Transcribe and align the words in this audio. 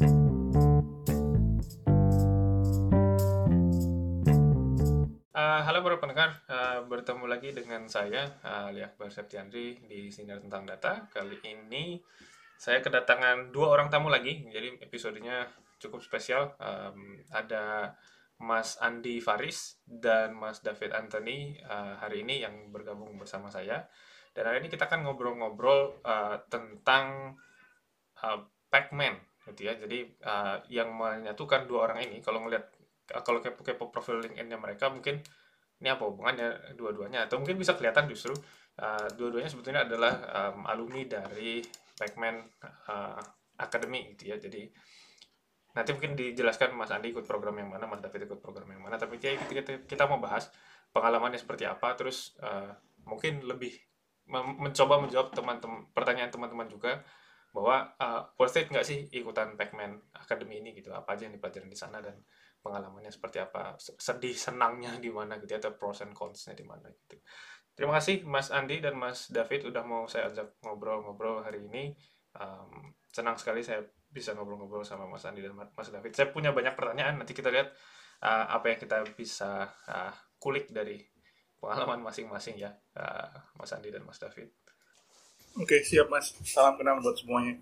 Uh, 0.00 0.08
halo 5.36 5.84
para 5.84 6.00
pendengar, 6.00 6.40
uh, 6.48 6.88
bertemu 6.88 7.28
lagi 7.28 7.52
dengan 7.52 7.84
saya, 7.84 8.40
uh, 8.40 8.72
Ali 8.72 8.80
Akbar 8.80 9.12
di 9.12 10.08
Sinar 10.08 10.40
Tentang 10.40 10.64
Data. 10.64 11.04
Kali 11.12 11.36
ini 11.44 12.00
saya 12.56 12.80
kedatangan 12.80 13.52
dua 13.52 13.76
orang 13.76 13.92
tamu 13.92 14.08
lagi, 14.08 14.48
jadi 14.48 14.80
episodenya 14.80 15.52
cukup 15.76 16.00
spesial. 16.00 16.56
Um, 16.56 17.20
ada 17.28 17.92
Mas 18.40 18.80
Andi 18.80 19.20
Faris 19.20 19.84
dan 19.84 20.32
Mas 20.32 20.64
David 20.64 20.96
Anthony 20.96 21.60
uh, 21.68 22.00
hari 22.00 22.24
ini 22.24 22.40
yang 22.40 22.72
bergabung 22.72 23.20
bersama 23.20 23.52
saya. 23.52 23.84
Dan 24.32 24.48
hari 24.48 24.64
ini 24.64 24.72
kita 24.72 24.88
akan 24.88 25.04
ngobrol-ngobrol 25.04 26.00
uh, 26.08 26.40
tentang 26.48 27.36
uh, 28.24 28.40
Pac-Man, 28.72 29.29
gitu 29.52 29.68
ya. 29.68 29.74
Jadi 29.76 30.06
uh, 30.24 30.56
yang 30.70 30.94
menyatukan 30.94 31.66
dua 31.66 31.90
orang 31.90 32.06
ini, 32.06 32.22
kalau 32.22 32.42
ngelihat 32.46 32.70
kalau 33.26 33.42
kepo-kepo 33.42 33.90
profil 33.90 34.22
LinkedIn-nya 34.22 34.54
mereka 34.54 34.86
mungkin 34.86 35.18
ini 35.80 35.88
apa 35.90 36.02
hubungannya 36.06 36.76
dua-duanya? 36.78 37.26
Atau 37.26 37.42
mungkin 37.42 37.58
bisa 37.58 37.74
kelihatan 37.74 38.06
justru 38.06 38.32
uh, 38.78 39.06
dua-duanya 39.18 39.50
sebetulnya 39.50 39.82
adalah 39.86 40.12
um, 40.30 40.66
alumni 40.70 41.02
dari 41.06 41.64
Pacman 41.98 42.38
uh, 42.88 43.20
Academy 43.58 44.14
gitu 44.14 44.32
ya. 44.32 44.36
Jadi 44.38 44.70
nanti 45.70 45.90
mungkin 45.94 46.18
dijelaskan 46.18 46.74
Mas 46.74 46.90
Andi 46.90 47.14
ikut 47.14 47.26
program 47.26 47.54
yang 47.58 47.70
mana 47.70 47.86
Mas 47.86 48.02
David 48.02 48.30
ikut 48.30 48.40
program 48.42 48.70
yang 48.70 48.82
mana. 48.82 48.96
Tapi 48.98 49.18
kita, 49.18 49.36
kita, 49.46 49.72
kita 49.86 50.04
mau 50.06 50.18
bahas 50.18 50.50
pengalamannya 50.90 51.38
seperti 51.38 51.66
apa 51.66 51.94
terus 51.94 52.34
uh, 52.42 52.74
mungkin 53.06 53.46
lebih 53.46 53.74
mencoba 54.30 55.02
menjawab 55.02 55.34
teman-teman 55.34 55.90
pertanyaan 55.90 56.30
teman-teman 56.30 56.70
juga 56.70 57.02
bahwa 57.50 57.92
uh, 57.98 58.22
worth 58.38 58.58
it 58.58 58.70
nggak 58.70 58.86
sih 58.86 59.10
ikutan 59.10 59.58
Pacman 59.58 59.98
Academy 60.14 60.62
ini? 60.62 60.70
Gitu. 60.74 60.90
Apa 60.94 61.18
aja 61.18 61.26
yang 61.26 61.34
dipelajari 61.34 61.66
di 61.66 61.78
sana 61.78 61.98
dan 61.98 62.18
pengalamannya 62.60 63.08
seperti 63.08 63.40
apa 63.40 63.74
sedih 63.80 64.36
senangnya 64.36 65.00
di 65.00 65.08
mana 65.08 65.40
gitu 65.40 65.56
ya, 65.56 65.58
atau 65.58 65.74
pros 65.80 66.04
and 66.04 66.12
cons-nya 66.12 66.52
di 66.52 66.64
mana 66.64 66.92
gitu. 66.92 67.16
Terima 67.72 67.96
kasih 67.96 68.28
Mas 68.28 68.52
Andi 68.52 68.84
dan 68.84 68.94
Mas 69.00 69.32
David 69.32 69.72
udah 69.72 69.80
mau 69.80 70.04
saya 70.04 70.28
ajak 70.28 70.60
ngobrol-ngobrol 70.60 71.40
hari 71.40 71.64
ini. 71.64 71.96
Um, 72.36 72.94
senang 73.10 73.40
sekali 73.40 73.64
saya 73.64 73.82
bisa 74.10 74.36
ngobrol-ngobrol 74.36 74.84
sama 74.84 75.08
Mas 75.08 75.24
Andi 75.24 75.40
dan 75.40 75.56
Mas 75.56 75.88
David. 75.88 76.12
Saya 76.12 76.28
punya 76.28 76.52
banyak 76.52 76.76
pertanyaan 76.76 77.16
nanti 77.16 77.32
kita 77.32 77.48
lihat 77.48 77.72
uh, 78.20 78.46
apa 78.52 78.76
yang 78.76 78.78
kita 78.78 78.98
bisa 79.16 79.64
uh, 79.88 80.12
kulik 80.36 80.68
dari 80.68 81.00
pengalaman 81.60 82.00
masing-masing 82.00 82.56
ya 82.56 82.72
uh, 82.96 83.32
Mas 83.60 83.72
Andi 83.76 83.92
dan 83.92 84.04
Mas 84.04 84.16
David 84.16 84.48
Oke, 85.58 85.82
siap 85.82 86.06
Mas. 86.06 86.30
Salam 86.46 86.78
kenal 86.78 87.02
buat 87.02 87.18
semuanya. 87.18 87.58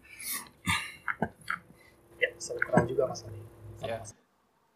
Ya, 2.20 2.28
salam 2.36 2.60
kenal 2.60 2.84
juga 2.84 3.08
Mas 3.08 3.24
Andi. 3.24 3.40
Ya. 3.80 3.98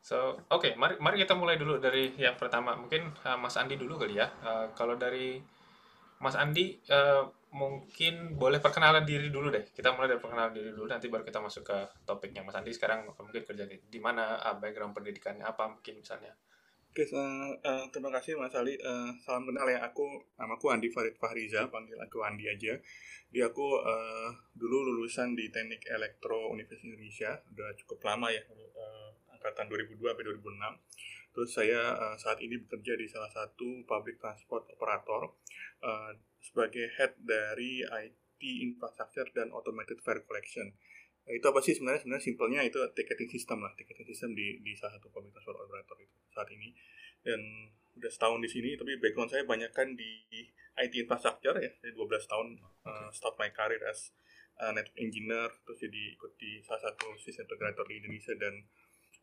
So, 0.00 0.41
oke, 0.48 0.64
okay, 0.64 0.72
mari 0.80 0.96
mari 0.96 1.20
kita 1.20 1.36
mulai 1.36 1.60
dulu 1.60 1.77
dari 1.77 2.16
yang 2.16 2.41
pertama. 2.41 2.72
Mungkin 2.72 3.12
uh, 3.28 3.36
Mas 3.36 3.60
Andi 3.60 3.77
dulu 3.77 4.00
kali 4.00 4.16
ya. 4.16 4.32
Uh, 4.41 4.72
kalau 4.72 4.96
dari 4.96 5.44
Mas 6.24 6.38
Andi 6.38 6.80
uh, 6.88 7.28
mungkin 7.52 8.41
boleh 8.41 8.64
perkenalan 8.64 9.04
diri 9.04 9.28
dulu 9.28 9.52
deh. 9.52 9.69
Kita 9.69 9.92
mulai 9.92 10.08
dari 10.08 10.20
perkenalan 10.20 10.56
diri 10.56 10.72
dulu 10.72 10.88
nanti 10.88 11.12
baru 11.12 11.20
kita 11.20 11.38
masuk 11.44 11.69
ke 11.69 11.78
topiknya 12.08 12.41
Mas 12.41 12.56
Andi 12.56 12.72
sekarang 12.72 13.12
mungkin 13.12 13.44
kerja 13.44 13.69
di, 13.69 13.76
di 13.76 14.00
mana, 14.00 14.41
uh, 14.41 14.56
background 14.56 14.97
pendidikannya 14.97 15.44
apa 15.44 15.69
mungkin 15.69 16.00
misalnya. 16.00 16.32
Oke, 16.92 17.08
uh, 17.08 17.56
uh, 17.64 17.88
terima 17.88 18.12
kasih 18.12 18.36
Mas 18.36 18.52
Ali. 18.52 18.76
Uh, 18.76 19.08
salam 19.24 19.48
kenal 19.48 19.64
ya. 19.64 19.80
Aku 19.80 20.04
namaku 20.36 20.76
Andi 20.76 20.92
Farid 20.92 21.16
Fahriza, 21.16 21.64
panggil 21.72 21.96
aku 21.96 22.20
Andi 22.20 22.44
aja. 22.44 22.76
Di 23.32 23.40
aku 23.40 23.80
uh, 23.80 24.28
dulu 24.52 24.92
lulusan 24.92 25.32
di 25.32 25.48
Teknik 25.48 25.88
Elektro 25.88 26.52
Universitas 26.52 26.84
Indonesia, 26.84 27.32
udah 27.48 27.72
cukup 27.80 27.96
lama 28.04 28.28
ya. 28.28 28.44
Uh, 28.44 29.08
angkatan 29.32 29.72
2002 29.72 30.04
sampai 30.04 30.24
2006. 30.36 31.32
Terus 31.32 31.50
saya 31.56 31.80
uh, 31.96 32.16
saat 32.20 32.36
ini 32.44 32.60
bekerja 32.60 32.92
di 33.00 33.08
salah 33.08 33.32
satu 33.32 33.88
public 33.88 34.20
transport 34.20 34.68
operator 34.68 35.32
uh, 35.81 36.12
sebagai 36.44 36.92
head 37.00 37.16
dari 37.25 37.88
IT 37.88 38.42
infrastructure 38.69 39.32
dan 39.32 39.48
automated 39.56 39.97
fare 40.04 40.20
collection. 40.28 40.69
Itu 41.28 41.47
apa 41.47 41.62
sih 41.62 41.78
sebenarnya? 41.78 42.03
Sebenarnya 42.03 42.25
simpelnya 42.25 42.60
itu 42.66 42.78
ticketing 42.99 43.31
system 43.31 43.62
lah, 43.62 43.72
ticketing 43.78 44.06
system 44.10 44.31
di 44.34 44.59
di 44.62 44.75
salah 44.75 44.99
satu 44.99 45.06
public 45.15 45.31
transport 45.34 45.62
operator 45.62 45.97
itu 46.03 46.16
saat 46.34 46.49
ini. 46.50 46.75
Dan 47.22 47.41
udah 47.94 48.10
setahun 48.10 48.41
di 48.43 48.50
sini, 48.50 48.75
tapi 48.75 48.99
background 48.99 49.31
saya 49.31 49.47
banyak 49.47 49.71
kan 49.71 49.94
di 49.94 50.27
IT 50.75 50.93
infrastructure 51.06 51.55
ya. 51.61 51.71
Saya 51.78 51.93
12 51.94 52.27
tahun 52.27 52.47
uh, 52.88 53.09
start 53.15 53.38
my 53.38 53.53
career 53.55 53.78
as 53.87 54.11
uh, 54.59 54.75
network 54.75 54.99
engineer, 54.99 55.49
terus 55.62 55.78
jadi 55.78 56.03
ikut 56.19 56.32
di 56.41 56.59
salah 56.65 56.91
satu 56.91 57.15
sistem 57.22 57.47
integrator 57.47 57.87
di 57.87 58.03
Indonesia 58.03 58.34
dan 58.34 58.55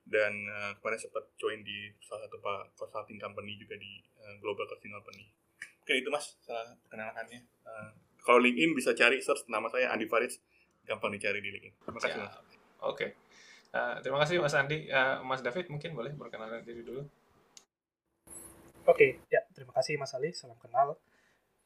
dan 0.10 0.34
uh, 0.50 0.72
kemarin 0.82 1.00
sempat 1.00 1.24
join 1.38 1.62
di 1.62 1.94
salah 2.02 2.26
satu 2.26 2.42
pak 2.42 2.74
consulting 2.74 3.22
company 3.22 3.60
juga 3.60 3.78
di 3.78 4.02
uh, 4.24 4.36
global 4.42 4.66
consulting 4.66 4.96
company. 4.96 5.30
Oke 5.84 5.94
itu 6.00 6.10
mas 6.10 6.38
salah 6.42 6.74
perkenalannya. 6.86 7.46
Uh, 7.66 7.92
kalau 8.20 8.42
LinkedIn 8.42 8.74
bisa 8.76 8.92
cari 8.94 9.22
search 9.22 9.48
nama 9.48 9.70
saya 9.70 9.94
Andi 9.94 10.10
Faris, 10.10 10.42
gampang 10.90 11.14
dicari 11.14 11.38
di 11.38 11.54
LinkedIn. 11.54 11.86
Terima 11.86 12.02
kasih. 12.02 12.22
Oke. 12.26 12.34
Okay. 12.82 13.10
Uh, 13.70 14.02
terima 14.02 14.18
kasih 14.26 14.42
Mas 14.42 14.58
Andi. 14.58 14.90
Uh, 14.90 15.22
mas 15.22 15.46
David 15.46 15.70
mungkin 15.70 15.94
boleh 15.94 16.18
perkenalan 16.18 16.66
diri 16.66 16.82
dulu. 16.82 17.06
Oke, 18.90 18.98
okay. 18.98 19.12
ya 19.30 19.46
terima 19.54 19.70
kasih 19.78 20.02
Mas 20.02 20.18
Ali. 20.18 20.34
Salam 20.34 20.58
kenal. 20.58 20.98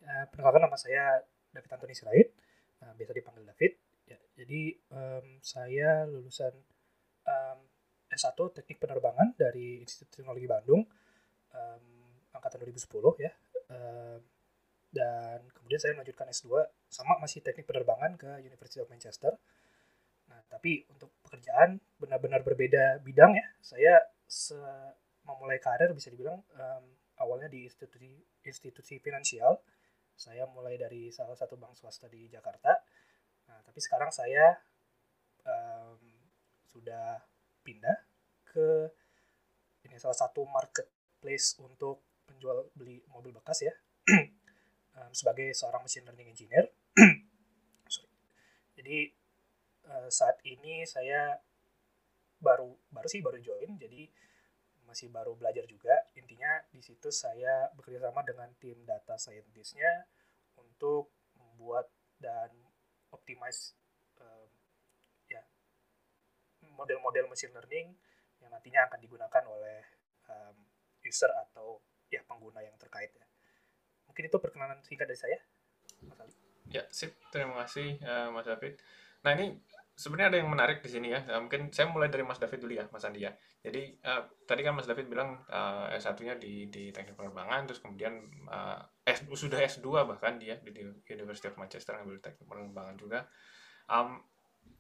Uh, 0.04 0.26
perkenalkan 0.28 0.68
nama 0.68 0.76
saya 0.76 1.24
David 1.56 1.72
Antoni 1.72 1.96
Sirait. 1.96 2.36
Uh, 2.84 2.92
biasa 3.00 3.16
dipanggil 3.16 3.48
David. 3.48 3.72
Ya, 4.04 4.20
jadi 4.36 4.76
um, 4.92 5.40
saya 5.40 6.04
lulusan 6.04 6.52
um, 7.24 7.60
S1 8.12 8.36
Teknik 8.36 8.84
Penerbangan 8.84 9.40
dari 9.40 9.80
Institut 9.80 10.12
Teknologi 10.12 10.44
Bandung 10.44 10.84
um, 11.56 11.86
angkatan 12.36 12.68
2010 12.68 13.24
ya. 13.24 13.32
Um, 13.72 14.20
dan 14.94 15.42
kemudian 15.58 15.82
saya 15.82 15.98
melanjutkan 15.98 16.30
S2 16.30 16.54
sama 16.86 17.18
masih 17.18 17.42
Teknik 17.42 17.66
Penerbangan 17.66 18.14
ke 18.14 18.30
University 18.46 18.78
of 18.78 18.88
Manchester. 18.94 19.34
Nah, 20.30 20.40
tapi 20.46 20.86
untuk 20.94 21.10
pekerjaan 21.26 21.82
benar-benar 21.98 22.46
berbeda 22.46 23.02
bidang 23.02 23.34
ya. 23.34 23.46
Saya 23.58 24.06
memulai 25.26 25.58
karir 25.58 25.90
bisa 25.98 26.14
dibilang 26.14 26.38
um, 26.38 26.86
awalnya 27.18 27.50
di 27.50 27.66
institusi 27.66 28.22
institusi 28.46 29.02
finansial. 29.02 29.58
Saya 30.14 30.46
mulai 30.46 30.78
dari 30.78 31.10
salah 31.10 31.34
satu 31.34 31.58
bank 31.58 31.74
swasta 31.74 32.06
di 32.06 32.30
Jakarta. 32.30 32.78
Nah, 33.50 33.60
tapi 33.66 33.82
sekarang 33.82 34.14
saya 34.14 34.54
um, 35.42 35.98
sudah 36.70 37.18
pindah 37.66 37.98
ke 38.46 38.94
ini 39.90 39.98
salah 39.98 40.16
satu 40.16 40.46
marketplace 40.46 41.58
untuk 41.58 42.06
penjual 42.24 42.70
beli 42.78 43.04
mobil 43.12 43.36
bekas 43.36 43.68
ya 43.68 43.74
um, 45.00 45.12
sebagai 45.14 45.54
seorang 45.56 45.82
machine 45.86 46.06
learning 46.06 46.30
engineer. 46.34 46.66
Sorry. 47.94 48.12
Jadi 48.78 49.00
uh, 49.90 50.10
saat 50.10 50.42
ini 50.46 50.84
saya 50.86 51.38
baru 52.44 52.76
baru 52.92 53.08
sih 53.08 53.24
baru 53.24 53.40
join 53.40 53.80
jadi 53.80 54.04
masih 54.84 55.08
baru 55.08 55.32
belajar 55.40 55.64
juga 55.64 55.96
intinya 56.20 56.60
di 56.68 56.84
situ 56.84 57.08
saya 57.08 57.72
bekerja 57.72 58.12
sama 58.12 58.20
dengan 58.28 58.52
tim 58.60 58.84
data 58.84 59.16
scientistnya 59.16 60.04
untuk 60.60 61.08
membuat 61.40 61.88
dan 62.20 62.52
optimize 63.16 63.80
model-model 66.76 67.30
machine 67.30 67.54
learning 67.54 67.88
yang 68.42 68.52
nantinya 68.52 68.90
akan 68.90 69.00
digunakan 69.00 69.44
oleh 69.48 69.80
um, 70.28 70.58
user 71.06 71.32
atau 71.48 71.80
ya 72.10 72.20
pengguna 72.28 72.60
yang 72.60 72.76
terkait 72.76 73.14
ya. 73.14 73.26
Mungkin 74.14 74.30
itu 74.30 74.38
perkenalan 74.38 74.78
singkat 74.86 75.10
dari 75.10 75.18
saya. 75.18 75.38
Ya, 76.70 76.86
sip. 76.94 77.18
Terima 77.34 77.66
kasih, 77.66 77.98
uh, 78.06 78.30
Mas 78.30 78.46
David. 78.46 78.78
Nah, 79.26 79.34
ini 79.34 79.58
sebenarnya 79.98 80.30
ada 80.30 80.38
yang 80.46 80.50
menarik 80.54 80.86
di 80.86 80.90
sini 80.94 81.10
ya. 81.10 81.26
Uh, 81.26 81.42
mungkin 81.42 81.74
saya 81.74 81.90
mulai 81.90 82.14
dari 82.14 82.22
Mas 82.22 82.38
David 82.38 82.62
dulu 82.62 82.78
ya, 82.78 82.86
Mas 82.94 83.02
Andi 83.02 83.26
ya. 83.26 83.34
Jadi, 83.66 83.98
uh, 84.06 84.30
tadi 84.46 84.62
kan 84.62 84.78
Mas 84.78 84.86
David 84.86 85.10
bilang 85.10 85.42
uh, 85.50 85.90
S1-nya 85.98 86.38
di, 86.38 86.70
di 86.70 86.94
teknik 86.94 87.18
penerbangan, 87.18 87.66
terus 87.66 87.82
kemudian 87.82 88.22
uh, 88.54 88.78
S, 89.02 89.26
sudah 89.34 89.58
S2 89.66 90.06
bahkan 90.06 90.38
dia 90.38 90.62
di, 90.62 90.70
di 90.70 91.10
University 91.10 91.50
of 91.50 91.58
Manchester 91.58 91.98
ngambil 91.98 92.22
teknik 92.22 92.46
penerbangan 92.46 92.96
juga. 93.02 93.26
Um, 93.90 94.22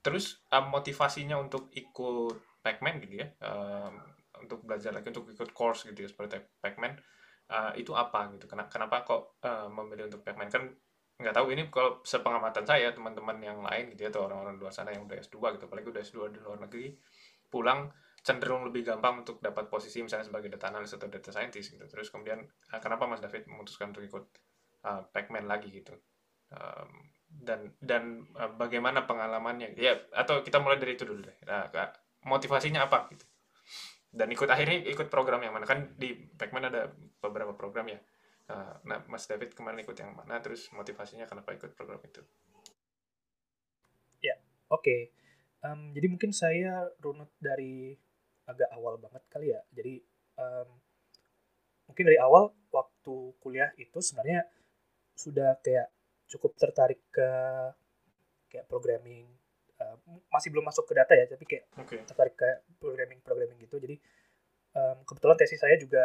terus 0.04 0.44
um, 0.52 0.70
motivasinya 0.70 1.40
untuk 1.40 1.72
ikut 1.74 2.64
Pacman 2.64 3.00
gitu 3.04 3.24
ya 3.24 3.28
um, 3.44 4.00
untuk 4.40 4.64
belajar 4.68 4.92
lagi 4.92 5.12
untuk 5.12 5.32
ikut 5.32 5.52
course 5.56 5.88
gitu 5.88 6.04
ya 6.04 6.10
seperti 6.12 6.44
Pacman 6.60 7.00
uh, 7.50 7.72
itu 7.76 7.92
apa 7.92 8.32
gitu. 8.36 8.46
Kenapa, 8.48 8.70
kenapa 8.70 8.96
kok 9.04 9.22
uh, 9.44 9.68
memilih 9.68 10.08
untuk 10.08 10.24
Pacman 10.24 10.48
kan 10.48 10.64
nggak 11.14 11.36
tahu 11.36 11.54
ini 11.54 11.70
kalau 11.70 12.02
sepengamatan 12.02 12.66
saya 12.66 12.90
teman-teman 12.92 13.38
yang 13.40 13.62
lain 13.62 13.94
gitu 13.94 14.08
ya 14.08 14.10
atau 14.10 14.26
orang-orang 14.28 14.58
luar 14.58 14.74
sana 14.74 14.92
yang 14.92 15.06
udah 15.06 15.22
S2 15.22 15.56
gitu 15.56 15.70
apalagi 15.70 15.88
udah 15.94 16.02
S2 16.02 16.18
di 16.34 16.40
luar 16.42 16.58
negeri 16.66 16.90
pulang 17.54 17.94
cenderung 18.26 18.66
lebih 18.66 18.82
gampang 18.82 19.22
untuk 19.22 19.38
dapat 19.38 19.70
posisi 19.70 20.02
misalnya 20.02 20.26
sebagai 20.26 20.50
data 20.50 20.74
analyst 20.74 20.98
atau 20.98 21.12
data 21.12 21.30
scientist 21.30 21.76
gitu. 21.76 21.86
Terus 21.86 22.10
kemudian 22.10 22.42
uh, 22.44 22.80
kenapa 22.82 23.06
Mas 23.06 23.22
David 23.22 23.46
memutuskan 23.52 23.92
untuk 23.94 24.04
ikut 24.04 24.26
uh, 24.88 25.04
Pacman 25.12 25.46
lagi 25.46 25.70
gitu? 25.70 25.94
Um, 26.54 27.12
dan 27.34 27.74
dan 27.82 28.30
uh, 28.40 28.50
bagaimana 28.56 29.06
pengalamannya? 29.06 29.76
Ya 29.76 30.00
atau 30.16 30.42
kita 30.42 30.64
mulai 30.64 30.80
dari 30.80 30.96
itu 30.96 31.04
dulu 31.04 31.20
deh. 31.20 31.38
Nah, 31.46 31.68
motivasinya 32.24 32.88
apa 32.88 33.12
gitu 33.12 33.28
dan 34.14 34.30
ikut 34.30 34.46
akhirnya 34.46 34.86
ikut 34.86 35.10
program 35.10 35.42
yang 35.42 35.58
mana. 35.58 35.66
Kan 35.66 35.98
di 35.98 36.14
Pacman 36.14 36.70
ada 36.70 36.94
beberapa 37.18 37.58
program 37.58 37.90
ya. 37.90 38.00
Uh, 38.44 38.76
nah 38.86 39.02
Mas 39.10 39.26
David 39.26 39.58
kemarin 39.58 39.82
ikut 39.82 39.98
yang 39.98 40.14
mana 40.14 40.38
terus 40.44 40.70
motivasinya 40.70 41.26
kenapa 41.26 41.58
ikut 41.58 41.74
program 41.74 41.98
itu? 42.06 42.22
Ya 44.22 44.38
oke. 44.70 44.86
Okay. 44.86 45.02
um, 45.66 45.90
jadi 45.98 46.08
mungkin 46.12 46.30
saya 46.30 46.94
runut 47.02 47.32
dari 47.42 47.98
agak 48.46 48.70
awal 48.78 49.02
banget 49.02 49.24
kali 49.34 49.50
ya. 49.50 49.62
Jadi 49.74 49.98
um, 50.38 50.70
mungkin 51.90 52.06
dari 52.06 52.20
awal 52.22 52.54
waktu 52.70 53.16
kuliah 53.42 53.74
itu 53.82 53.98
sebenarnya 53.98 54.46
sudah 55.18 55.58
kayak 55.64 55.90
cukup 56.30 56.54
tertarik 56.58 57.02
ke 57.10 57.30
kayak 58.50 58.70
programming 58.70 59.26
masih 60.30 60.50
belum 60.54 60.66
masuk 60.66 60.86
ke 60.90 60.94
data 60.98 61.14
ya 61.14 61.26
tapi 61.30 61.44
kayak 61.46 61.66
okay. 61.78 62.00
tertarik 62.06 62.36
ke 62.38 62.50
programming 62.78 63.20
programming 63.22 63.60
gitu 63.62 63.78
jadi 63.80 63.96
um, 64.78 64.98
kebetulan 65.06 65.38
tesis 65.38 65.60
saya 65.62 65.76
juga 65.78 66.04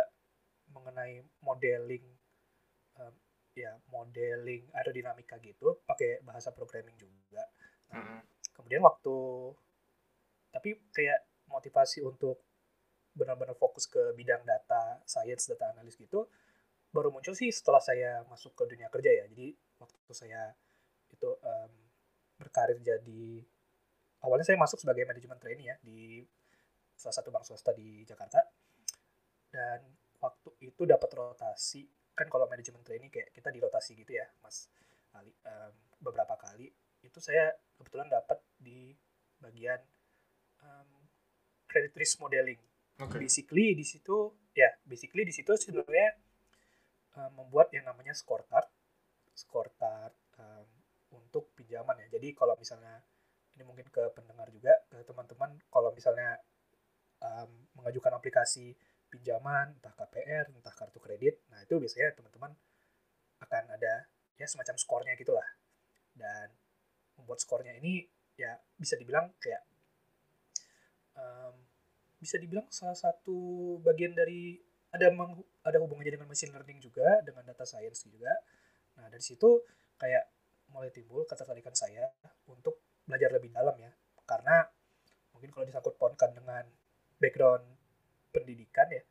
mengenai 0.72 1.24
modeling 1.44 2.04
um, 3.00 3.14
ya 3.56 3.74
modeling 3.90 4.68
aerodinamika 4.76 5.40
gitu 5.42 5.82
pakai 5.88 6.22
bahasa 6.22 6.54
programming 6.54 6.94
juga 6.94 7.42
nah, 7.90 7.98
mm 7.98 8.04
-hmm. 8.04 8.20
kemudian 8.54 8.82
waktu 8.84 9.16
tapi 10.52 10.78
kayak 10.92 11.28
motivasi 11.48 12.04
untuk 12.04 12.44
benar-benar 13.16 13.58
fokus 13.58 13.90
ke 13.90 14.14
bidang 14.14 14.46
data 14.46 15.02
science 15.02 15.50
data 15.50 15.74
analis 15.74 15.98
gitu 15.98 16.30
baru 16.94 17.12
muncul 17.12 17.34
sih 17.36 17.52
setelah 17.52 17.82
saya 17.82 18.24
masuk 18.30 18.54
ke 18.54 18.64
dunia 18.64 18.88
kerja 18.88 19.10
ya 19.12 19.24
jadi 19.28 19.52
waktu 19.82 20.12
saya 20.14 20.54
itu 21.12 21.28
um, 21.28 21.72
berkarir 22.38 22.78
jadi 22.80 23.42
awalnya 24.24 24.46
saya 24.46 24.58
masuk 24.58 24.78
sebagai 24.82 25.06
manajemen 25.06 25.38
trainee 25.38 25.70
ya 25.70 25.76
di 25.82 26.22
salah 26.98 27.14
satu 27.14 27.30
bank 27.30 27.46
swasta 27.46 27.70
di 27.74 28.02
Jakarta. 28.02 28.42
Dan 29.48 29.80
waktu 30.18 30.50
itu 30.66 30.82
dapat 30.82 31.10
rotasi 31.14 31.86
kan 32.18 32.26
kalau 32.26 32.50
manajemen 32.50 32.82
trainee 32.82 33.14
kayak 33.14 33.30
kita 33.30 33.54
dirotasi 33.54 33.94
gitu 33.94 34.18
ya 34.18 34.26
Mas 34.42 34.66
Ali 35.14 35.30
um, 35.46 35.74
beberapa 36.02 36.34
kali. 36.34 36.66
Itu 37.00 37.22
saya 37.22 37.54
kebetulan 37.78 38.10
dapat 38.10 38.42
di 38.58 38.90
bagian 39.38 39.78
um, 40.66 40.90
credit 41.70 41.94
risk 41.94 42.18
modeling. 42.18 42.58
Okay. 42.98 43.30
basically 43.30 43.78
di 43.78 43.86
situ 43.86 44.34
ya 44.58 44.74
basically 44.82 45.22
di 45.22 45.30
situ 45.30 45.54
sebenarnya 45.54 46.18
uh, 47.14 47.30
membuat 47.30 47.70
yang 47.70 47.86
namanya 47.86 48.10
scorecard. 48.10 48.66
Scorecard 49.30 50.10
um, 50.42 50.66
untuk 51.14 51.54
pinjaman 51.54 51.94
ya. 52.02 52.18
Jadi 52.18 52.34
kalau 52.34 52.58
misalnya 52.58 52.98
ini 53.58 53.66
mungkin 53.66 53.90
ke 53.90 54.14
pendengar 54.14 54.46
juga 54.54 54.70
ke 54.86 55.02
teman-teman. 55.02 55.58
Kalau 55.66 55.90
misalnya 55.90 56.38
um, 57.18 57.50
mengajukan 57.74 58.14
aplikasi 58.14 58.78
pinjaman 59.10 59.74
entah 59.82 59.90
KPR 59.98 60.52
entah 60.54 60.74
kartu 60.76 61.00
kredit 61.00 61.40
nah 61.48 61.58
itu 61.64 61.80
biasanya 61.80 62.12
teman-teman 62.12 62.52
akan 63.40 63.64
ada 63.74 64.06
ya 64.38 64.46
semacam 64.46 64.78
skornya 64.78 65.18
gitulah. 65.18 65.44
Dan 66.14 66.54
membuat 67.18 67.42
skornya 67.42 67.74
ini 67.74 68.06
ya 68.38 68.54
bisa 68.78 68.94
dibilang 68.94 69.34
kayak 69.42 69.66
um, 71.18 71.58
bisa 72.22 72.38
dibilang 72.38 72.70
salah 72.70 72.94
satu 72.94 73.78
bagian 73.82 74.14
dari 74.14 74.54
ada 74.94 75.10
meng, 75.10 75.42
ada 75.66 75.82
hubungannya 75.82 76.14
dengan 76.14 76.30
machine 76.30 76.54
learning 76.54 76.78
juga 76.78 77.18
dengan 77.26 77.42
data 77.42 77.66
science 77.66 78.06
juga. 78.06 78.30
Nah 78.98 79.10
dari 79.10 79.22
situ 79.22 79.66
kayak 79.98 80.30
mulai 80.70 80.94
timbul 80.94 81.26
ketertarikan 81.26 81.74
saya 81.74 82.06
untuk 82.46 82.87
belajar 83.08 83.32
lebih 83.32 83.50
dalam 83.50 83.74
ya 83.80 83.90
karena 84.28 84.68
mungkin 85.32 85.48
kalau 85.50 85.64
disangkut 85.64 85.96
pautkan 85.96 86.30
dengan 86.36 86.68
background 87.16 87.64
pendidikan 88.30 88.86
ya 88.92 89.02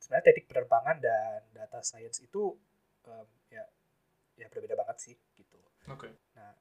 sebenarnya 0.00 0.32
teknik 0.32 0.48
penerbangan 0.48 0.96
dan 1.00 1.40
data 1.52 1.84
science 1.84 2.24
itu 2.24 2.56
um, 3.08 3.28
ya 3.52 3.64
ya 4.34 4.48
berbeda 4.50 4.74
banget 4.74 4.96
sih 4.98 5.16
gitu. 5.36 5.60
Oke. 5.88 6.08
Okay. 6.08 6.12
Nah, 6.36 6.52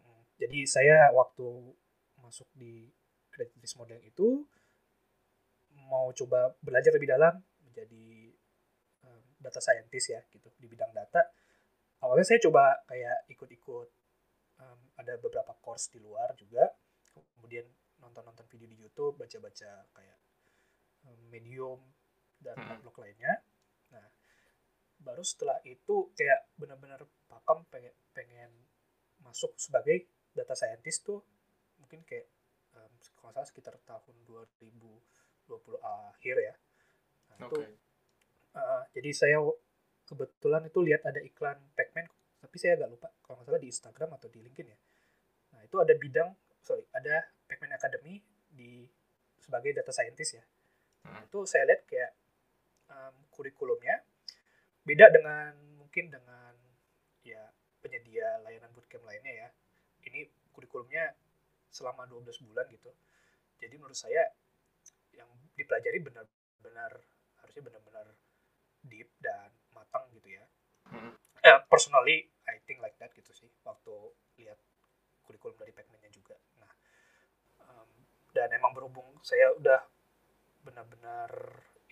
mm, 0.00 0.20
jadi 0.38 0.58
saya 0.68 0.96
waktu 1.12 1.74
masuk 2.20 2.46
di 2.54 2.88
credit 3.32 3.56
risk 3.60 3.80
modeling 3.80 4.04
itu 4.04 4.44
mau 5.88 6.12
coba 6.14 6.54
belajar 6.62 6.94
lebih 6.94 7.10
dalam 7.10 7.40
menjadi 7.66 8.30
um, 9.08 9.24
data 9.40 9.58
scientist 9.58 10.12
ya 10.12 10.20
gitu 10.30 10.48
di 10.60 10.66
bidang 10.68 10.92
data 10.92 11.24
awalnya 12.04 12.26
saya 12.26 12.40
coba 12.42 12.84
kayak 12.86 13.26
ikut-ikut 13.32 13.88
ada 15.00 15.16
beberapa 15.16 15.56
course 15.64 15.88
di 15.88 15.98
luar 15.98 16.36
juga 16.36 16.68
kemudian 17.36 17.64
nonton-nonton 18.00 18.46
video 18.48 18.68
di 18.68 18.76
YouTube 18.76 19.16
baca-baca 19.16 19.88
kayak 19.96 20.18
um, 21.08 21.20
Medium 21.32 21.80
dan 22.40 22.56
hmm. 22.56 22.84
blog 22.84 22.96
lainnya 23.00 23.40
nah 23.90 24.06
baru 25.00 25.24
setelah 25.24 25.58
itu 25.64 26.12
kayak 26.12 26.52
benar-benar 26.60 27.08
pakem 27.26 27.64
pengen 27.72 27.94
pengen 28.12 28.50
masuk 29.24 29.56
sebagai 29.56 30.08
data 30.36 30.52
scientist 30.52 31.08
tuh 31.08 31.20
mungkin 31.80 32.04
kayak 32.04 32.28
um, 32.76 32.92
kalau 33.16 33.32
salah 33.32 33.48
sekitar 33.48 33.74
tahun 33.88 34.16
2020 34.28 34.76
akhir 35.80 36.36
ya 36.38 36.54
Nah, 37.40 37.48
okay. 37.48 37.56
itu 37.56 37.60
uh, 38.52 38.82
jadi 38.92 39.10
saya 39.16 39.38
kebetulan 40.04 40.68
itu 40.68 40.78
lihat 40.84 41.02
ada 41.08 41.20
iklan 41.24 41.56
Pacman 41.72 42.04
tapi 42.40 42.56
saya 42.60 42.76
agak 42.76 42.88
lupa 42.92 43.08
kalau 43.24 43.40
nggak 43.40 43.46
salah 43.48 43.60
di 43.60 43.68
Instagram 43.68 44.10
atau 44.16 44.28
di 44.28 44.40
LinkedIn 44.44 44.68
ya. 44.68 44.78
Itu 45.70 45.78
ada 45.78 45.94
bidang 45.94 46.34
sorry 46.66 46.82
ada 46.90 47.30
Pacman 47.46 47.70
Academy 47.70 48.18
di 48.50 48.82
sebagai 49.38 49.70
data 49.70 49.94
scientist 49.94 50.34
ya. 50.34 50.44
Nah, 51.06 51.22
itu 51.22 51.46
saya 51.46 51.64
lihat 51.70 51.86
kayak 51.86 52.10
um, 52.90 53.14
kurikulumnya 53.30 54.02
beda 54.82 55.14
dengan 55.14 55.54
mungkin 55.78 56.10
dengan 56.10 56.54
ya 57.22 57.54
penyedia 57.78 58.42
layanan 58.42 58.74
bootcamp 58.74 59.06
lainnya 59.06 59.46
ya. 59.46 59.48
Ini 60.10 60.26
kurikulumnya 60.50 61.14
selama 61.70 62.04
12 62.10 62.46
bulan 62.50 62.66
gitu. 62.74 62.90
Jadi 63.62 63.74
menurut 63.78 63.94
saya 63.94 64.26
yang 65.14 65.30
dipelajari 65.54 66.02
benar-benar 66.02 66.92
harusnya 67.38 67.62
benar-benar 67.62 68.06
deep 68.82 69.08
dan 69.22 69.54
matang 69.70 70.10
gitu 70.10 70.34
ya. 70.34 70.44
Hmm. 70.90 71.14
Eh, 71.40 71.58
personally, 71.70 72.28
I 72.48 72.58
think 72.66 72.82
like 72.82 72.96
that 73.00 73.14
gitu 73.16 73.32
sih 73.32 73.48
waktu 73.64 73.94
lihat 74.40 74.58
kurikulum 75.30 75.54
dari 75.54 75.70
Pacman-nya 75.70 76.10
juga. 76.10 76.34
Nah, 76.58 76.72
um, 77.70 77.90
dan 78.34 78.50
emang 78.50 78.74
berhubung 78.74 79.06
saya 79.22 79.54
udah 79.54 79.78
benar-benar 80.66 81.30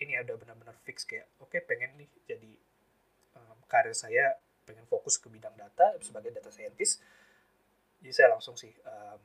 ini 0.03 0.19
ya 0.19 0.27
udah 0.27 0.35
benar-benar 0.35 0.75
fix 0.83 1.07
kayak 1.07 1.31
oke 1.39 1.51
okay, 1.51 1.63
pengen 1.63 1.95
nih 1.95 2.11
jadi 2.27 2.51
um, 3.39 3.57
karir 3.71 3.95
saya 3.95 4.35
pengen 4.67 4.83
fokus 4.91 5.17
ke 5.17 5.31
bidang 5.31 5.55
data 5.55 5.95
sebagai 6.03 6.35
data 6.35 6.51
scientist. 6.51 6.99
Jadi 8.03 8.11
saya 8.11 8.35
langsung 8.35 8.59
sih 8.59 8.71
um, 8.83 9.21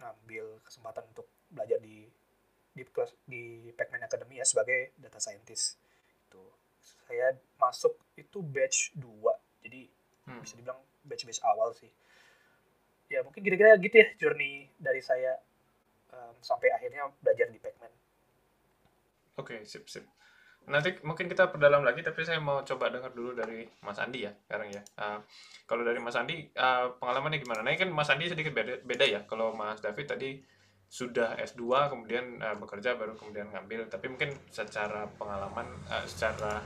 ngambil 0.00 0.64
kesempatan 0.64 1.04
untuk 1.12 1.28
belajar 1.52 1.76
di 1.78 2.08
di 2.72 2.82
kelas 2.88 3.12
di 3.28 3.68
Pacman 3.76 4.08
Academy 4.08 4.40
ya 4.40 4.46
sebagai 4.48 4.96
data 4.96 5.20
scientist 5.20 5.76
itu 6.08 6.42
saya 6.80 7.36
masuk 7.60 8.00
itu 8.16 8.40
batch 8.40 8.96
2 8.96 9.04
jadi 9.60 9.80
hmm. 10.26 10.40
bisa 10.40 10.56
dibilang 10.56 10.80
batch-batch 11.04 11.44
awal 11.44 11.76
sih 11.76 11.92
ya 13.12 13.20
mungkin 13.20 13.44
kira-kira 13.44 13.76
gitu 13.76 13.96
ya 14.00 14.08
journey 14.16 14.72
dari 14.80 15.04
saya 15.04 15.36
um, 16.12 16.32
sampai 16.40 16.72
akhirnya 16.72 17.12
belajar 17.20 17.52
di 17.52 17.60
Pacman. 17.60 17.92
Oke 19.36 19.60
okay, 19.60 19.68
sip 19.68 19.84
sip. 19.88 20.08
Nanti 20.62 20.94
mungkin 21.02 21.26
kita 21.26 21.50
perdalam 21.50 21.82
lagi 21.82 22.06
tapi 22.06 22.22
saya 22.22 22.38
mau 22.38 22.62
coba 22.62 22.86
dengar 22.86 23.10
dulu 23.10 23.34
dari 23.34 23.66
Mas 23.82 23.98
Andi 23.98 24.24
ya 24.24 24.32
sekarang 24.46 24.70
ya. 24.70 24.82
Uh, 24.94 25.18
kalau 25.66 25.82
dari 25.82 25.98
Mas 25.98 26.14
Andi 26.14 26.46
uh, 26.54 26.94
pengalamannya 27.02 27.42
gimana? 27.42 27.66
Nah 27.66 27.74
kan 27.74 27.90
Mas 27.90 28.08
Andi 28.08 28.30
sedikit 28.30 28.54
beda, 28.54 28.78
beda 28.86 29.04
ya. 29.04 29.20
Kalau 29.26 29.52
Mas 29.58 29.82
David 29.82 30.06
tadi 30.06 30.38
sudah 30.92 31.34
S2 31.40 31.88
kemudian 31.90 32.38
uh, 32.38 32.54
bekerja 32.54 32.94
baru 32.94 33.18
kemudian 33.18 33.50
ngambil. 33.50 33.90
Tapi 33.90 34.06
mungkin 34.06 34.30
secara 34.54 35.10
pengalaman 35.18 35.66
uh, 35.90 36.06
secara 36.06 36.62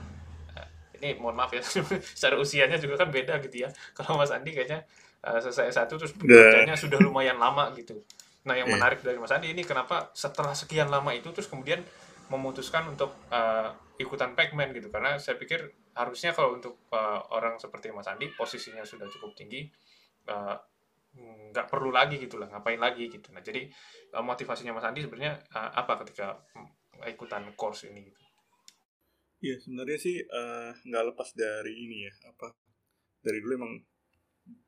uh, 0.52 0.68
ini 1.00 1.16
mohon 1.16 1.32
maaf 1.32 1.56
ya 1.56 1.64
secara 2.18 2.36
usianya 2.36 2.76
juga 2.76 3.00
kan 3.00 3.08
beda 3.08 3.40
gitu 3.48 3.64
ya. 3.64 3.72
Kalau 3.96 4.20
Mas 4.20 4.28
Andi 4.28 4.52
kayaknya 4.52 4.84
uh, 5.26 5.38
selesai 5.42 5.74
satu 5.74 5.98
terus 5.98 6.14
bekerjanya 6.14 6.78
sudah 6.78 7.02
lumayan 7.02 7.36
lama 7.36 7.74
gitu. 7.74 7.98
Nah 8.46 8.54
yang 8.54 8.70
yeah. 8.70 8.78
menarik 8.78 9.02
dari 9.02 9.18
Mas 9.18 9.34
Andi 9.34 9.50
ini 9.50 9.66
kenapa 9.66 10.14
setelah 10.14 10.54
sekian 10.54 10.86
lama 10.86 11.10
itu 11.10 11.34
terus 11.34 11.50
kemudian 11.50 11.82
memutuskan 12.30 12.86
untuk 12.86 13.10
uh, 13.34 13.74
ikutan 13.98 14.38
Pacman 14.38 14.70
gitu? 14.70 14.88
Karena 14.94 15.18
saya 15.18 15.34
pikir 15.34 15.66
harusnya 15.98 16.30
kalau 16.30 16.54
untuk 16.54 16.86
uh, 16.94 17.26
orang 17.34 17.58
seperti 17.58 17.90
Mas 17.90 18.06
Andi 18.06 18.30
posisinya 18.38 18.86
sudah 18.86 19.10
cukup 19.10 19.34
tinggi 19.34 19.66
uh, 20.30 20.56
nggak 21.16 21.72
perlu 21.72 21.88
lagi 21.88 22.20
gitu 22.20 22.36
lah 22.36 22.52
ngapain 22.52 22.76
lagi 22.76 23.08
gitu. 23.08 23.32
Nah 23.32 23.40
jadi 23.40 23.64
eh, 24.12 24.24
motivasinya 24.24 24.76
Mas 24.76 24.84
Andi 24.84 25.00
sebenarnya 25.00 25.40
uh, 25.56 25.70
apa 25.72 26.04
ketika 26.04 26.36
ikutan 27.08 27.48
course 27.56 27.88
ini 27.88 28.04
gitu? 28.04 28.20
Iya 29.40 29.56
sebenarnya 29.60 29.98
sih 30.00 30.16
uh, 30.20 30.76
nggak 30.76 31.04
lepas 31.12 31.32
dari 31.32 31.72
ini 31.72 32.04
ya 32.04 32.12
apa 32.28 32.52
dari 33.24 33.40
dulu 33.40 33.52
emang 33.56 33.72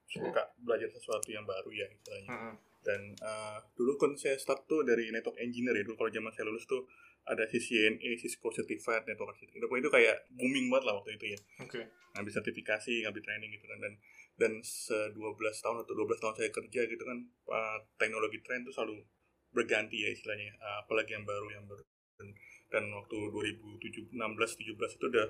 suka 0.09 0.43
belajar 0.65 0.89
sesuatu 0.89 1.29
yang 1.29 1.45
baru 1.45 1.69
ya 1.69 1.87
istilahnya. 1.93 2.31
Mm-mm. 2.33 2.55
dan 2.79 3.01
uh, 3.21 3.61
dulu 3.77 4.01
kan 4.01 4.17
saya 4.17 4.41
start 4.41 4.65
tuh 4.65 4.81
dari 4.81 5.13
network 5.13 5.37
engineer 5.37 5.77
ya 5.77 5.85
dulu 5.85 6.01
kalau 6.01 6.09
zaman 6.09 6.33
saya 6.33 6.49
lulus 6.49 6.65
tuh 6.65 6.89
ada 7.29 7.45
CCNA, 7.45 8.17
Cisco 8.17 8.49
Certified 8.49 9.05
Network 9.05 9.37
Architect. 9.37 9.61
Itu 9.61 9.69
itu 9.69 9.91
kayak 9.93 10.33
booming 10.33 10.73
banget 10.73 10.85
lah 10.89 10.95
waktu 10.97 11.21
itu 11.21 11.37
ya. 11.37 11.41
Oke. 11.61 11.85
ngambil 12.17 12.33
sertifikasi, 12.33 13.05
ngambil 13.05 13.21
training 13.21 13.51
gitu 13.53 13.69
kan. 13.69 13.79
Dan 13.85 13.93
dan 14.39 14.53
se 14.65 14.97
12 15.13 15.37
tahun 15.37 15.85
atau 15.85 15.93
12 15.93 16.23
tahun 16.25 16.35
saya 16.41 16.51
kerja 16.55 16.81
gitu 16.89 17.03
kan 17.05 17.19
uh, 17.53 17.79
teknologi 18.01 18.41
tren 18.41 18.65
itu 18.65 18.73
selalu 18.73 19.05
berganti 19.53 19.99
ya 19.99 20.09
istilahnya 20.09 20.57
uh, 20.57 20.89
apalagi 20.89 21.13
yang 21.13 21.29
baru 21.29 21.53
yang 21.53 21.69
baru. 21.69 21.85
Dan, 22.17 22.29
dan 22.73 22.85
waktu 22.97 23.17
2016 23.29 24.17
17 24.17 24.73
itu 24.73 25.05
udah 25.13 25.27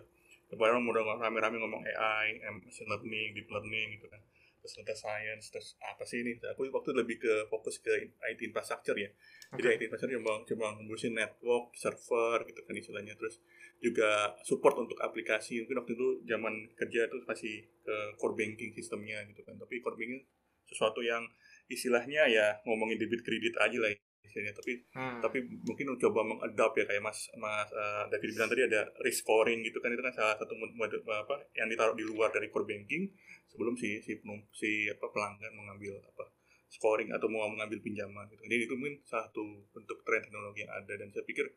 orang 0.54 0.86
udah 0.86 1.04
rame-rame 1.18 1.60
ngomong 1.60 1.82
AI, 1.84 2.40
machine 2.62 2.88
learning, 2.88 3.36
deep 3.36 3.50
learning 3.52 3.98
gitu 3.98 4.06
kan 4.08 4.22
terus 4.68 4.84
data 4.84 4.92
science, 4.92 5.48
terus 5.48 5.80
apa 5.80 6.04
sih 6.04 6.20
ini? 6.20 6.36
Aku 6.52 6.68
waktu 6.68 6.92
lebih 6.92 7.16
ke 7.16 7.48
fokus 7.48 7.80
ke 7.80 8.12
IT 8.20 8.52
infrastructure 8.52 8.92
ya. 9.00 9.08
Jadi 9.56 9.64
Oke. 9.64 9.74
IT 9.80 9.82
infrastructure 9.88 10.20
cuma 10.20 10.34
cuma 10.44 10.66
ngurusin 10.84 11.16
network, 11.16 11.72
server 11.72 12.44
gitu 12.44 12.60
kan 12.68 12.76
istilahnya. 12.76 13.16
Terus 13.16 13.40
juga 13.80 14.36
support 14.44 14.76
untuk 14.76 15.00
aplikasi. 15.00 15.64
Mungkin 15.64 15.80
waktu 15.80 15.92
itu 15.96 16.08
zaman 16.28 16.54
kerja 16.76 17.08
itu 17.08 17.16
masih 17.24 17.64
ke 17.80 17.96
core 18.20 18.36
banking 18.36 18.76
sistemnya 18.76 19.24
gitu 19.32 19.40
kan. 19.48 19.56
Tapi 19.56 19.80
core 19.80 19.96
banking 19.96 20.20
sesuatu 20.68 21.00
yang 21.00 21.24
istilahnya 21.72 22.28
ya 22.28 22.60
ngomongin 22.68 23.00
debit 23.00 23.24
kredit 23.24 23.56
aja 23.56 23.76
lah 23.80 23.88
istilahnya. 24.24 24.54
Tapi 24.56 24.72
Hmm. 24.94 25.18
tapi 25.18 25.38
mungkin 25.66 25.94
coba 25.98 26.20
mengadap 26.22 26.72
ya 26.78 26.84
kayak 26.86 27.02
Mas 27.02 27.30
Mas 27.36 27.68
eh, 27.70 28.04
David 28.10 28.34
bilang 28.34 28.50
tadi 28.50 28.62
ada 28.66 28.80
risk 29.02 29.26
scoring 29.26 29.66
gitu 29.66 29.78
kan 29.82 29.90
itu 29.90 30.02
kan 30.02 30.14
salah 30.14 30.34
satu 30.38 30.54
apa 30.54 31.34
yang 31.58 31.68
ditaruh 31.70 31.94
di 31.98 32.04
luar 32.06 32.30
dari 32.30 32.48
core 32.52 32.66
banking 32.68 33.10
sebelum 33.50 33.74
si 33.74 33.98
si 34.04 34.18
penum- 34.22 34.46
si 34.54 34.86
apa 34.86 35.06
pelanggan 35.10 35.52
mengambil 35.54 35.98
apa 36.04 36.30
scoring 36.68 37.10
atau 37.16 37.26
mau 37.32 37.48
mengambil 37.48 37.80
pinjaman 37.80 38.28
gitu. 38.28 38.44
Jadi 38.44 38.62
itu 38.68 38.74
mungkin 38.76 39.00
satu 39.08 39.64
bentuk 39.72 40.04
tren 40.04 40.20
teknologi 40.20 40.62
yang 40.62 40.72
ada 40.72 40.92
dan 41.00 41.08
saya 41.10 41.24
pikir 41.24 41.48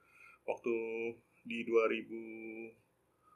waktu 0.48 0.74
di 1.44 1.68
2000 1.68 2.72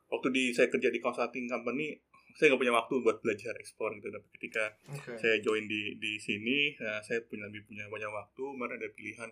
waktu 0.10 0.28
di 0.32 0.44
saya 0.54 0.70
kerja 0.70 0.90
di 0.94 1.02
consulting 1.02 1.50
company 1.50 1.98
saya 2.36 2.52
nggak 2.52 2.62
punya 2.68 2.76
waktu 2.76 2.94
buat 3.00 3.18
belajar 3.24 3.56
ekspor 3.56 3.96
gitu. 3.96 4.12
Tapi 4.12 4.28
ketika 4.36 4.76
Oke. 4.92 5.16
saya 5.16 5.40
join 5.40 5.66
di 5.72 5.96
di 5.96 6.20
sini 6.20 6.76
nah, 6.84 7.00
saya 7.00 7.24
punya 7.24 7.48
lebih 7.48 7.64
punya 7.64 7.88
banyak 7.88 8.12
waktu. 8.12 8.44
Kemarin 8.44 8.76
ada 8.76 8.90
pilihan 8.92 9.30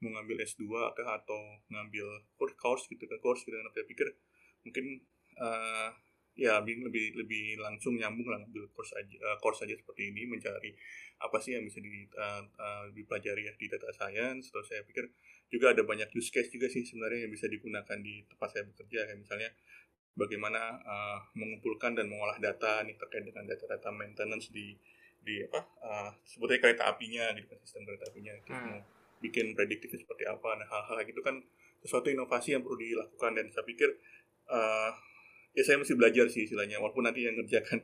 mau 0.00 0.12
ngambil 0.16 0.44
S2 0.44 0.64
kah 0.96 1.08
atau 1.20 1.40
ngambil 1.68 2.24
course 2.36 2.56
course 2.56 2.84
gitu 2.88 3.04
kan 3.04 3.20
course 3.20 3.44
gitu. 3.44 3.52
Kan 3.60 3.68
saya 3.76 3.84
pikir 3.84 4.08
mungkin 4.64 5.04
eh, 5.36 5.88
ya 6.36 6.60
lebih 6.60 6.84
lebih 6.84 7.04
lebih 7.16 7.44
langsung 7.60 7.96
nyambung 7.96 8.28
lah 8.28 8.40
ngambil 8.40 8.68
course 8.76 8.92
aja 8.92 9.16
eh, 9.16 9.36
course 9.40 9.64
aja 9.64 9.72
seperti 9.72 10.12
ini 10.12 10.28
mencari 10.28 10.72
apa 11.16 11.40
sih 11.40 11.56
yang 11.56 11.64
bisa 11.64 11.80
di, 11.80 12.04
eh, 12.04 12.42
eh, 12.44 12.84
dipelajari 12.92 13.48
ya 13.48 13.52
di 13.56 13.66
data 13.68 13.88
science. 13.92 14.52
Terus 14.52 14.66
saya 14.68 14.84
pikir 14.84 15.08
juga 15.48 15.72
ada 15.72 15.84
banyak 15.84 16.12
use 16.12 16.28
case 16.28 16.52
juga 16.52 16.68
sih 16.68 16.84
sebenarnya 16.84 17.28
yang 17.28 17.32
bisa 17.32 17.48
digunakan 17.48 17.98
di 18.00 18.24
tempat 18.28 18.48
saya 18.52 18.64
bekerja. 18.68 19.08
Kayak 19.08 19.20
misalnya 19.24 19.50
bagaimana 20.16 20.80
eh, 20.80 21.18
mengumpulkan 21.36 21.92
dan 21.92 22.08
mengolah 22.08 22.40
data 22.40 22.80
nih 22.82 22.96
terkait 22.96 23.22
dengan 23.22 23.44
data-data 23.44 23.92
maintenance 23.92 24.48
di 24.50 24.72
di 25.20 25.44
apa 25.44 25.60
eh, 25.60 26.10
sebutnya 26.24 26.58
kereta 26.58 26.88
apinya 26.88 27.30
gitu 27.36 27.46
kan 27.46 27.58
sistem 27.62 27.82
kereta 27.84 28.04
apinya 28.08 28.32
gitu. 28.34 28.50
Hmm. 28.50 28.64
mau 28.66 28.80
bikin 29.16 29.52
prediktifnya 29.52 30.00
seperti 30.00 30.24
apa 30.24 30.56
nah 30.56 30.66
hal-hal 30.66 31.04
gitu 31.04 31.20
kan 31.20 31.40
sesuatu 31.80 32.08
inovasi 32.08 32.56
yang 32.56 32.64
perlu 32.64 32.76
dilakukan 32.76 33.32
dan 33.36 33.46
saya 33.52 33.64
pikir 33.64 33.88
eh, 34.48 34.90
ya 35.52 35.62
saya 35.64 35.76
mesti 35.76 35.94
belajar 35.96 36.26
sih 36.28 36.44
istilahnya 36.44 36.80
walaupun 36.80 37.04
nanti 37.04 37.24
yang 37.24 37.36
ngerjakan 37.36 37.80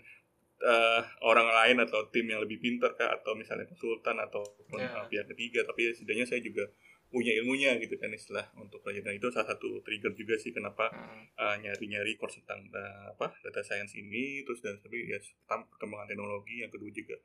eh, 0.63 1.01
orang 1.25 1.49
lain 1.49 1.77
atau 1.85 2.07
tim 2.09 2.29
yang 2.29 2.41
lebih 2.41 2.63
pintar 2.63 2.95
kah 2.95 3.13
atau 3.13 3.35
misalnya 3.35 3.67
konsultan 3.67 4.17
ataupun 4.21 4.79
Ya. 4.81 4.89
eh, 4.89 5.05
pihak 5.09 5.27
ketiga 5.37 5.61
tapi 5.65 5.93
setidaknya 5.93 6.25
saya 6.25 6.41
juga 6.41 6.65
punya 7.13 7.37
ilmunya 7.37 7.77
gitu 7.77 8.01
kan 8.01 8.09
istilah 8.09 8.49
untuk 8.57 8.81
belajar 8.81 9.13
dan 9.13 9.21
itu 9.21 9.29
salah 9.29 9.53
satu 9.53 9.85
trigger 9.85 10.17
juga 10.17 10.41
sih 10.41 10.51
kenapa 10.51 10.89
Hmm. 10.89 11.29
uh, 11.37 11.57
nyari-nyari 11.61 12.17
course 12.17 12.41
tentang 12.41 12.65
uh, 12.73 13.13
apa 13.13 13.37
data 13.45 13.61
science 13.61 13.93
ini 13.95 14.41
terus 14.49 14.65
dan 14.65 14.81
tapi 14.81 15.13
ya 15.13 15.21
pertama 15.45 15.69
perkembangan 15.69 16.09
teknologi 16.09 16.65
yang 16.65 16.73
kedua 16.73 16.89
juga 16.89 17.17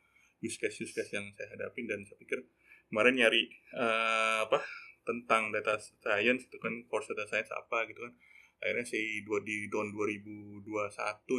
use 0.42 0.58
case 0.62 0.86
use 0.86 0.94
case 0.94 1.12
yang 1.14 1.26
saya 1.34 1.58
hadapin. 1.58 1.90
Dan 1.90 2.06
saya 2.06 2.18
pikir 2.22 2.46
kemarin 2.90 3.18
nyari 3.18 3.50
uh, 3.78 4.46
apa 4.46 4.62
tentang 5.08 5.50
data 5.56 5.80
science 5.80 6.52
itu 6.52 6.58
kan 6.60 6.74
course 6.92 7.10
data 7.12 7.26
science 7.26 7.52
apa 7.54 7.88
gitu 7.90 8.06
kan. 8.06 8.14
Akhirnya 8.58 8.86
sih 8.90 9.22
dua 9.22 9.46
di 9.46 9.70
tahun 9.70 9.94
2021 9.94 10.66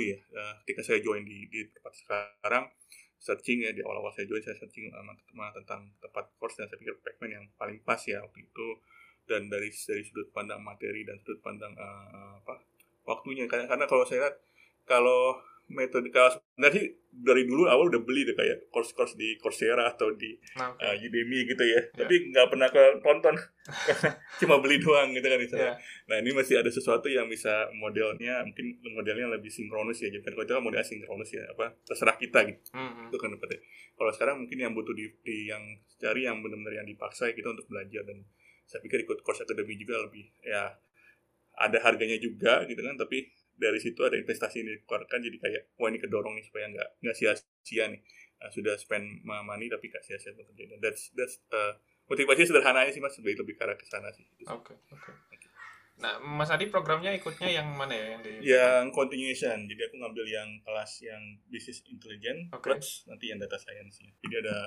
ya 0.06 0.18
uh, 0.38 0.54
ketika 0.62 0.80
saya 0.86 1.02
join 1.02 1.26
di 1.26 1.50
di 1.50 1.66
tempat 1.74 1.94
sekarang 1.98 2.64
searching 3.18 3.66
ya 3.66 3.74
di 3.74 3.82
awal-awal 3.82 4.14
saya 4.14 4.30
join 4.30 4.40
saya 4.40 4.56
searching 4.56 4.94
uh, 4.94 5.02
teman 5.02 5.50
tentang 5.52 5.90
tempat 5.98 6.24
course 6.38 6.56
dan 6.58 6.70
saya 6.70 6.78
pikir 6.78 6.94
Pacman 7.02 7.30
yang 7.34 7.44
paling 7.58 7.82
pas 7.82 7.98
ya 8.06 8.22
waktu 8.22 8.46
itu. 8.46 8.68
Dan 9.28 9.52
dari 9.52 9.68
dari 9.68 10.02
sudut 10.08 10.32
pandang 10.32 10.64
materi 10.64 11.04
dan 11.04 11.20
sudut 11.20 11.42
pandang 11.44 11.76
uh, 11.76 12.40
apa 12.40 12.64
waktunya. 13.04 13.44
Karena 13.44 13.68
karena 13.68 13.84
kalau 13.84 14.08
saya 14.08 14.24
lihat 14.24 14.36
kalau 14.88 15.36
metode 15.68 16.08
kalau 16.08 16.40
sih 16.68 16.84
dari 17.08 17.42
dulu 17.44 17.66
awal 17.66 17.86
udah 17.86 17.98
beli 18.00 18.22
deh 18.22 18.34
kayak 18.34 18.66
course-course 18.68 19.14
di 19.14 19.34
Coursera 19.36 19.86
atau 19.88 20.10
di 20.12 20.34
Nah, 20.54 20.70
oke. 20.70 20.82
uh, 20.82 20.94
Udemy 20.98 21.46
gitu 21.46 21.62
ya 21.62 21.78
Ya. 21.78 22.02
tapi 22.02 22.30
nggak 22.30 22.46
pernah 22.48 22.68
ke 22.68 22.82
tonton 22.98 23.34
cuma 24.40 24.58
beli 24.58 24.78
doang 24.78 25.10
gitu 25.10 25.22
kan 25.24 25.36
misalnya 25.36 25.66
Ya. 25.68 25.74
nah 26.06 26.16
ini 26.18 26.30
masih 26.30 26.54
ada 26.56 26.68
sesuatu 26.68 27.06
yang 27.06 27.26
bisa 27.26 27.50
modelnya 27.72 28.42
mungkin 28.42 28.66
modelnya 28.88 29.30
lebih 29.30 29.48
sinkronus 29.48 29.98
ya 29.98 30.08
jadi 30.08 30.22
kalau 30.24 30.42
itu 30.42 30.52
kan 30.52 30.62
modelnya 30.62 30.86
sinkronus 30.86 31.30
ya 31.30 31.42
apa 31.48 31.74
terserah 31.82 32.16
kita 32.16 32.38
gitu 32.44 32.60
Hmm, 32.70 32.86
hmm. 32.88 33.06
itu 33.08 33.16
kan 33.16 33.30
pada 33.34 33.56
kalau 33.94 34.10
sekarang 34.10 34.36
mungkin 34.38 34.58
yang 34.58 34.72
butuh 34.72 34.92
di, 34.92 35.06
di 35.20 35.36
yang 35.46 35.62
cari 35.96 36.22
yang 36.22 36.38
benar-benar 36.38 36.74
yang 36.76 36.86
dipaksa 36.86 37.30
gitu 37.30 37.46
untuk 37.46 37.66
belajar 37.66 38.02
dan 38.02 38.22
saya 38.62 38.78
pikir 38.80 39.02
ikut 39.02 39.22
course 39.22 39.42
academy 39.42 39.74
juga 39.74 39.98
lebih 40.00 40.26
ya 40.40 40.74
ada 41.56 41.78
harganya 41.80 42.14
juga 42.16 42.62
gitu 42.64 42.78
kan 42.78 42.94
tapi 42.94 43.26
dari 43.58 43.78
situ 43.82 44.00
ada 44.06 44.14
investasi 44.14 44.62
yang 44.62 44.68
dikeluarkan 44.78 45.18
jadi 45.18 45.36
kayak 45.42 45.62
wah 45.76 45.90
ini 45.90 45.98
kedorong 45.98 46.34
nih 46.38 46.46
supaya 46.46 46.70
nggak 46.70 46.88
nggak 47.02 47.16
sia-sia 47.16 47.86
nih 47.90 48.02
Nah, 48.38 48.54
sudah 48.54 48.78
spend 48.78 49.26
money 49.26 49.66
tapi 49.66 49.90
nggak 49.90 49.98
sia-sia 50.06 50.30
bekerja 50.30 50.78
that's 50.78 51.10
that's 51.18 51.42
uh, 51.50 51.74
motivasi 52.06 52.46
sederhana 52.46 52.86
aja 52.86 52.94
sih 52.94 53.02
mas 53.02 53.18
lebih 53.18 53.34
lebih 53.42 53.58
ke 53.58 53.66
arah 53.66 53.74
ke 53.74 53.82
sana 53.82 54.14
sih 54.14 54.22
Oke, 54.46 54.78
oke. 54.94 55.10
Nah, 55.98 56.22
Mas 56.22 56.46
Adi 56.54 56.70
programnya 56.70 57.10
ikutnya 57.10 57.50
yang 57.50 57.74
mana 57.74 57.90
ya 57.90 58.06
yang 58.14 58.22
di 58.22 58.30
yang 58.46 58.94
continuation 58.94 59.66
jadi 59.66 59.90
aku 59.90 59.98
ngambil 59.98 60.22
yang 60.30 60.48
kelas 60.62 61.02
yang 61.02 61.18
business 61.50 61.82
intelligence 61.90 62.46
Oke. 62.54 62.70
plus 62.70 63.02
nanti 63.10 63.34
yang 63.34 63.42
data 63.42 63.58
science 63.58 63.98
nya 64.06 64.14
jadi 64.22 64.46
ada 64.46 64.58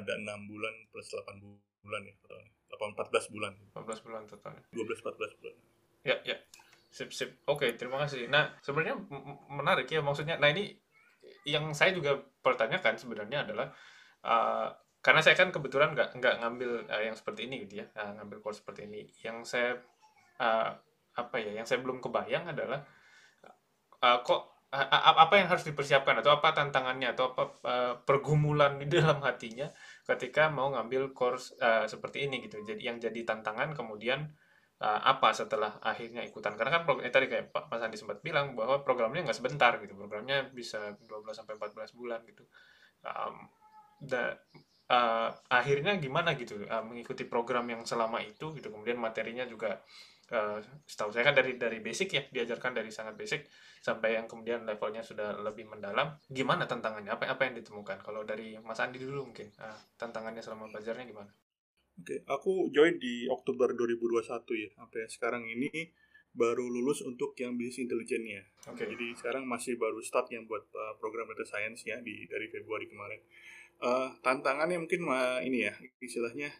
ada 0.00 0.12
enam 0.16 0.48
bulan 0.48 0.72
plus 0.88 1.04
8 1.12 1.44
bulan 1.84 2.00
ya 2.08 2.14
totalnya 2.24 2.52
8 2.72 3.04
14 3.04 3.34
bulan 3.36 3.52
14 3.76 4.00
bulan 4.08 4.22
totalnya. 4.24 4.64
12 4.72 5.04
14 5.04 5.40
bulan 5.44 5.56
Ya, 6.04 6.16
ya. 6.24 6.36
Sip, 6.94 7.10
sip. 7.10 7.42
Oke, 7.50 7.74
terima 7.74 7.98
kasih. 8.06 8.30
Nah, 8.30 8.54
sebenarnya 8.62 8.94
menarik 9.50 9.90
ya 9.90 9.98
maksudnya. 9.98 10.38
Nah, 10.38 10.54
ini 10.54 10.70
yang 11.42 11.74
saya 11.74 11.90
juga 11.90 12.14
pertanyakan 12.38 12.94
sebenarnya 12.94 13.42
adalah 13.42 13.74
uh, 14.22 14.70
karena 15.02 15.18
saya 15.18 15.34
kan 15.34 15.50
kebetulan 15.50 15.90
nggak 15.90 16.14
nggak 16.22 16.34
ngambil 16.38 16.70
uh, 16.86 17.02
yang 17.02 17.18
seperti 17.18 17.50
ini 17.50 17.66
gitu 17.66 17.82
ya, 17.82 17.90
uh, 17.98 18.14
ngambil 18.22 18.38
course 18.38 18.62
seperti 18.62 18.86
ini. 18.86 19.10
Yang 19.26 19.36
saya 19.50 19.70
uh, 20.38 20.70
apa 21.18 21.36
ya, 21.42 21.58
yang 21.58 21.66
saya 21.66 21.82
belum 21.82 21.98
kebayang 21.98 22.54
adalah 22.54 22.86
uh, 23.98 24.18
kok 24.22 24.70
a- 24.70 25.18
apa 25.18 25.34
yang 25.38 25.50
harus 25.50 25.66
dipersiapkan 25.66 26.22
atau 26.22 26.38
apa 26.38 26.54
tantangannya 26.54 27.10
atau 27.10 27.34
apa 27.34 27.42
uh, 27.66 27.94
pergumulan 28.06 28.78
di 28.78 28.86
dalam 28.86 29.18
hatinya 29.26 29.66
ketika 30.06 30.46
mau 30.46 30.70
ngambil 30.70 31.10
course 31.10 31.58
uh, 31.58 31.90
seperti 31.90 32.30
ini 32.30 32.46
gitu. 32.46 32.62
Jadi 32.62 32.86
yang 32.86 33.02
jadi 33.02 33.18
tantangan 33.26 33.74
kemudian 33.74 34.30
uh, 34.84 35.00
apa 35.00 35.32
setelah 35.32 35.80
akhirnya 35.80 36.20
ikutan. 36.20 36.52
Karena 36.54 36.80
kan 36.80 36.82
program 36.84 37.08
eh, 37.08 37.12
tadi 37.12 37.26
kayak 37.26 37.50
Pak 37.50 37.72
Mas 37.72 37.80
Andi 37.80 37.96
sempat 37.96 38.20
bilang 38.20 38.52
bahwa 38.52 38.84
programnya 38.84 39.24
nggak 39.24 39.38
sebentar 39.40 39.72
gitu. 39.80 39.96
Programnya 39.96 40.44
bisa 40.52 40.92
12 41.08 41.32
sampai 41.32 41.56
14 41.56 41.96
bulan 41.96 42.20
gitu. 42.28 42.44
Um, 43.04 43.48
da, 44.04 44.36
uh, 44.92 45.30
akhirnya 45.48 45.96
gimana 45.96 46.36
gitu? 46.36 46.60
Uh, 46.68 46.84
mengikuti 46.84 47.24
program 47.24 47.64
yang 47.72 47.82
selama 47.88 48.20
itu 48.20 48.52
gitu. 48.52 48.68
Kemudian 48.68 49.00
materinya 49.00 49.48
juga 49.48 49.80
uh, 50.36 50.60
setahu 50.84 51.10
saya 51.16 51.24
kan 51.32 51.36
dari 51.36 51.56
dari 51.56 51.80
basic 51.80 52.08
ya 52.12 52.22
diajarkan 52.28 52.76
dari 52.76 52.92
sangat 52.92 53.16
basic 53.16 53.48
sampai 53.80 54.16
yang 54.16 54.28
kemudian 54.28 54.68
levelnya 54.68 55.00
sudah 55.00 55.40
lebih 55.40 55.64
mendalam. 55.72 56.20
Gimana 56.28 56.68
tantangannya? 56.68 57.08
Apa 57.08 57.32
apa 57.32 57.42
yang 57.48 57.56
ditemukan? 57.56 58.04
Kalau 58.04 58.20
dari 58.28 58.60
Mas 58.60 58.80
Andi 58.84 59.00
dulu 59.00 59.32
mungkin 59.32 59.48
uh, 59.64 59.76
tantangannya 59.96 60.44
selama 60.44 60.68
belajarnya 60.68 61.08
gimana 61.08 61.32
Oke, 61.94 62.26
aku 62.26 62.68
join 62.74 62.98
di 62.98 63.30
Oktober 63.30 63.70
2021 63.72 64.26
ya. 64.58 64.70
Sampai 64.74 65.06
sekarang 65.06 65.46
ini 65.46 65.70
baru 66.34 66.66
lulus 66.66 67.06
untuk 67.06 67.38
yang 67.38 67.54
bisnis 67.54 67.86
intelijennya. 67.86 68.42
oke 68.66 68.82
Jadi 68.82 69.14
sekarang 69.14 69.46
masih 69.46 69.78
baru 69.78 70.02
start 70.02 70.34
yang 70.34 70.50
buat 70.50 70.66
uh, 70.74 70.98
program 70.98 71.30
data 71.30 71.46
science 71.46 71.86
ya 71.86 72.02
di 72.02 72.26
dari 72.26 72.50
Februari 72.50 72.90
kemarin. 72.90 73.22
Uh, 73.78 74.10
tantangannya 74.18 74.82
mungkin 74.82 75.06
uh, 75.06 75.38
ini 75.46 75.70
ya 75.70 75.74
istilahnya 76.02 76.50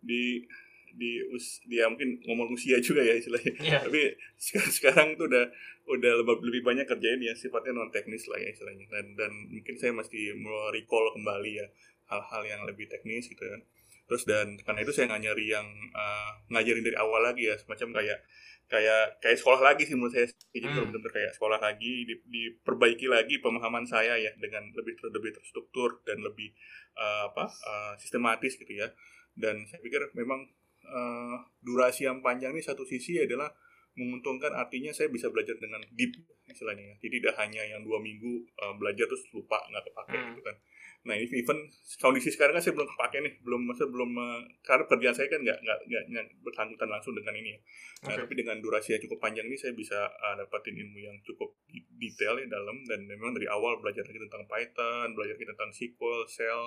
di 0.00 0.48
di 0.96 1.22
us 1.30 1.62
dia 1.68 1.86
mungkin 1.86 2.18
ngomong 2.26 2.50
usia 2.56 2.82
juga 2.82 3.04
ya 3.04 3.14
istilahnya 3.14 3.54
Iya. 3.62 3.78
tapi 3.86 4.00
sekarang, 4.40 4.70
sekarang 4.74 5.08
tuh 5.14 5.30
udah 5.30 5.46
udah 5.86 6.12
lebih, 6.26 6.62
banyak 6.66 6.86
kerjain 6.86 7.22
ya 7.22 7.34
sifatnya 7.34 7.78
non 7.78 7.90
teknis 7.94 8.26
lah 8.26 8.38
ya 8.42 8.50
istilahnya 8.50 8.90
dan 8.90 9.14
dan 9.14 9.30
mungkin 9.50 9.74
saya 9.78 9.94
mau 9.94 10.70
recall 10.74 11.14
kembali 11.14 11.52
ya 11.62 11.66
hal-hal 12.10 12.42
yang 12.42 12.62
lebih 12.66 12.90
teknis 12.90 13.30
gitu 13.30 13.42
kan 13.42 13.62
terus 14.10 14.26
dan 14.26 14.58
karena 14.66 14.82
itu 14.82 14.90
saya 14.90 15.06
nggak 15.06 15.22
nyari 15.22 15.46
yang 15.46 15.66
uh, 15.94 16.30
ngajarin 16.50 16.82
dari 16.82 16.98
awal 16.98 17.22
lagi 17.22 17.46
ya 17.46 17.54
semacam 17.54 18.02
kayak 18.02 18.18
kayak 18.66 19.18
kayak 19.18 19.38
sekolah 19.38 19.62
lagi 19.62 19.82
sih 19.86 19.94
menurut 19.94 20.14
saya 20.14 20.26
jadi 20.50 20.66
Hmm. 20.66 20.74
benar-benar 20.90 21.10
kayak 21.10 21.32
sekolah 21.34 21.58
lagi 21.58 22.06
di- 22.06 22.22
diperbaiki 22.26 23.06
lagi 23.06 23.38
pemahaman 23.38 23.86
saya 23.86 24.14
ya 24.14 24.30
dengan 24.34 24.66
lebih 24.74 24.98
ter- 24.98 25.10
lebih 25.10 25.30
terstruktur 25.34 26.02
dan 26.02 26.18
lebih 26.22 26.50
uh, 26.98 27.30
apa 27.30 27.46
uh, 27.46 27.92
sistematis 27.98 28.58
gitu 28.58 28.70
ya 28.74 28.90
dan 29.34 29.62
saya 29.66 29.78
pikir 29.78 30.10
memang 30.14 30.42
uh, 30.86 31.38
durasi 31.62 32.06
yang 32.06 32.18
panjang 32.18 32.50
ini 32.50 32.62
satu 32.62 32.82
sisi 32.82 33.18
adalah 33.18 33.50
menguntungkan 33.98 34.54
artinya 34.54 34.94
saya 34.94 35.10
bisa 35.10 35.26
belajar 35.34 35.58
dengan 35.58 35.82
deep 35.90 36.14
istilahnya 36.46 36.94
ya. 36.94 36.96
jadi 37.02 37.14
tidak 37.22 37.34
hanya 37.42 37.62
yang 37.66 37.82
dua 37.82 37.98
minggu 37.98 38.46
uh, 38.58 38.74
belajar 38.78 39.06
terus 39.06 39.26
lupa 39.30 39.58
nggak 39.66 39.82
kepake 39.86 40.14
Hmm. 40.14 40.26
gitu 40.30 40.42
kan 40.46 40.56
nah 41.00 41.16
ini 41.16 41.32
even 41.32 41.56
kondisi 41.96 42.28
sekarang 42.28 42.52
kan 42.52 42.60
saya 42.60 42.76
belum 42.76 42.88
kepake 42.92 43.24
nih 43.24 43.34
belum 43.40 43.60
masa 43.64 43.88
belum 43.88 44.10
uh, 44.20 44.44
karena 44.60 44.84
kerjaan 44.84 45.16
saya 45.16 45.32
kan 45.32 45.40
nggak 45.40 45.58
nggak 45.64 45.80
nggak 46.12 46.24
bersangkutan 46.44 46.88
langsung 46.92 47.16
dengan 47.16 47.34
ini 47.40 47.56
ya. 47.56 47.60
Nah, 48.00 48.16
tapi 48.20 48.32
dengan 48.36 48.60
durasi 48.60 48.96
yang 48.96 49.02
cukup 49.08 49.20
panjang 49.20 49.48
ini 49.48 49.56
saya 49.56 49.72
bisa 49.72 49.96
uh, 49.96 50.34
dapatin 50.36 50.76
ilmu 50.76 51.00
yang 51.00 51.16
cukup 51.24 51.56
detail 51.96 52.36
ya 52.36 52.48
dalam 52.48 52.84
dan 52.84 53.04
memang 53.08 53.32
dari 53.32 53.48
awal 53.48 53.80
belajar 53.80 54.04
lagi 54.04 54.20
tentang 54.20 54.44
Python, 54.44 55.16
belajar 55.16 55.36
lagi 55.36 55.48
tentang 55.48 55.70
SQL, 55.72 56.22
Shell, 56.28 56.62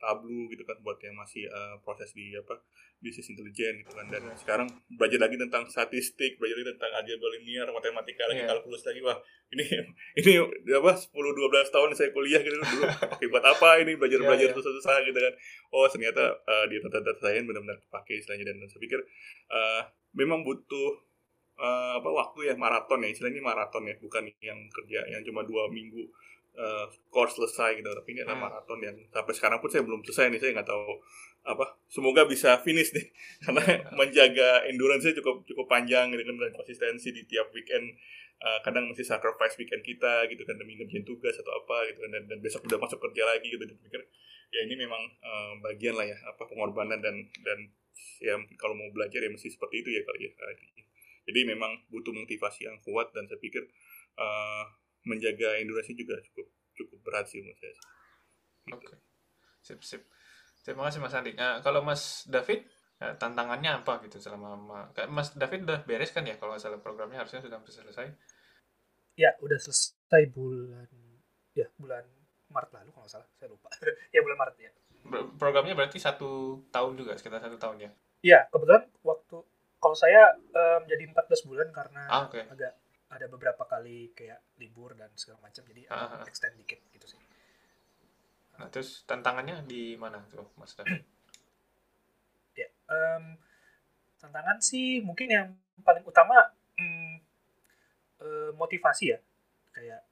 Tableau 0.00 0.48
gitu 0.52 0.64
kan 0.64 0.76
buat 0.84 1.00
yang 1.04 1.16
masih 1.16 1.44
uh, 1.48 1.76
proses 1.84 2.12
di 2.16 2.32
apa 2.36 2.60
bisnis 3.00 3.28
intelijen 3.32 3.84
gitu 3.84 3.92
kan. 3.92 4.08
Dan 4.08 4.32
sekarang 4.36 4.68
belajar 4.96 5.20
lagi 5.20 5.36
tentang 5.36 5.68
statistik, 5.68 6.40
belajar 6.40 6.56
lagi 6.60 6.68
tentang 6.76 6.92
algebra 7.00 7.28
linear, 7.36 7.68
matematika 7.68 8.24
lagi, 8.28 8.44
Iya. 8.44 8.48
kalkulus 8.48 8.84
lagi 8.84 9.00
wah 9.04 9.18
ini 9.52 9.64
ini 10.24 10.32
apa 10.72 10.92
10 10.96 11.12
12 11.12 11.74
tahun 11.74 11.88
saya 11.92 12.10
kuliah 12.16 12.40
gitu 12.40 12.56
dulu 12.56 12.84
oke 12.88 13.24
buat 13.28 13.44
apa 13.44 13.84
ini 13.84 13.98
belajar 14.00 14.24
belajar 14.24 14.48
Iya, 14.48 14.52
iya. 14.52 14.56
susah-susah 14.56 14.96
gitu 15.04 15.18
kan 15.20 15.34
oh 15.72 15.84
ternyata 15.90 16.24
uh, 16.46 16.64
di 16.70 16.80
data-data 16.80 17.20
saya 17.20 17.44
benar-benar 17.44 17.76
kepake 17.84 18.18
istilahnya 18.18 18.50
dan 18.50 18.64
saya 18.64 18.80
pikir 18.80 19.00
uh, 19.52 19.82
memang 20.14 20.46
butuh 20.46 21.02
eh, 21.54 21.92
apa 21.98 22.10
waktu 22.10 22.50
ya 22.50 22.54
maraton 22.58 22.98
ya 23.02 23.14
istilahnya 23.14 23.38
ini 23.38 23.44
maraton 23.46 23.86
ya 23.86 23.94
bukan 24.02 24.26
yang 24.42 24.58
kerja 24.70 25.06
yang 25.06 25.22
cuma 25.22 25.46
dua 25.46 25.70
minggu 25.70 26.02
eh, 26.54 26.86
course 27.10 27.38
selesai 27.38 27.78
gitu 27.78 27.90
tapi 27.90 28.14
ini 28.14 28.22
adalah 28.22 28.38
Hmm. 28.38 28.46
maraton 28.50 28.78
yang 28.82 28.96
sampai 29.10 29.34
sekarang 29.34 29.58
pun 29.62 29.70
saya 29.70 29.86
belum 29.86 30.02
selesai 30.02 30.34
nih 30.34 30.40
saya 30.42 30.50
nggak 30.54 30.66
tahu 30.66 30.98
apa 31.44 31.78
semoga 31.86 32.26
bisa 32.26 32.58
finish 32.62 32.90
nih 32.90 33.06
karena 33.46 33.62
menjaga 33.94 34.66
endurance 34.66 35.06
saya 35.06 35.14
cukup 35.18 35.46
cukup 35.46 35.66
panjang 35.70 36.10
gitu 36.10 36.22
kan 36.26 36.34
dan 36.42 36.52
konsistensi 36.54 37.14
di 37.14 37.22
tiap 37.22 37.50
weekend 37.54 37.86
eh, 38.40 38.58
kadang 38.66 38.90
mesti 38.90 39.04
sacrifice 39.06 39.54
weekend 39.60 39.84
kita 39.84 40.26
gitu 40.30 40.42
kan 40.42 40.58
demi 40.58 40.74
ngerjain 40.78 41.04
tugas 41.06 41.36
atau 41.38 41.52
apa 41.54 41.90
gitu 41.92 41.98
kan 42.06 42.10
dan, 42.18 42.24
dan 42.30 42.38
besok 42.42 42.66
udah 42.66 42.78
masuk 42.80 42.98
kerja 42.98 43.22
lagi 43.28 43.48
gitu 43.50 43.62
dan 43.62 43.76
pikir 43.78 44.02
ya 44.50 44.60
ini 44.66 44.74
memang 44.74 45.02
eh, 45.22 45.52
bagian 45.62 45.94
lah 45.94 46.06
ya 46.06 46.18
apa 46.26 46.42
pengorbanan 46.48 46.98
dan 46.98 47.16
dan 47.42 47.58
ya 48.20 48.34
kalau 48.58 48.74
mau 48.74 48.90
belajar 48.90 49.22
ya 49.22 49.30
mesti 49.30 49.52
seperti 49.52 49.82
itu 49.84 49.90
ya 49.94 50.02
kali 50.06 50.30
ya 50.30 50.32
jadi 51.24 51.40
memang 51.56 51.88
butuh 51.88 52.12
motivasi 52.12 52.68
yang 52.68 52.76
kuat 52.84 53.10
dan 53.14 53.26
saya 53.26 53.38
pikir 53.38 53.62
eh, 54.18 54.64
menjaga 55.04 55.60
endurance 55.60 55.92
juga 55.92 56.18
cukup 56.30 56.46
cukup 56.74 56.98
berat 57.06 57.26
sih 57.30 57.38
menurut 57.38 57.60
saya 57.60 57.74
Gitu. 58.64 58.76
Oke. 58.76 58.96
Sip, 59.60 59.80
sip. 59.84 60.02
Terima 60.64 60.88
kasih 60.88 61.00
Mas 61.04 61.12
Andi. 61.12 61.32
Nah, 61.36 61.60
kalau 61.60 61.84
Mas 61.84 62.24
David, 62.24 62.64
eh, 63.04 63.14
tantangannya 63.20 63.84
apa 63.84 64.00
gitu 64.08 64.16
selama 64.16 64.56
Mas 65.12 65.36
David 65.36 65.68
udah 65.68 65.80
beres 65.84 66.10
kan 66.10 66.24
ya 66.24 66.40
kalau 66.40 66.56
salah 66.56 66.80
programnya 66.80 67.20
harusnya 67.20 67.44
sudah 67.44 67.60
selesai. 67.60 68.08
Ya, 69.14 69.30
udah 69.38 69.58
selesai 69.60 70.22
bulan 70.32 70.88
ya 71.54 71.68
bulan 71.78 72.02
Maret 72.50 72.70
lalu 72.74 72.90
kalau 72.94 73.08
salah, 73.10 73.26
saya 73.38 73.50
lupa. 73.50 73.68
ya 74.14 74.20
bulan 74.24 74.38
Maret 74.40 74.56
ya. 74.58 74.70
Programnya 75.36 75.76
berarti 75.76 76.00
satu 76.00 76.64
tahun 76.72 76.96
juga, 76.96 77.12
sekitar 77.18 77.38
satu 77.38 77.60
tahun 77.60 77.76
ya. 77.84 77.90
Iya, 78.24 78.40
kebetulan 78.48 78.88
waktu 79.04 79.36
kalau 79.76 79.92
saya 79.92 80.32
em, 80.32 80.82
jadi 80.88 81.12
14 81.12 81.44
bulan 81.44 81.68
karena 81.68 82.02
Ah, 82.08 82.24
oke. 82.24 82.40
agak 82.40 82.72
ada 83.12 83.26
beberapa 83.28 83.62
kali 83.68 84.16
kayak 84.16 84.40
libur 84.56 84.96
dan 84.96 85.12
segala 85.14 85.44
macam 85.44 85.60
jadi 85.68 85.84
Ah, 85.92 86.18
ah. 86.18 86.24
extend 86.24 86.56
dikit 86.56 86.80
gitu 86.90 87.04
sih. 87.04 87.20
Nah, 88.56 88.70
terus 88.70 89.02
tantangannya 89.04 89.66
di 89.66 89.98
mana 89.98 90.22
tuh 90.30 90.46
Mas 90.56 90.72
David? 90.72 91.04
Em, 92.90 93.24
tantangan 94.20 94.58
sih 94.60 95.00
mungkin 95.04 95.28
yang 95.28 95.48
paling 95.84 96.04
utama 96.04 96.36
mm, 96.76 97.14
eh, 98.24 98.50
motivasi 98.56 99.04
ya. 99.12 99.18
Kayak 99.74 100.02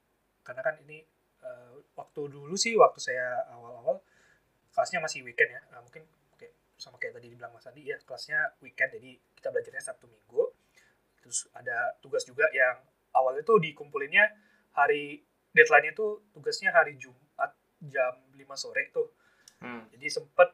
karena 0.42 0.62
kan 0.64 0.74
ini 0.84 1.04
eh, 1.42 1.74
waktu 1.94 2.20
dulu 2.28 2.54
sih 2.58 2.74
waktu 2.76 2.98
saya 2.98 3.46
awal-awal 3.52 4.02
kelasnya 4.72 5.00
masih 5.04 5.24
weekend 5.24 5.52
ya. 5.52 5.60
Nah, 5.72 5.80
mungkin 5.84 6.04
kayak 6.40 6.54
sama 6.80 6.96
kayak 6.96 7.20
tadi 7.20 7.28
dibilang 7.30 7.52
Mas 7.52 7.68
Andi 7.68 7.84
ya, 7.86 8.00
kelasnya 8.02 8.56
weekend 8.64 8.96
jadi 8.96 9.10
kita 9.36 9.48
belajarnya 9.52 9.82
Sabtu 9.84 10.08
Minggu. 10.08 10.52
Terus 11.22 11.46
ada 11.54 11.94
tugas 12.02 12.26
juga 12.26 12.48
yang 12.50 12.82
awalnya 13.14 13.44
tuh 13.46 13.60
dikumpulinnya 13.62 14.32
hari 14.72 15.22
deadline-nya 15.52 15.92
tuh 15.92 16.24
tugasnya 16.32 16.72
hari 16.72 16.96
Jumat 16.96 17.52
jam 17.84 18.16
5 18.32 18.40
sore 18.56 18.88
tuh. 18.90 19.12
Hmm. 19.60 19.86
Jadi 19.92 20.08
sempet 20.08 20.48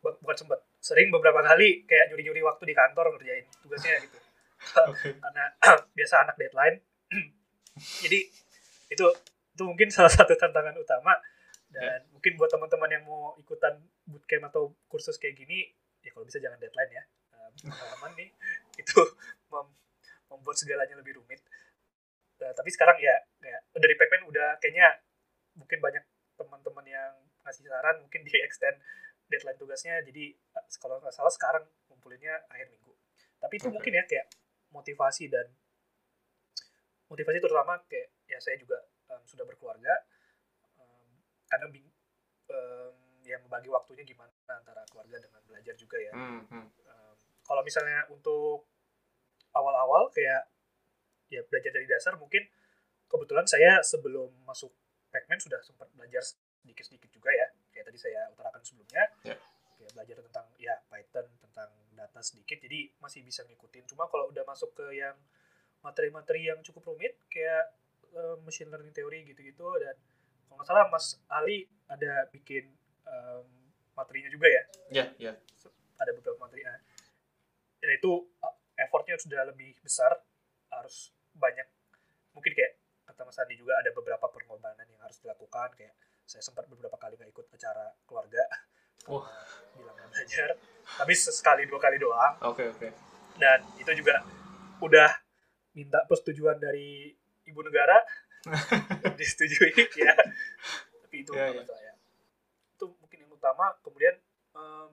bu- 0.00 0.16
bukan 0.22 0.36
sempet 0.38 0.60
sering 0.80 1.12
beberapa 1.12 1.44
kali 1.44 1.84
kayak 1.84 2.08
nyuri-nyuri 2.10 2.40
waktu 2.40 2.72
di 2.72 2.74
kantor 2.74 3.12
ngerjain 3.14 3.44
tugasnya 3.60 4.00
gitu. 4.00 4.18
Karena 5.24 5.44
biasa 5.96 6.14
anak 6.24 6.36
deadline. 6.40 6.76
Jadi 8.04 8.20
itu 8.90 9.06
itu 9.50 9.62
mungkin 9.62 9.92
salah 9.92 10.10
satu 10.10 10.32
tantangan 10.34 10.74
utama. 10.80 11.14
Dan 11.70 12.02
mungkin 12.10 12.34
buat 12.34 12.50
teman-teman 12.50 12.90
yang 12.90 13.04
mau 13.06 13.38
ikutan 13.38 13.78
bootcamp 14.02 14.50
atau 14.50 14.74
kursus 14.90 15.14
kayak 15.22 15.38
gini 15.38 15.70
ya 16.02 16.10
kalau 16.10 16.26
bisa 16.26 16.42
jangan 16.42 16.58
deadline 16.58 16.90
ya. 16.90 17.04
Pengalaman 17.68 18.10
nih. 18.16 18.30
Itu 18.80 19.04
mem- 19.52 19.76
membuat 20.32 20.56
segalanya 20.58 20.96
lebih 20.98 21.20
rumit. 21.20 21.44
Eh, 22.40 22.54
tapi 22.56 22.72
sekarang 22.72 22.96
ya 22.96 23.14
kayak 23.38 23.60
dari 23.76 23.94
Pekmen 24.00 24.24
udah 24.24 24.56
kayaknya 24.64 24.96
mungkin 25.54 25.78
banyak 25.78 26.00
teman-teman 26.40 26.86
yang 26.88 27.12
ngasih 27.44 27.68
saran 27.68 28.00
mungkin 28.00 28.24
di 28.24 28.32
extend 28.40 28.80
deadline 29.30 29.56
tugasnya 29.56 30.02
jadi 30.02 30.34
eh, 30.34 30.64
kalau 30.82 30.98
nggak 30.98 31.14
salah 31.14 31.30
sekarang 31.30 31.64
ngumpulinnya 31.88 32.34
akhir 32.50 32.68
minggu 32.68 32.92
tapi 33.40 33.56
itu 33.56 33.70
Oke. 33.70 33.74
mungkin 33.78 33.92
ya 33.96 34.04
kayak 34.04 34.26
motivasi 34.74 35.30
dan 35.30 35.46
motivasi 37.10 37.38
terutama 37.42 37.80
kayak 37.86 38.10
ya 38.26 38.38
saya 38.38 38.58
juga 38.58 38.78
em, 39.10 39.22
sudah 39.26 39.42
berkeluarga 39.46 39.90
em, 40.78 41.10
kadang 41.50 41.70
bing, 41.74 41.86
em, 42.50 42.94
ya 43.26 43.38
membagi 43.42 43.70
waktunya 43.70 44.06
gimana 44.06 44.30
antara 44.46 44.82
keluarga 44.90 45.18
dengan 45.18 45.42
belajar 45.46 45.74
juga 45.74 45.98
ya 45.98 46.12
Hmm, 46.14 46.42
hmm. 46.46 46.66
Em, 46.86 47.16
kalau 47.42 47.62
misalnya 47.66 48.06
untuk 48.10 48.66
awal-awal 49.54 50.10
kayak 50.14 50.46
ya 51.30 51.42
belajar 51.46 51.70
dari 51.74 51.86
dasar 51.86 52.14
mungkin 52.18 52.46
kebetulan 53.10 53.46
saya 53.46 53.82
sebelum 53.82 54.30
masuk 54.46 54.70
Pacman 55.10 55.42
sudah 55.42 55.58
sempat 55.66 55.90
belajar 55.90 56.22
sedikit-sedikit 56.22 57.10
juga 57.10 57.34
ya 57.34 57.50
kayak 57.80 57.96
tadi 57.96 57.98
saya 58.04 58.28
utarakan 58.36 58.60
sebelumnya. 58.60 59.08
Ya. 59.24 59.36
kayak 59.80 59.96
belajar 59.96 60.16
tentang 60.20 60.46
ya 60.60 60.76
Python 60.92 61.26
tentang 61.40 61.70
data 61.96 62.20
sedikit. 62.20 62.60
Jadi 62.60 62.92
masih 63.00 63.24
bisa 63.24 63.40
ngikutin. 63.48 63.88
Cuma 63.88 64.04
kalau 64.12 64.28
udah 64.28 64.44
masuk 64.44 64.76
ke 64.76 65.00
yang 65.00 65.16
materi-materi 65.80 66.52
yang 66.52 66.60
cukup 66.60 66.92
rumit 66.92 67.16
kayak 67.32 67.72
eh, 68.12 68.36
machine 68.44 68.68
learning 68.68 68.92
teori 68.92 69.24
gitu-gitu 69.24 69.64
dan 69.80 69.96
kalau 70.44 70.60
nggak 70.60 70.68
salah 70.68 70.84
Mas 70.92 71.16
Ali 71.32 71.64
ada 71.88 72.28
bikin 72.28 72.68
em, 73.08 73.46
materinya 73.96 74.28
juga 74.28 74.52
ya? 74.52 74.62
Ya, 74.92 75.04
ya. 75.16 75.32
ada 75.96 76.10
beberapa 76.12 76.36
materi 76.36 76.66
nah, 76.68 76.76
itu 77.96 78.12
uh, 78.44 78.54
effortnya 78.76 79.16
sudah 79.16 79.48
lebih 79.48 79.72
besar 79.80 80.10
harus 80.68 81.16
banyak. 81.32 81.64
Mungkin 82.36 82.52
kayak 82.52 82.76
kata 83.08 83.24
Mas 83.24 83.40
Andi 83.40 83.56
juga 83.56 83.78
ada 83.80 83.88
beberapa 83.94 84.26
pengorbanan 84.28 84.84
yang 84.84 85.00
harus 85.00 85.16
dilakukan 85.22 85.72
kayak 85.78 85.94
saya 86.30 86.46
sempat 86.46 86.70
beberapa 86.70 86.94
kali 86.94 87.18
nggak 87.18 87.34
ikut 87.34 87.46
acara 87.50 87.90
keluarga. 88.06 88.46
Karena 89.02 89.26
bilang 89.74 89.96
belajar 90.14 90.54
tapi 90.94 91.12
sekali 91.18 91.66
dua 91.66 91.82
kali 91.82 91.98
doang. 91.98 92.38
Oke, 92.46 92.70
oke. 92.70 92.88
dan 93.40 93.64
itu 93.80 93.90
juga 93.98 94.22
udah 94.84 95.10
minta 95.74 96.06
persetujuan 96.06 96.62
dari 96.62 97.10
ibu 97.50 97.60
negara. 97.66 97.98
Disetujui 99.18 99.74
ya. 99.98 100.14
Tapi 101.02 101.16
itu 101.26 101.34
menurut 101.34 101.66
ya. 101.66 101.74
saya 101.74 101.92
itu 102.78 102.86
mungkin 103.02 103.18
yang 103.26 103.32
utama. 103.34 103.74
Kemudian 103.82 104.14
em, 104.54 104.92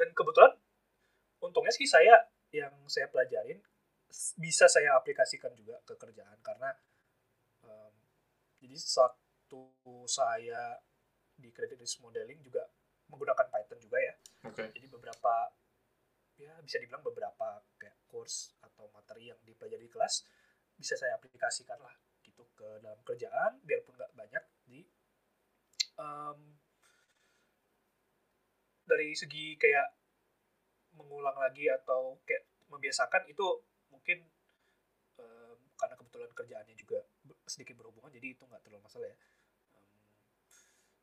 dan 0.00 0.08
kebetulan 0.16 0.52
untungnya 1.44 1.70
sih 1.76 1.86
saya 1.86 2.24
yang 2.50 2.72
saya 2.88 3.06
pelajarin 3.12 3.60
bisa 4.40 4.66
saya 4.66 4.96
aplikasikan 4.96 5.52
juga 5.54 5.76
ke 5.84 5.94
kerjaan. 5.94 6.38
Karena 6.42 6.72
em, 7.68 7.94
jadi 8.64 8.74
satu 9.54 10.10
saya 10.10 10.74
di 11.34 11.50
credit 11.54 11.78
risk 11.78 12.02
modeling 12.02 12.42
juga 12.42 12.66
menggunakan 13.10 13.46
Python 13.50 13.78
juga 13.78 13.98
ya. 14.00 14.14
Oke. 14.44 14.68
jadi 14.74 14.86
beberapa 14.90 15.34
ya 16.34 16.50
bisa 16.66 16.82
dibilang 16.82 17.04
beberapa 17.06 17.62
kayak 17.78 17.94
course 18.10 18.58
atau 18.58 18.90
materi 18.90 19.30
yang 19.30 19.38
dipelajari 19.46 19.86
di 19.86 19.92
kelas 19.92 20.26
bisa 20.74 20.98
saya 20.98 21.14
aplikasikan 21.14 21.78
lah 21.78 21.94
gitu 22.26 22.42
ke 22.58 22.66
dalam 22.82 22.98
kerjaan 23.06 23.62
biarpun 23.62 23.94
nggak 23.94 24.12
banyak. 24.18 24.44
Di 24.66 24.82
um, 26.00 26.38
dari 28.84 29.14
segi 29.14 29.54
kayak 29.54 29.88
mengulang 30.98 31.34
lagi 31.38 31.70
atau 31.70 32.18
kayak 32.26 32.46
membiasakan 32.70 33.30
itu 33.30 33.46
mungkin 33.90 34.26
um, 35.18 35.58
karena 35.78 35.94
kebetulan 35.98 36.30
kerjaannya 36.34 36.74
juga 36.74 36.98
sedikit 37.46 37.78
berhubungan 37.78 38.10
jadi 38.10 38.34
itu 38.34 38.42
nggak 38.46 38.62
terlalu 38.64 38.82
masalah 38.86 39.08
ya 39.10 39.16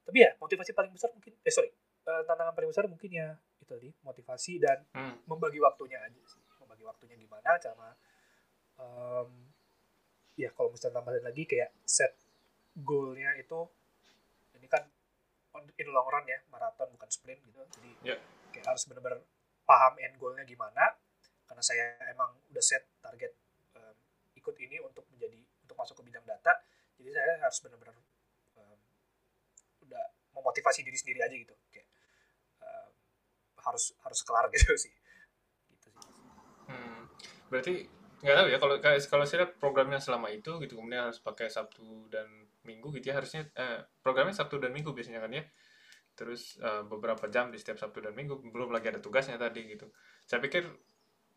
tapi 0.01 0.17
ya 0.21 0.31
motivasi 0.37 0.71
paling 0.71 0.91
besar 0.91 1.09
mungkin 1.11 1.33
eh 1.39 1.53
sorry 1.53 1.69
uh, 2.05 2.21
tantangan 2.25 2.53
paling 2.53 2.69
besar 2.69 2.85
mungkin 2.85 3.09
ya 3.09 3.27
itu 3.57 3.69
tadi 3.69 3.89
motivasi 4.01 4.53
dan 4.57 4.77
Hmm. 4.91 5.15
membagi 5.25 5.57
waktunya 5.57 6.01
aja 6.01 6.21
sih 6.25 6.41
membagi 6.57 6.83
waktunya 6.83 7.15
gimana 7.15 7.55
sama 7.57 7.93
um, 8.77 9.29
ya 10.35 10.49
kalau 10.51 10.71
misalnya 10.71 10.99
tambahin 10.99 11.21
lagi 11.21 11.43
kayak 11.45 11.69
set 11.83 12.15
goalnya 12.73 13.35
itu 13.35 13.67
ini 14.55 14.67
kan 14.67 14.83
on 15.53 15.67
in 15.75 15.87
long 15.91 16.07
run 16.07 16.23
ya 16.25 16.39
maraton 16.49 16.87
bukan 16.91 17.09
sprint 17.09 17.41
gitu 17.43 17.59
jadi 17.77 17.91
Ya. 18.01 18.15
kayak 18.51 18.65
harus 18.67 18.87
benar-benar 18.87 19.19
paham 19.63 19.93
end 19.99 20.15
goalnya 20.17 20.43
gimana 20.43 20.95
karena 21.45 21.61
saya 21.61 21.83
emang 22.09 22.31
udah 22.49 22.63
set 22.63 22.87
target 22.99 23.35
um, 23.75 23.95
ikut 24.33 24.55
ini 24.57 24.79
untuk 24.79 25.03
menjadi 25.11 25.37
untuk 25.61 25.75
masuk 25.75 25.99
ke 25.99 26.03
bidang 26.07 26.23
data 26.23 26.55
jadi 26.97 27.11
saya 27.11 27.37
harus 27.39 27.59
benar-benar 27.59 27.95
udah 29.91 30.06
memotivasi 30.39 30.88
diri 30.88 30.95
sendiri 30.95 31.19
aja 31.19 31.36
gitu 31.36 31.51
kayak 31.67 31.88
um, 32.63 32.91
harus 33.67 33.91
harus 33.99 34.19
kelar 34.23 34.47
gitu 34.56 34.73
sih 34.80 34.93
gitu 35.75 35.91
sih 35.91 36.21
Hmm. 36.71 37.04
Berarti 37.51 37.84
nggak 38.21 38.36
tahu 38.38 38.47
ya 38.54 38.58
kalau 38.62 38.75
kalau 39.10 39.25
saya 39.25 39.43
lihat 39.43 39.58
programnya 39.58 39.97
selama 39.97 40.30
itu 40.30 40.62
gitu 40.62 40.77
kemudian 40.77 41.10
harus 41.10 41.19
pakai 41.19 41.49
Sabtu 41.49 42.08
dan 42.08 42.30
Minggu 42.62 42.93
gitu 42.93 43.10
ya 43.12 43.17
harusnya 43.17 43.49
eh, 43.58 43.82
programnya 44.06 44.32
Sabtu 44.32 44.62
dan 44.62 44.71
Minggu 44.71 44.95
biasanya 44.95 45.19
kan 45.19 45.36
ya. 45.36 45.43
Terus 46.15 46.56
eh, 46.62 46.84
beberapa 46.88 47.27
jam 47.27 47.51
di 47.51 47.58
setiap 47.60 47.82
Sabtu 47.82 47.99
dan 47.99 48.15
Minggu 48.15 48.39
belum 48.39 48.71
lagi 48.71 48.93
ada 48.93 49.01
tugasnya 49.04 49.36
tadi 49.36 49.67
gitu. 49.67 49.89
Saya 50.23 50.39
pikir 50.39 50.63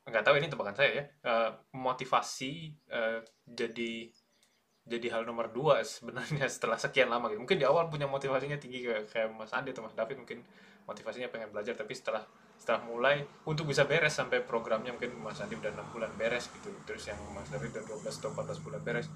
nggak 0.05 0.23
tahu 0.23 0.37
ini 0.37 0.53
tebakan 0.53 0.77
saya 0.77 0.91
ya 0.93 1.05
eh, 1.25 1.51
motivasi 1.75 2.53
eh, 2.93 3.21
jadi 3.49 3.93
jadi 4.85 5.17
hal 5.17 5.25
nomor 5.25 5.49
dua 5.49 5.81
sebenarnya 5.81 6.45
setelah 6.55 6.77
sekian 6.77 7.09
lama 7.09 7.33
gitu. 7.33 7.41
Mungkin 7.41 7.57
di 7.57 7.67
awal 7.67 7.89
punya 7.89 8.05
motivasinya 8.05 8.61
tinggi 8.61 8.85
kayak, 8.85 9.09
kayak 9.09 9.29
Mas 9.33 9.53
Andi 9.57 9.73
atau 9.73 9.85
Mas 9.85 9.97
David 9.97 10.21
mungkin 10.21 10.45
motivasinya 10.85 11.33
pengen 11.33 11.49
belajar 11.49 11.73
tapi 11.73 11.97
setelah 11.97 12.21
setelah 12.61 12.85
mulai 12.85 13.25
untuk 13.49 13.65
bisa 13.65 13.89
beres 13.89 14.13
sampai 14.13 14.45
programnya 14.45 14.93
mungkin 14.93 15.17
Mas 15.25 15.41
Andi 15.41 15.57
udah 15.57 15.73
6 15.73 15.95
bulan 15.97 16.13
beres 16.21 16.53
gitu. 16.53 16.69
Terus 16.85 17.09
yang 17.09 17.19
Mas 17.33 17.49
David 17.49 17.73
udah 17.81 17.85
12 18.05 18.21
atau 18.21 18.31
14 18.37 18.65
bulan 18.65 18.81
beres. 18.85 19.09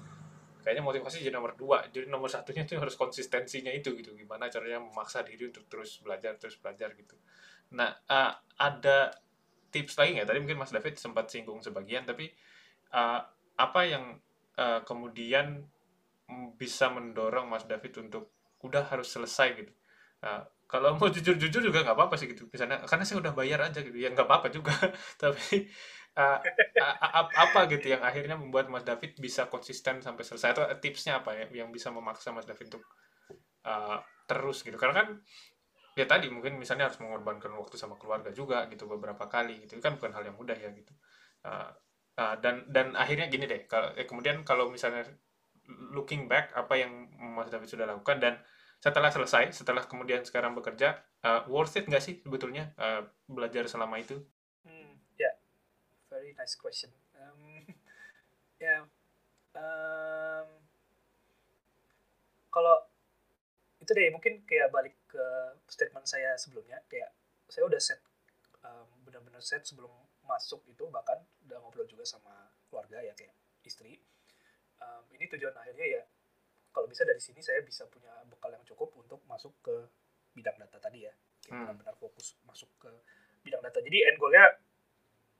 Kayaknya 0.59 0.83
motivasi 0.83 1.23
jadi 1.23 1.33
nomor 1.37 1.53
dua. 1.55 1.85
Jadi 1.87 2.09
nomor 2.09 2.27
satunya 2.27 2.65
itu 2.65 2.75
harus 2.75 2.97
konsistensinya 2.97 3.71
itu 3.71 3.93
gitu. 3.93 4.11
Gimana 4.17 4.49
caranya 4.49 4.81
memaksa 4.81 5.21
diri 5.21 5.53
untuk 5.53 5.69
terus 5.69 6.01
belajar 6.01 6.35
terus 6.41 6.57
belajar 6.57 6.97
gitu. 6.97 7.13
Nah 7.77 7.93
eh, 7.93 8.33
ada 8.57 9.13
tips 9.69 10.01
lagi 10.01 10.17
nggak? 10.17 10.27
Tadi 10.33 10.39
mungkin 10.41 10.59
Mas 10.65 10.73
David 10.73 10.97
sempat 10.97 11.29
singgung 11.29 11.61
sebagian 11.61 12.09
tapi 12.09 12.25
eh, 12.89 13.21
apa 13.59 13.81
yang 13.85 14.17
eh, 14.59 14.79
kemudian 14.89 15.47
bisa 16.59 16.91
mendorong 16.93 17.49
Mas 17.49 17.65
David 17.65 17.93
untuk 18.05 18.33
udah 18.61 18.85
harus 18.91 19.09
selesai 19.09 19.47
gitu. 19.57 19.73
Nah, 20.21 20.45
kalau 20.69 20.93
mau 20.99 21.09
jujur-jujur 21.09 21.61
juga 21.65 21.81
nggak 21.81 21.97
apa-apa 21.97 22.15
sih 22.19 22.27
gitu. 22.29 22.45
Misalnya 22.51 22.83
karena 22.85 23.03
saya 23.07 23.17
udah 23.23 23.33
bayar 23.33 23.59
aja 23.71 23.79
gitu. 23.81 23.97
Ya 23.97 24.11
nggak 24.13 24.27
apa-apa 24.29 24.47
juga. 24.53 24.73
Tapi 25.21 25.65
uh, 26.19 26.37
a- 26.79 27.33
apa 27.49 27.59
gitu 27.71 27.89
yang 27.97 28.03
akhirnya 28.05 28.35
membuat 28.37 28.69
Mas 28.69 28.85
David 28.85 29.17
bisa 29.17 29.49
konsisten 29.49 30.03
sampai 30.05 30.23
selesai? 30.27 30.53
Atau 30.53 30.65
tipsnya 30.83 31.23
apa 31.23 31.33
ya 31.33 31.45
yang 31.65 31.69
bisa 31.73 31.89
memaksa 31.89 32.29
Mas 32.35 32.45
David 32.45 32.69
untuk 32.77 32.83
uh, 33.65 33.99
terus 34.29 34.61
gitu? 34.65 34.77
Karena 34.77 34.95
kan 35.05 35.07
ya 35.97 36.05
tadi 36.07 36.27
mungkin 36.31 36.55
misalnya 36.61 36.87
harus 36.91 36.99
mengorbankan 37.03 37.51
waktu 37.59 37.75
sama 37.75 37.99
keluarga 37.99 38.31
juga 38.31 38.65
gitu 38.71 38.85
beberapa 38.87 39.25
kali 39.27 39.65
gitu. 39.67 39.79
Kan 39.83 39.97
bukan 39.99 40.11
hal 40.15 40.23
yang 40.29 40.37
mudah 40.39 40.55
ya 40.57 40.69
gitu. 40.73 40.93
Uh, 41.43 41.71
uh, 42.17 42.35
dan 42.41 42.65
dan 42.71 42.97
akhirnya 42.97 43.29
gini 43.29 43.45
deh 43.45 43.67
kalau 43.69 43.93
eh, 43.93 44.07
kemudian 44.09 44.41
kalau 44.41 44.71
misalnya 44.71 45.05
looking 45.93 46.25
back 46.25 46.49
apa 46.57 46.73
yang 46.81 47.11
Mas 47.19 47.53
David 47.53 47.69
sudah 47.69 47.85
lakukan 47.85 48.17
dan 48.17 48.41
setelah 48.79 49.11
selesai 49.11 49.53
setelah 49.53 49.85
kemudian 49.85 50.23
sekarang 50.25 50.55
bekerja 50.55 50.97
uh, 51.21 51.45
worth 51.45 51.77
it 51.77 51.85
nggak 51.85 52.01
sih 52.01 52.23
sebetulnya 52.23 52.73
uh, 52.79 53.05
belajar 53.27 53.67
selama 53.67 53.99
itu 54.01 54.17
Hmm, 54.69 54.99
ya, 55.15 55.31
very 56.11 56.35
nice 56.35 56.55
question. 56.59 56.91
Um, 57.15 57.63
ya, 58.63 58.83
um, 59.55 60.47
kalau 62.51 62.75
itu 63.79 63.91
deh 63.95 64.11
mungkin 64.11 64.43
kayak 64.43 64.69
balik 64.69 64.95
ke 65.07 65.25
statement 65.71 66.05
saya 66.05 66.35
sebelumnya, 66.35 66.83
kayak 66.91 67.15
saya 67.47 67.65
udah 67.65 67.79
set, 67.79 68.03
um, 68.61 68.87
benar-benar 69.07 69.41
set 69.41 69.63
sebelum 69.63 69.89
masuk 70.29 70.61
itu 70.69 70.85
bahkan 70.93 71.17
udah 71.49 71.57
ngobrol 71.57 71.89
juga 71.89 72.05
sama 72.05 72.53
keluarga 72.69 73.01
ya 73.01 73.17
kayak 73.17 73.33
istri. 73.65 73.97
Um, 74.79 75.03
ini 75.17 75.25
tujuan 75.25 75.51
akhirnya 75.57 75.99
ya 75.99 76.03
kalau 76.69 76.85
bisa 76.85 77.01
dari 77.01 77.17
sini 77.17 77.41
saya 77.41 77.65
bisa 77.65 77.89
punya 77.89 78.13
bekal 78.29 78.53
yang 78.53 78.61
cukup 78.63 78.93
untuk 78.93 79.25
masuk 79.25 79.51
ke 79.65 79.75
bidang 80.37 80.55
data 80.61 80.77
tadi 80.77 81.09
ya, 81.09 81.13
kayak 81.41 81.49
Hmm. 81.49 81.65
benar-benar 81.65 81.97
fokus 81.97 82.37
masuk 82.45 82.69
ke 82.77 82.91
bidang 83.41 83.59
data. 83.65 83.81
Jadi 83.81 83.97
end 84.05 84.21
goalnya 84.21 84.45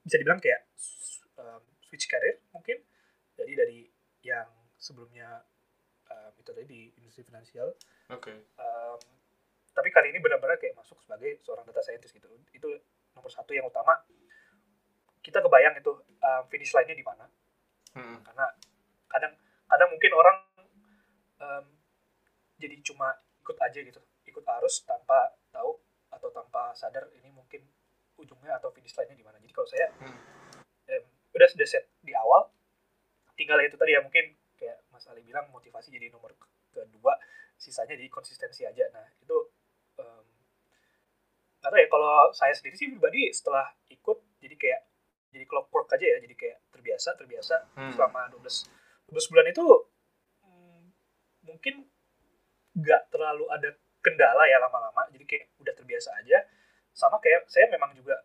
bisa 0.02 0.18
dibilang 0.18 0.42
kayak 0.42 0.66
um, 1.38 1.62
switch 1.86 2.10
career 2.10 2.42
mungkin. 2.50 2.82
Jadi 3.38 3.52
dari 3.54 3.80
yang 4.26 4.50
sebelumnya 4.76 5.46
um, 6.10 6.34
itu 6.36 6.50
tadi 6.50 6.66
di 6.68 6.82
industri 7.00 7.24
finansial, 7.24 7.72
oke 8.10 8.34
um, 8.58 9.00
tapi 9.72 9.96
kali 9.96 10.12
ini 10.12 10.20
benar-benar 10.20 10.60
kayak 10.60 10.76
masuk 10.76 11.00
sebagai 11.00 11.40
seorang 11.46 11.64
data 11.64 11.80
scientist 11.80 12.12
gitu. 12.12 12.28
Itu 12.52 12.68
nomor 13.16 13.32
satu 13.32 13.56
yang 13.56 13.70
utama. 13.70 13.96
Kita 15.20 15.44
kebayang 15.44 15.76
itu 15.80 15.92
um, 16.00 16.44
finish 16.48 16.72
line-nya 16.76 16.96
di 16.96 17.06
mana. 17.06 17.26
Hmm, 17.96 18.22
karena 18.24 18.46
kadang 19.10 19.34
kadang 19.70 19.90
mungkin 19.92 20.12
orang 20.16 20.38
um, 21.42 21.66
jadi 22.60 22.76
cuma 22.84 23.14
ikut 23.44 23.58
aja 23.60 23.80
gitu. 23.80 24.02
Ikut 24.26 24.46
arus 24.62 24.86
tanpa 24.86 25.36
tahu 25.50 25.80
atau 26.10 26.30
tanpa 26.34 26.74
sadar 26.74 27.10
ini 27.18 27.30
mungkin 27.34 27.66
ujungnya 28.20 28.58
atau 28.58 28.72
finish 28.72 28.96
line-nya 28.96 29.18
di 29.18 29.26
mana. 29.26 29.38
Jadi 29.42 29.54
kalau 29.54 29.68
saya 29.68 29.88
hmm, 30.00 30.20
em, 30.90 31.04
udah 31.36 31.48
sudah 31.48 31.68
set 31.68 31.86
di 32.04 32.16
awal 32.16 32.50
tinggal 33.36 33.60
itu 33.64 33.80
tadi 33.80 33.96
ya 33.96 34.04
mungkin 34.04 34.36
kayak 34.60 34.84
Mas 34.92 35.08
Ali 35.08 35.24
bilang 35.24 35.48
motivasi 35.48 35.88
jadi 35.96 36.12
nomor 36.12 36.36
ke- 36.36 36.52
kedua 36.76 37.16
sisanya 37.56 37.96
di 37.96 38.12
konsistensi 38.12 38.68
aja. 38.68 38.84
Nah 38.92 39.08
itu 39.24 39.38
nggak 41.60 41.72
tahu 41.76 41.80
ya 41.84 41.90
kalau 41.92 42.32
saya 42.32 42.54
sendiri 42.56 42.76
sih 42.80 42.88
pribadi 42.88 43.30
setelah 43.36 43.68
ikut 43.92 44.18
jadi 44.40 44.56
kayak 44.56 44.82
jadi 45.30 45.46
clockwork 45.46 45.90
aja 45.94 46.06
ya 46.06 46.18
jadi 46.22 46.36
kayak 46.36 46.58
terbiasa 46.74 47.10
terbiasa 47.16 47.56
hmm. 47.78 47.94
selama 47.94 48.30
12 48.34 49.14
12 49.14 49.32
bulan 49.34 49.46
itu 49.50 49.66
mm, 50.46 50.82
mungkin 51.50 51.76
nggak 52.78 53.02
terlalu 53.10 53.46
ada 53.50 53.70
kendala 54.00 54.48
ya 54.48 54.58
lama-lama 54.64 55.04
jadi 55.12 55.26
kayak 55.28 55.46
udah 55.60 55.74
terbiasa 55.76 56.10
aja. 56.24 56.48
Sama 56.96 57.20
kayak 57.20 57.48
saya 57.52 57.68
memang 57.72 57.92
juga 57.96 58.16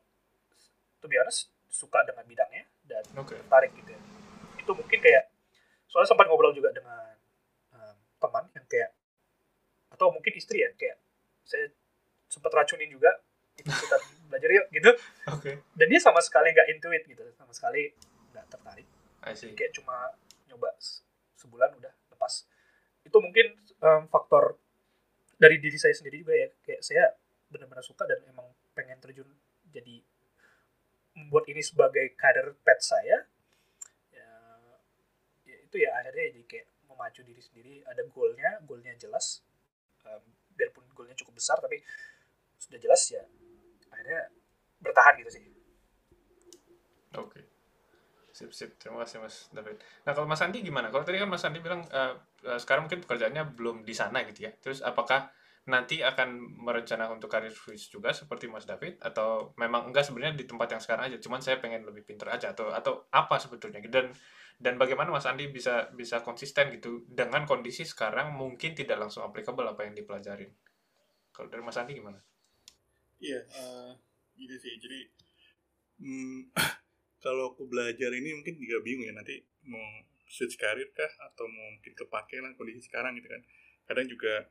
to 1.03 1.07
be 1.11 1.19
honest 1.19 1.51
suka 1.69 2.01
dengan 2.07 2.25
bidangnya 2.25 2.65
dan 2.87 3.05
oke. 3.19 3.35
tertarik 3.35 3.75
gitu 3.75 3.91
ya. 3.91 4.01
Itu 4.59 4.73
mungkin 4.73 4.99
kayak 5.03 5.31
soalnya 5.91 6.11
sempat 6.15 6.27
ngobrol 6.31 6.55
juga 6.55 6.71
dengan 6.71 7.15
um, 7.75 7.97
teman 8.19 8.45
yang 8.55 8.67
kayak 8.71 8.91
atau 9.95 10.11
mungkin 10.11 10.33
istri 10.35 10.63
ya 10.63 10.71
kayak 10.75 10.99
saya 11.47 11.71
sempat 12.27 12.51
racunin 12.51 12.91
juga 12.91 13.15
ikut 13.55 13.71
ikutan 13.71 14.01
belajar 14.35 14.51
yuk 14.51 14.67
gitu. 14.75 14.91
Oke. 15.31 15.51
Dan 15.79 15.87
dia 15.87 16.01
sama 16.03 16.19
sekali 16.19 16.51
nggak 16.51 16.69
intuit 16.75 17.03
gitu 17.07 17.23
sama 17.39 17.55
sekali 17.55 17.95
nggak 18.35 18.51
tertarik. 18.51 18.87
I 19.23 19.33
see. 19.39 19.55
Kayak 19.55 19.79
cuma 19.79 20.11
nyoba 20.51 20.75
se- 20.83 21.07
sebulan 21.39 21.79
udah 21.79 21.95
lepas. 22.11 22.51
Itu 23.07 23.23
mungkin 23.23 23.55
em, 23.63 24.03
faktor 24.11 24.59
dari 25.39 25.63
diri 25.63 25.79
saya 25.79 25.95
sendiri 25.95 26.27
juga 26.27 26.35
ya. 26.35 26.51
Kayak 26.67 26.83
saya 26.83 27.05
benar-benar 27.47 27.87
suka 27.87 28.03
dan 28.11 28.19
emang 28.27 28.51
pengen 28.75 28.99
terjun 28.99 29.31
jadi 29.71 30.03
membuat 31.15 31.47
ini 31.47 31.63
sebagai 31.63 32.19
kader 32.19 32.59
pet 32.67 32.83
saya. 32.83 33.23
Ya, 34.11 34.31
ya 35.47 35.57
itu 35.63 35.77
ya 35.79 35.95
akhirnya 36.03 36.35
jadi 36.35 36.43
kayak 36.51 36.67
memacu 36.91 37.23
diri 37.23 37.39
sendiri. 37.39 37.75
Ada 37.87 38.03
goalnya 38.11 38.59
goalnya 38.67 38.99
jelas. 38.99 39.47
Em, 40.03 40.27
biarpun 40.55 40.87
goalnya 40.95 41.19
cukup 41.19 41.39
besar 41.39 41.59
tapi 41.59 41.83
sudah 42.55 42.79
jelas 42.79 43.03
ya 43.11 43.23
akhirnya 44.05 44.29
bertahan 44.85 45.15
gitu 45.25 45.33
sih 45.33 45.45
Oke. 47.15 47.47
Sip, 48.35 48.51
sip. 48.51 48.75
Terima 48.75 49.07
kasih, 49.07 49.23
Mas 49.23 49.47
David. 49.55 49.79
Nah, 50.03 50.19
kalau 50.19 50.27
Mas 50.27 50.43
Andi 50.43 50.67
gimana? 50.67 50.91
Kalau 50.91 51.07
tadi 51.07 51.23
kan 51.23 51.31
Mas 51.31 51.47
Andi 51.47 51.63
bilang 51.63 51.87
eh, 51.87 52.19
eh, 52.43 52.59
sekarang 52.59 52.91
mungkin 52.91 53.07
pekerjaannya 53.07 53.55
belum 53.55 53.87
di 53.87 53.95
sana 53.95 54.27
gitu 54.27 54.51
ya. 54.51 54.53
Terus 54.59 54.83
apakah 54.83 55.31
nanti 55.71 56.03
akan 56.03 56.59
merencanakan 56.59 57.23
untuk 57.23 57.31
karir 57.31 57.55
switch 57.55 57.95
juga 57.95 58.11
seperti 58.11 58.51
Mas 58.51 58.67
David 58.67 58.99
atau 58.99 59.55
memang 59.55 59.95
enggak 59.95 60.11
sebenarnya 60.11 60.35
di 60.35 60.43
tempat 60.43 60.75
yang 60.75 60.83
sekarang 60.83 61.07
aja 61.07 61.17
cuman 61.23 61.39
saya 61.39 61.63
pengen 61.63 61.87
lebih 61.87 62.03
pinter 62.03 62.29
aja 62.29 62.53
atau 62.53 62.69
atau 62.69 63.09
apa 63.09 63.41
sebetulnya 63.41 63.81
dan 63.89 64.13
dan 64.61 64.77
bagaimana 64.77 65.09
Mas 65.09 65.25
Andi 65.25 65.49
bisa 65.49 65.89
bisa 65.97 66.21
konsisten 66.21 66.69
gitu 66.69 67.09
dengan 67.09 67.49
kondisi 67.49 67.87
sekarang 67.89 68.37
mungkin 68.37 68.77
tidak 68.77 69.09
langsung 69.09 69.25
applicable 69.25 69.65
apa 69.65 69.89
yang 69.89 69.97
dipelajarin 69.97 70.53
kalau 71.35 71.51
dari 71.51 71.63
Mas 71.67 71.75
Andi 71.75 71.99
gimana? 71.99 72.23
Iya, 73.21 73.41
uh, 73.55 73.93
gitu 74.39 74.55
sih. 74.59 74.75
Jadi 74.79 75.01
hmm, 76.03 76.55
kalau 77.25 77.55
aku 77.55 77.67
belajar 77.67 78.11
ini 78.15 78.35
mungkin 78.35 78.59
juga 78.59 78.83
bingung 78.83 79.11
ya 79.11 79.15
nanti 79.15 79.43
mau 79.65 79.83
switch 80.25 80.57
karir 80.57 80.91
kah 80.97 81.11
atau 81.31 81.47
mau 81.47 81.69
mungkin 81.75 81.95
kepake 81.95 82.43
lah 82.43 82.51
kondisi 82.59 82.87
sekarang 82.87 83.15
gitu 83.19 83.31
kan. 83.31 83.43
Kadang 83.85 84.07
juga 84.09 84.49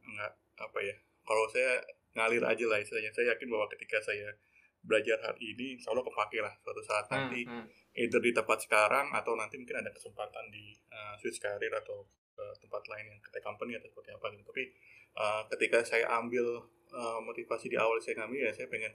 nggak 0.00 0.32
apa 0.60 0.78
ya 0.80 0.96
kalau 1.24 1.44
saya 1.52 1.78
ngalir 2.16 2.42
aja 2.42 2.64
lah 2.66 2.78
istilahnya 2.82 3.12
saya 3.14 3.36
yakin 3.36 3.46
bahwa 3.46 3.70
ketika 3.70 4.02
saya 4.02 4.34
belajar 4.80 5.20
hal 5.20 5.36
ini 5.38 5.76
insya 5.76 5.92
Allah 5.92 6.02
kepake 6.02 6.40
lah 6.40 6.50
suatu 6.64 6.82
saat 6.82 7.06
hmm, 7.06 7.12
nanti 7.12 7.40
hmm, 7.44 7.52
hmm. 7.52 8.00
either 8.00 8.20
di 8.20 8.32
tempat 8.32 8.58
sekarang 8.64 9.12
atau 9.12 9.36
nanti 9.36 9.60
mungkin 9.60 9.84
ada 9.84 9.92
kesempatan 9.92 10.48
di 10.48 10.72
uh, 10.90 11.14
switch 11.20 11.38
karir 11.38 11.70
atau 11.70 12.08
ke 12.32 12.44
tempat 12.64 12.82
lain 12.88 13.12
yang 13.12 13.20
ke 13.20 13.30
company 13.44 13.76
atau 13.76 13.92
seperti 13.92 14.10
apa 14.16 14.26
gitu 14.32 14.44
tapi 14.48 14.64
uh, 15.20 15.42
ketika 15.52 15.84
saya 15.84 16.08
ambil 16.16 16.64
uh, 16.94 17.18
motivasi 17.22 17.70
di 17.70 17.76
awal 17.78 17.98
saya 17.98 18.22
ngambil 18.22 18.50
ya 18.50 18.52
saya 18.54 18.68
pengen 18.70 18.92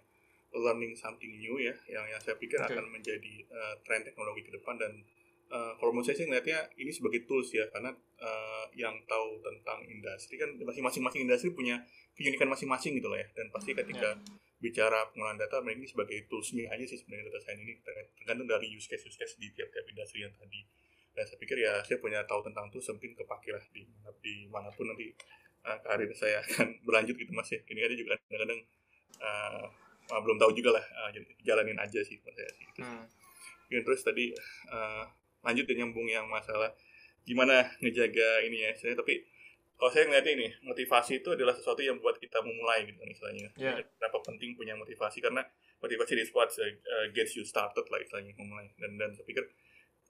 learning 0.56 0.96
something 0.96 1.36
new 1.36 1.60
ya 1.60 1.76
yang 1.92 2.06
yang 2.08 2.22
saya 2.24 2.40
pikir 2.40 2.56
okay. 2.60 2.72
akan 2.72 2.88
menjadi 2.88 3.44
uh, 3.52 3.76
tren 3.84 4.04
teknologi 4.08 4.48
ke 4.48 4.52
depan 4.56 4.80
dan 4.80 5.04
uh, 5.52 5.76
kalau 5.76 5.92
menurut 5.92 6.08
saya 6.08 6.24
sih 6.24 6.28
ngeliatnya 6.28 6.72
ini 6.80 6.92
sebagai 6.92 7.28
tools 7.28 7.52
ya 7.52 7.68
karena 7.70 7.92
uh, 8.22 8.66
yang 8.72 8.96
tahu 9.04 9.44
tentang 9.44 9.84
industri 9.84 10.40
kan 10.40 10.56
masing-masing 10.64 11.28
industri 11.28 11.52
punya 11.52 11.84
keunikan 12.16 12.48
masing-masing 12.48 12.96
gitu 12.96 13.12
loh 13.12 13.20
ya 13.20 13.28
dan 13.36 13.52
pasti 13.52 13.76
ketika 13.76 14.16
yeah. 14.16 14.40
bicara 14.64 15.12
pengolahan 15.12 15.36
data 15.36 15.60
mereka 15.60 15.84
ini 15.84 15.88
sebagai 15.92 16.18
toolsnya 16.32 16.72
aja 16.72 16.88
sih 16.88 16.98
sebenarnya 17.04 17.28
data 17.28 17.40
science 17.44 17.62
ini 17.62 17.74
tergantung 17.84 18.48
dari 18.48 18.68
use 18.72 18.88
case 18.88 19.04
use 19.04 19.20
case 19.20 19.36
di 19.36 19.52
tiap-tiap 19.52 19.84
industri 19.92 20.24
yang 20.24 20.32
tadi 20.40 20.64
dan 21.16 21.24
saya 21.24 21.40
pikir 21.40 21.58
ya 21.60 21.80
saya 21.84 21.98
punya 22.00 22.24
tahu 22.28 22.44
tentang 22.44 22.68
itu 22.68 22.80
mungkin 22.92 23.12
kepake 23.16 23.50
lah 23.56 23.64
di 23.72 23.88
di 24.20 24.36
mana 24.52 24.68
pun 24.72 24.92
nanti 24.92 25.16
uh, 25.66 25.78
karir 25.82 26.10
saya 26.14 26.40
akan 26.46 26.78
berlanjut 26.86 27.18
gitu 27.18 27.32
mas 27.34 27.50
ya 27.50 27.60
ini 27.74 27.82
ada 27.82 27.96
juga 27.98 28.14
kadang-kadang 28.30 28.62
uh, 29.20 29.66
belum 30.22 30.38
tahu 30.38 30.52
juga 30.54 30.78
lah 30.78 30.86
uh, 30.86 31.10
jalanin 31.42 31.78
aja 31.82 32.00
sih 32.06 32.22
menurut 32.22 32.38
saya 32.38 32.50
sih 32.54 32.66
gitu. 32.70 32.82
hmm. 32.86 33.06
Ya, 33.74 33.82
terus 33.82 34.06
tadi 34.06 34.30
uh, 34.70 35.04
lanjut 35.42 35.66
dan 35.66 35.76
nyambung 35.82 36.06
yang 36.06 36.30
masalah 36.30 36.70
gimana 37.26 37.66
ngejaga 37.82 38.46
ini 38.46 38.70
ya 38.70 38.72
saya 38.78 38.94
tapi 38.94 39.26
kalau 39.76 39.92
saya 39.92 40.08
ngeliatnya 40.08 40.34
ini 40.38 40.48
motivasi 40.64 41.20
itu 41.20 41.30
adalah 41.34 41.52
sesuatu 41.52 41.82
yang 41.82 41.98
buat 42.00 42.22
kita 42.22 42.40
memulai 42.46 42.86
gitu 42.86 43.02
kan 43.02 43.10
istilahnya 43.10 43.48
yeah. 43.58 43.82
kenapa 43.98 44.22
penting 44.24 44.54
punya 44.54 44.78
motivasi 44.78 45.20
karena 45.20 45.42
motivasi 45.82 46.22
is 46.22 46.32
what 46.32 46.54
uh, 46.62 46.70
gets 47.12 47.34
you 47.34 47.44
started 47.44 47.84
lah 47.90 48.00
istilahnya 48.00 48.38
memulai 48.38 48.70
dan 48.78 48.96
dan 48.96 49.10
saya 49.18 49.26
pikir 49.26 49.44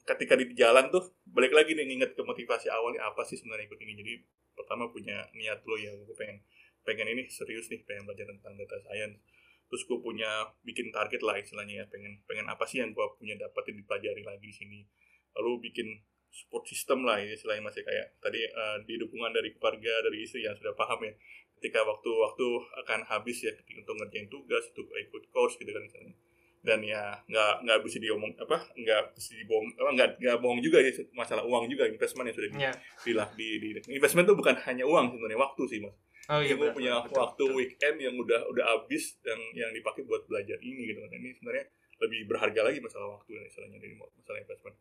ketika 0.06 0.38
di 0.38 0.54
jalan 0.54 0.94
tuh 0.94 1.16
balik 1.26 1.56
lagi 1.56 1.74
nih 1.74 1.88
nginget 1.88 2.14
ke 2.14 2.22
motivasi 2.22 2.70
awalnya 2.70 3.08
apa 3.10 3.26
sih 3.26 3.40
sebenarnya 3.42 3.66
ikut 3.72 3.80
ini 3.82 3.94
jadi 3.98 4.14
pertama 4.56 4.90
punya 4.90 5.28
niat 5.36 5.62
lo 5.68 5.76
ya 5.76 5.92
gue 5.94 6.16
pengen 6.16 6.42
pengen 6.82 7.08
ini 7.12 7.28
serius 7.28 7.68
nih 7.68 7.84
pengen 7.84 8.08
belajar 8.08 8.30
tentang 8.30 8.56
data 8.56 8.78
science. 8.82 9.20
Terus 9.66 9.82
gue 9.90 9.98
punya 10.00 10.50
bikin 10.62 10.94
target 10.94 11.22
lah 11.26 11.36
istilahnya 11.36 11.84
ya 11.84 11.86
pengen 11.90 12.22
pengen 12.30 12.46
apa 12.48 12.64
sih 12.70 12.80
yang 12.80 12.94
gue 12.94 13.06
punya 13.18 13.36
dapetin 13.36 13.76
dipelajari 13.82 14.22
lagi 14.24 14.46
di 14.46 14.56
sini. 14.56 14.80
Lalu 15.36 15.70
bikin 15.70 15.88
support 16.30 16.68
system 16.68 17.08
lah 17.08 17.20
ya 17.20 17.34
selain 17.36 17.64
masih 17.64 17.82
kayak 17.82 18.20
tadi 18.20 18.44
uh, 18.44 18.78
di 18.84 19.00
dukungan 19.00 19.32
dari 19.32 19.56
keluarga 19.56 20.04
dari 20.06 20.24
istri 20.24 20.46
yang 20.46 20.56
sudah 20.56 20.74
paham 20.78 21.02
ya. 21.04 21.14
Ketika 21.56 21.82
waktu-waktu 21.88 22.48
akan 22.86 23.00
habis 23.10 23.42
ya 23.42 23.52
untuk 23.74 23.96
ngerjain 23.98 24.30
tugas 24.30 24.70
untuk 24.76 24.92
ikut 24.92 25.24
course 25.34 25.56
gitu 25.58 25.72
kan 25.72 25.82
misalnya 25.82 26.14
dan 26.66 26.82
ya 26.82 27.22
nggak 27.30 27.54
nggak 27.62 27.80
bisa 27.86 27.98
diomong 28.02 28.34
apa 28.42 28.58
nggak 28.74 29.14
bisa 29.14 29.38
dibohong 29.38 29.70
apa 29.78 29.90
nggak 29.94 30.10
nggak 30.18 30.38
bohong 30.42 30.60
juga 30.66 30.82
ya 30.82 30.92
masalah 31.14 31.46
uang 31.46 31.70
juga 31.70 31.86
investment 31.86 32.34
yang 32.34 32.36
sudah 32.36 32.50
di, 32.52 32.60
yeah. 32.60 32.76
di, 33.38 33.48
di, 33.62 33.68
di 33.78 33.80
investment 33.94 34.26
itu 34.26 34.36
bukan 34.36 34.58
hanya 34.66 34.84
uang 34.84 35.14
sebenarnya 35.14 35.40
waktu 35.40 35.64
sih 35.70 35.80
mas 35.86 35.96
Oh 36.26 36.42
iya, 36.42 36.58
gue 36.58 36.74
punya 36.74 37.06
betul, 37.06 37.22
waktu 37.22 37.44
betul. 37.46 37.54
weekend 37.54 37.98
yang 38.02 38.18
udah 38.18 38.50
udah 38.50 38.66
habis 38.66 39.14
yang 39.22 39.38
yang 39.54 39.70
dipakai 39.78 40.02
buat 40.10 40.26
belajar 40.26 40.58
ini 40.58 40.90
gitu 40.90 41.06
kan 41.06 41.14
ini 41.14 41.38
sebenarnya 41.38 41.70
lebih 42.02 42.20
berharga 42.26 42.62
lagi 42.66 42.82
masalah 42.82 43.22
waktu 43.22 43.46
misalnya 43.46 43.78
dari 43.78 43.94
masalah 43.94 44.40
investment 44.42 44.76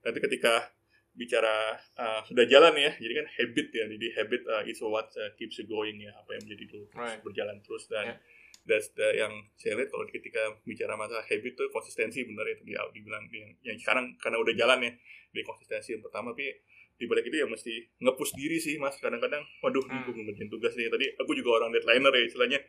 tapi 0.00 0.18
ketika 0.24 0.72
bicara 1.16 1.76
uh, 1.96 2.20
sudah 2.24 2.44
jalan 2.48 2.76
ya 2.76 2.92
jadi 2.96 3.12
kan 3.24 3.26
habit 3.28 3.68
ya 3.72 3.84
jadi 3.88 4.06
habit 4.20 4.42
uh, 4.48 4.62
is 4.68 4.80
what 4.84 5.08
uh, 5.20 5.32
keeps 5.36 5.60
you 5.60 5.68
going 5.68 5.96
ya 6.00 6.12
apa 6.16 6.36
yang 6.36 6.42
menjadi 6.48 6.64
itu 6.64 6.80
right. 6.96 7.20
berjalan 7.24 7.56
terus 7.64 7.88
dan 7.88 8.16
yeah. 8.16 8.18
That's 8.66 8.90
the 8.98 9.06
yang 9.14 9.32
saya 9.56 9.78
lihat 9.78 9.94
kalau 9.94 10.04
ketika 10.10 10.42
bicara 10.66 10.98
masalah 10.98 11.22
habit 11.24 11.54
tuh 11.54 11.70
konsistensi 11.70 12.26
benar 12.26 12.44
itu 12.50 12.66
dia 12.66 12.82
dibilang 12.90 13.24
yang, 13.30 13.50
yang 13.62 13.78
sekarang 13.78 14.12
karena 14.18 14.36
udah 14.42 14.54
jalan 14.54 14.78
ya 14.84 14.92
di 15.32 15.40
konsistensi 15.46 15.94
yang 15.94 16.02
pertama 16.02 16.34
tapi 16.34 16.50
di 16.96 17.04
balik 17.04 17.28
itu 17.28 17.36
ya 17.36 17.46
mesti 17.46 18.00
ngepush 18.00 18.32
diri 18.32 18.56
sih 18.56 18.80
mas 18.80 18.96
kadang-kadang 18.96 19.44
waduh 19.60 19.84
hmm. 19.84 20.08
gue 20.08 20.24
ngerjain 20.32 20.48
tugas 20.48 20.72
nih 20.80 20.88
tadi 20.88 21.06
aku 21.20 21.36
juga 21.36 21.60
orang 21.60 21.68
deadlineer 21.76 22.08
ya 22.08 22.24
istilahnya 22.24 22.60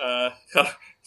uh, 0.00 0.32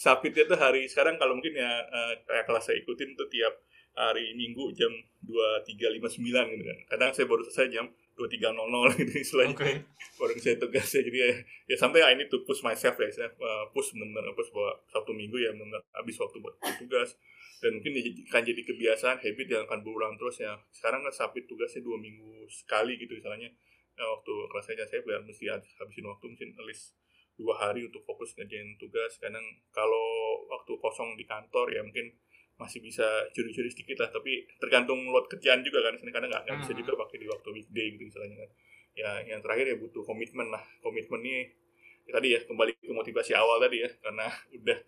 sapitnya 0.06 0.46
tuh 0.46 0.58
hari 0.58 0.86
sekarang 0.86 1.18
kalau 1.18 1.34
mungkin 1.34 1.58
ya 1.58 1.82
uh, 1.90 2.14
kayak 2.30 2.46
kelas 2.46 2.70
saya 2.70 2.78
ikutin 2.78 3.18
tuh 3.18 3.26
tiap 3.34 3.58
hari 4.00 4.32
Minggu 4.32 4.72
jam 4.80 4.92
23.59 5.28 6.24
gitu 6.24 6.64
kan. 6.64 6.78
Kadang 6.88 7.10
saya 7.12 7.26
baru 7.28 7.44
selesai 7.44 7.68
jam 7.68 7.86
23.00 8.20 9.00
gitu 9.00 9.14
istilahnya. 9.16 9.56
Okay. 9.56 9.74
Baru 10.20 10.36
saya 10.36 10.60
tugas 10.60 10.88
ya. 10.92 11.00
Jadi 11.00 11.18
ya, 11.18 11.30
ya 11.72 11.76
sampai 11.80 12.04
I 12.04 12.20
need 12.20 12.28
to 12.28 12.44
push 12.44 12.60
myself 12.60 13.00
ya. 13.00 13.08
Saya 13.08 13.32
uh, 13.40 13.72
push 13.72 13.96
benar-benar 13.96 14.36
push 14.36 14.52
bahwa 14.52 14.76
Sabtu 14.92 15.16
Minggu 15.16 15.40
ya 15.40 15.56
benar 15.56 15.80
habis 15.96 16.20
waktu 16.20 16.44
buat 16.44 16.60
tugas. 16.76 17.16
Dan 17.60 17.80
mungkin 17.80 17.92
akan 18.32 18.44
jadi 18.44 18.62
kebiasaan, 18.64 19.20
habit 19.20 19.48
yang 19.52 19.64
akan 19.68 19.80
berulang 19.84 20.16
terus 20.16 20.40
ya. 20.40 20.56
Sekarang 20.72 21.04
kan 21.04 21.12
sabit 21.12 21.48
tugasnya 21.48 21.84
dua 21.84 22.00
minggu 22.00 22.48
sekali 22.48 22.96
gitu 22.96 23.16
misalnya. 23.20 23.52
Nah, 24.00 24.08
waktu 24.16 24.32
kelas 24.48 24.64
saya 24.64 24.88
saya 24.88 25.04
biar 25.04 25.24
mesti 25.28 25.44
habisin 25.52 26.08
waktu 26.08 26.26
mungkin 26.32 26.56
at 26.56 26.64
least 26.64 26.96
dua 27.36 27.56
hari 27.56 27.88
untuk 27.88 28.04
fokus 28.08 28.32
ngerjain 28.36 28.80
tugas. 28.80 29.20
Kadang 29.20 29.44
kalau 29.72 30.08
waktu 30.48 30.72
kosong 30.80 31.20
di 31.20 31.28
kantor 31.28 31.72
ya 31.72 31.84
mungkin 31.84 32.12
masih 32.60 32.84
bisa 32.84 33.08
curi-curi 33.32 33.72
sedikit 33.72 34.04
lah 34.04 34.12
tapi 34.12 34.44
tergantung 34.60 35.00
load 35.08 35.32
kerjaan 35.32 35.64
juga 35.64 35.80
kan 35.80 35.96
karena 35.96 36.28
nggak 36.28 36.44
hmm. 36.44 36.62
bisa 36.62 36.74
juga 36.76 37.00
pakai 37.00 37.18
di 37.24 37.28
waktu 37.32 37.50
weekday 37.56 37.96
gitu 37.96 38.12
misalnya 38.12 38.44
kan 38.44 38.50
ya 39.00 39.12
yang 39.32 39.40
terakhir 39.40 39.66
ya 39.72 39.76
butuh 39.80 40.04
komitmen 40.04 40.52
lah 40.52 40.60
komitmen 40.84 41.24
ini 41.24 41.48
ya 42.04 42.12
tadi 42.20 42.28
ya 42.36 42.40
kembali 42.44 42.76
ke 42.76 42.92
motivasi 42.92 43.32
awal 43.32 43.64
tadi 43.64 43.80
ya 43.80 43.90
karena 44.04 44.28
udah 44.60 44.80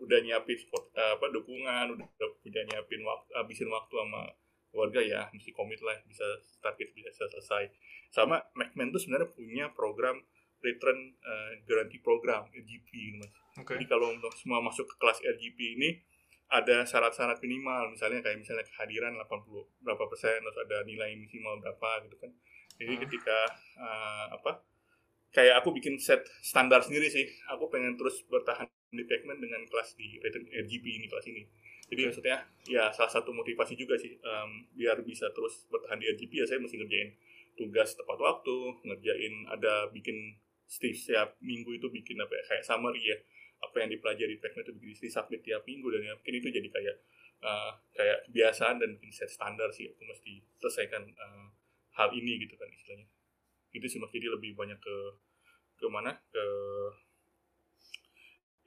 udah 0.00 0.18
nyiapin 0.24 0.56
spot, 0.56 0.96
apa 0.96 1.28
dukungan 1.28 1.92
udah, 1.92 2.08
udah 2.48 2.62
nyiapin 2.72 3.04
waktu 3.04 3.30
habisin 3.36 3.68
waktu 3.68 3.94
sama 4.00 4.32
keluarga 4.72 5.00
ya 5.04 5.20
mesti 5.34 5.52
komit 5.52 5.82
lah 5.84 5.98
bisa 6.08 6.24
target 6.64 6.88
bisa 6.96 7.12
selesai 7.12 7.68
sama 8.08 8.40
McMahon 8.56 8.96
tuh 8.96 9.02
sebenarnya 9.02 9.28
punya 9.28 9.66
program 9.76 10.16
return 10.64 11.12
uh, 11.20 11.52
guarantee 11.68 12.00
program 12.00 12.48
RGP 12.48 12.88
gitu 12.88 13.16
mas 13.20 13.32
okay. 13.60 13.76
jadi 13.76 13.86
kalau 13.92 14.14
semua 14.38 14.64
masuk 14.64 14.88
ke 14.88 14.96
kelas 14.96 15.20
RGP 15.20 15.58
ini 15.76 15.90
ada 16.50 16.82
syarat-syarat 16.82 17.38
minimal 17.38 17.94
misalnya 17.94 18.18
kayak 18.26 18.42
misalnya 18.42 18.66
kehadiran 18.66 19.14
80 19.14 19.86
berapa 19.86 20.04
persen 20.10 20.42
atau 20.42 20.60
ada 20.66 20.82
nilai 20.82 21.14
minimal 21.14 21.62
berapa 21.62 22.10
gitu 22.10 22.16
kan 22.18 22.30
jadi 22.74 22.94
hmm. 22.98 23.02
ketika 23.06 23.38
uh, 23.78 24.26
apa 24.34 24.66
kayak 25.30 25.62
aku 25.62 25.70
bikin 25.78 25.94
set 26.02 26.26
standar 26.42 26.82
sendiri 26.82 27.06
sih 27.06 27.22
aku 27.54 27.70
pengen 27.70 27.94
terus 27.94 28.26
bertahan 28.26 28.66
di 28.90 29.06
payment 29.06 29.38
dengan 29.38 29.62
kelas 29.70 29.94
di 29.94 30.18
RGB 30.26 30.84
ini 30.98 31.06
kelas 31.06 31.26
ini 31.30 31.46
jadi 31.86 32.02
okay. 32.02 32.08
maksudnya 32.10 32.36
ya 32.66 32.90
salah 32.90 33.10
satu 33.14 33.30
motivasi 33.30 33.78
juga 33.78 33.94
sih 33.94 34.18
um, 34.18 34.66
biar 34.74 34.98
bisa 35.06 35.30
terus 35.30 35.70
bertahan 35.70 36.02
di 36.02 36.10
RGB 36.10 36.42
ya 36.42 36.46
saya 36.50 36.58
mesti 36.58 36.82
ngerjain 36.82 37.14
tugas 37.54 37.94
tepat 37.94 38.18
waktu 38.18 38.56
ngerjain 38.82 39.34
ada 39.54 39.86
bikin 39.94 40.34
setiap 40.66 41.38
minggu 41.42 41.78
itu 41.78 41.86
bikin 41.90 42.18
apa 42.18 42.30
ya 42.34 42.42
kayak 42.46 42.64
summary 42.66 43.02
ya 43.02 43.18
apa 43.60 43.76
yang 43.84 43.90
dipelajari 43.92 44.40
teknik 44.40 44.64
itu 44.68 44.72
di 44.80 45.10
submit 45.12 45.40
tiap 45.44 45.62
minggu 45.68 45.88
dan 45.92 46.00
ya 46.00 46.12
mungkin 46.16 46.34
itu 46.40 46.48
jadi 46.48 46.68
kayak 46.68 46.96
uh, 47.44 47.72
kayak 47.92 48.18
kebiasaan 48.28 48.80
dan 48.80 48.90
set 49.12 49.28
standar 49.28 49.68
sih 49.68 49.88
aku 49.92 50.02
mesti 50.08 50.40
selesaikan 50.60 51.04
uh, 51.16 51.48
hal 52.00 52.08
ini 52.16 52.40
gitu 52.40 52.56
kan 52.56 52.68
istilahnya 52.72 53.06
itu 53.70 53.86
sih 53.86 53.98
mas 54.00 54.10
jadi 54.10 54.32
lebih 54.32 54.56
banyak 54.56 54.80
ke 54.80 54.96
ke 55.80 55.86
mana 55.88 56.16
ke 56.32 56.44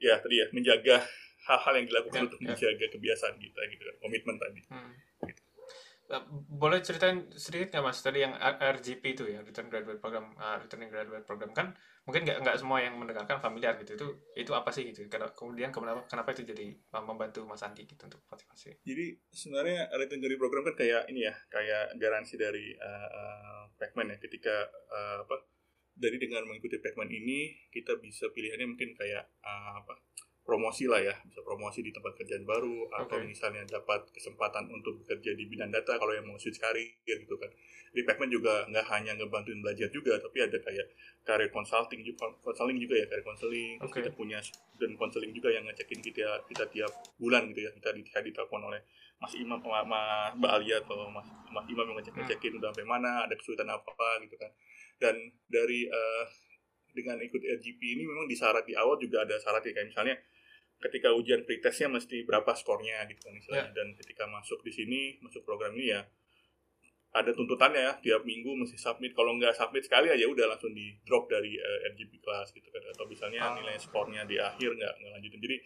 ya 0.02 0.18
tadi 0.18 0.42
ya 0.42 0.46
menjaga 0.50 1.02
hal-hal 1.44 1.72
yang 1.76 1.86
dilakukan 1.86 2.20
ya, 2.24 2.26
untuk 2.26 2.40
ya. 2.40 2.46
menjaga 2.52 2.86
kebiasaan 2.88 3.36
kita 3.36 3.60
gitu 3.68 3.82
kan 3.84 3.96
komitmen 4.00 4.36
tadi 4.40 4.60
hmm. 4.64 4.92
gitu. 5.28 5.42
Eh, 6.04 6.22
boleh 6.52 6.84
ceritain 6.84 7.32
sedikit 7.32 7.72
nggak 7.72 7.84
mas? 7.84 8.04
Tadi 8.04 8.20
yang 8.20 8.36
RGP 8.36 9.02
itu 9.16 9.24
ya 9.24 9.40
return 9.40 9.72
graduate 9.72 10.04
program 10.04 10.36
uh, 10.36 10.60
returning 10.60 10.92
graduate 10.92 11.24
program. 11.24 11.56
Kan 11.56 11.72
mungkin 12.04 12.28
nggak 12.28 12.44
nggak 12.44 12.56
semua 12.60 12.84
yang 12.84 13.00
mendengarkan 13.00 13.40
familiar 13.40 13.80
gitu. 13.80 13.96
Itu 13.96 14.06
itu 14.36 14.52
apa 14.52 14.68
sih 14.68 14.84
gitu? 14.84 15.08
Kemudian 15.08 15.72
kenapa 15.72 16.04
kenapa 16.04 16.36
itu 16.36 16.44
jadi 16.44 16.76
membantu 17.00 17.48
mas 17.48 17.64
Andi 17.64 17.88
gitu 17.88 18.04
untuk 18.04 18.20
motivasi? 18.28 18.84
Jadi 18.84 19.16
sebenarnya 19.32 19.88
return 19.96 20.20
graduate 20.20 20.42
program 20.44 20.62
kan 20.68 20.76
kayak 20.76 21.02
ini 21.08 21.24
ya 21.24 21.34
kayak 21.48 21.96
garansi 21.96 22.36
dari 22.36 22.76
uh, 22.76 23.64
Pacman 23.80 24.12
ya. 24.12 24.16
Ketika 24.20 24.68
uh, 24.92 25.24
apa 25.24 25.40
dari 25.96 26.20
dengan 26.20 26.44
mengikuti 26.44 26.76
Pacman 26.84 27.08
ini 27.08 27.56
kita 27.72 27.96
bisa 27.96 28.28
pilihannya 28.28 28.76
mungkin 28.76 28.92
kayak 28.92 29.24
uh, 29.40 29.80
apa 29.80 30.04
promosi 30.44 30.84
lah 30.84 31.00
ya 31.00 31.16
bisa 31.24 31.40
promosi 31.40 31.80
di 31.80 31.88
tempat 31.88 32.12
kerjaan 32.20 32.44
baru 32.44 32.84
atau 32.92 33.16
Okay. 33.16 33.32
misalnya 33.32 33.64
dapat 33.64 34.04
kesempatan 34.12 34.68
untuk 34.68 35.00
bekerja 35.00 35.32
di 35.32 35.48
bidang 35.48 35.72
data 35.72 35.96
kalau 35.96 36.12
yang 36.12 36.28
mau 36.28 36.36
switch 36.36 36.60
karir 36.60 36.92
gitu 37.04 37.34
kan 37.40 37.48
di 37.94 38.04
Pacman 38.04 38.28
juga 38.28 38.68
nggak 38.68 38.86
hanya 38.92 39.16
ngebantuin 39.16 39.64
belajar 39.64 39.88
juga 39.88 40.20
tapi 40.20 40.44
ada 40.44 40.60
kayak 40.60 40.86
karir 41.24 41.48
consulting 41.48 42.04
juga 42.04 42.28
consulting 42.44 42.76
juga 42.76 43.00
ya 43.00 43.06
karir 43.08 43.24
terus 43.24 43.40
Okay. 43.88 44.04
kita 44.04 44.10
punya 44.12 44.38
dan 44.76 44.90
counseling 45.00 45.32
juga 45.32 45.48
yang 45.48 45.64
ngecekin 45.64 46.04
kita 46.04 46.44
kita 46.50 46.64
tiap 46.68 46.92
bulan 47.16 47.48
gitu 47.54 47.64
ya 47.64 47.70
kita 47.72 47.94
di, 47.96 48.02
ditelepon 48.04 48.62
oleh 48.68 48.82
Mas 49.22 49.32
Imam 49.38 49.56
sama 49.62 49.80
Mas 49.86 50.34
Mbak 50.36 50.50
Alia 50.50 50.76
atau 50.84 51.08
Mas, 51.08 51.24
Mas 51.48 51.64
Imam 51.70 51.86
yang 51.88 51.96
ngecek 51.96 52.12
ngecekin 52.18 52.52
udah 52.60 52.68
sampai 52.74 52.84
mana 52.84 53.24
ada 53.24 53.34
kesulitan 53.38 53.70
apa 53.70 54.20
gitu 54.26 54.36
kan 54.36 54.50
dan 55.00 55.14
dari 55.48 55.86
eh, 55.88 56.24
dengan 56.94 57.18
ikut 57.22 57.42
RGP 57.42 57.80
ini 57.80 58.02
memang 58.06 58.26
di 58.26 58.36
syarat 58.38 58.66
di 58.66 58.74
awal 58.74 58.98
juga 58.98 59.22
ada 59.26 59.38
syarat 59.38 59.62
ya 59.66 59.72
kayak 59.74 59.88
misalnya 59.90 60.14
ketika 60.84 61.08
ujian 61.16 61.48
pretestnya 61.48 61.88
mesti 61.88 62.28
berapa 62.28 62.52
skornya 62.52 63.08
gitu 63.08 63.24
kan 63.24 63.32
misalnya 63.32 63.72
dan 63.72 63.96
ketika 63.96 64.28
masuk 64.28 64.60
di 64.60 64.72
sini 64.72 65.00
masuk 65.24 65.40
program 65.48 65.72
ini 65.72 65.96
ya 65.96 66.04
ada 67.14 67.30
tuntutannya 67.30 67.78
ya 67.78 67.92
tiap 68.02 68.26
minggu 68.26 68.58
mesti 68.58 68.74
submit. 68.74 69.14
Kalau 69.14 69.38
nggak 69.38 69.54
submit 69.54 69.86
sekali 69.86 70.10
aja 70.10 70.26
udah 70.26 70.50
langsung 70.50 70.74
di 70.74 70.98
drop 71.06 71.30
dari 71.30 71.54
eh, 71.54 71.88
RGP 71.94 72.18
kelas 72.18 72.50
gitu 72.50 72.66
kan. 72.74 72.82
Atau 72.90 73.06
misalnya 73.06 73.38
Ah. 73.38 73.54
nilai 73.54 73.78
skornya 73.78 74.26
di 74.26 74.34
akhir 74.34 74.74
nggak 74.74 74.92
nggak 74.98 75.12
lanjutin. 75.14 75.38
Jadi 75.38 75.56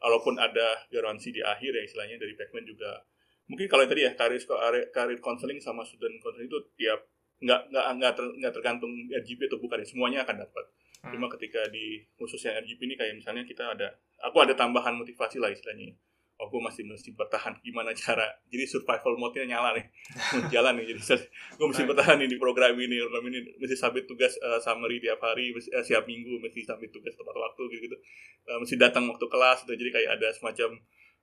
walaupun 0.00 0.40
ada 0.40 0.80
garansi 0.88 1.28
di 1.28 1.44
akhir 1.44 1.76
ya 1.76 1.82
istilahnya 1.84 2.16
dari 2.16 2.32
Pacman 2.32 2.64
juga 2.64 3.04
mungkin 3.44 3.68
kalau 3.68 3.84
yang 3.84 3.92
tadi 3.92 4.02
ya 4.08 4.12
karir 4.16 4.40
karir, 4.88 5.18
counseling 5.20 5.60
sama 5.60 5.84
student 5.84 6.16
counseling 6.24 6.48
itu 6.48 6.56
tiap 6.80 7.04
nggak 7.44 7.68
nggak 7.68 7.86
nggak 8.00 8.12
ter, 8.16 8.24
nggak 8.40 8.52
tergantung 8.56 8.92
RGP 9.12 9.40
atau 9.52 9.60
bukan 9.60 9.84
ya 9.84 9.86
semuanya 9.86 10.18
akan 10.24 10.40
dapat. 10.48 10.64
Hmm. 11.04 11.12
cuma 11.12 11.28
ketika 11.36 11.68
di 11.68 12.00
khususnya 12.16 12.56
RGP 12.64 12.80
ini 12.88 12.96
kayak 12.96 13.12
misalnya 13.20 13.44
kita 13.44 13.76
ada 13.76 13.92
aku 14.24 14.36
ada 14.40 14.56
tambahan 14.56 14.96
motivasi 14.96 15.36
lah 15.38 15.52
istilahnya. 15.52 15.92
Oh 16.34 16.50
gue 16.50 16.58
masih 16.58 16.82
mesti 16.82 17.14
bertahan. 17.14 17.62
Gimana 17.62 17.94
cara? 17.94 18.26
Jadi 18.50 18.66
survival 18.66 19.14
mode-nya 19.14 19.54
nyala 19.54 19.78
nih. 19.78 19.86
Jalan 20.54 20.82
nih 20.82 20.96
jadi 20.96 21.22
gue 21.54 21.66
mesti 21.70 21.86
bertahan 21.86 22.18
nih 22.18 22.26
di 22.26 22.38
program 22.42 22.74
ini 22.74 22.98
program 23.06 23.24
ini. 23.30 23.38
Mesti 23.62 23.76
submit 23.78 24.10
tugas 24.10 24.34
uh, 24.42 24.58
summary 24.58 24.98
tiap 24.98 25.22
hari 25.22 25.54
mesti, 25.54 25.70
eh, 25.70 25.84
siap 25.86 26.10
minggu 26.10 26.42
mesti 26.42 26.66
submit 26.66 26.90
tugas 26.90 27.14
tepat 27.14 27.36
waktu 27.38 27.62
gitu 27.70 27.82
gitu 27.86 27.96
mesti 28.44 28.76
datang 28.76 29.08
waktu 29.08 29.24
kelas 29.24 29.64
gitu. 29.64 29.72
jadi 29.72 29.90
kayak 29.96 30.10
ada 30.20 30.28
semacam 30.36 30.76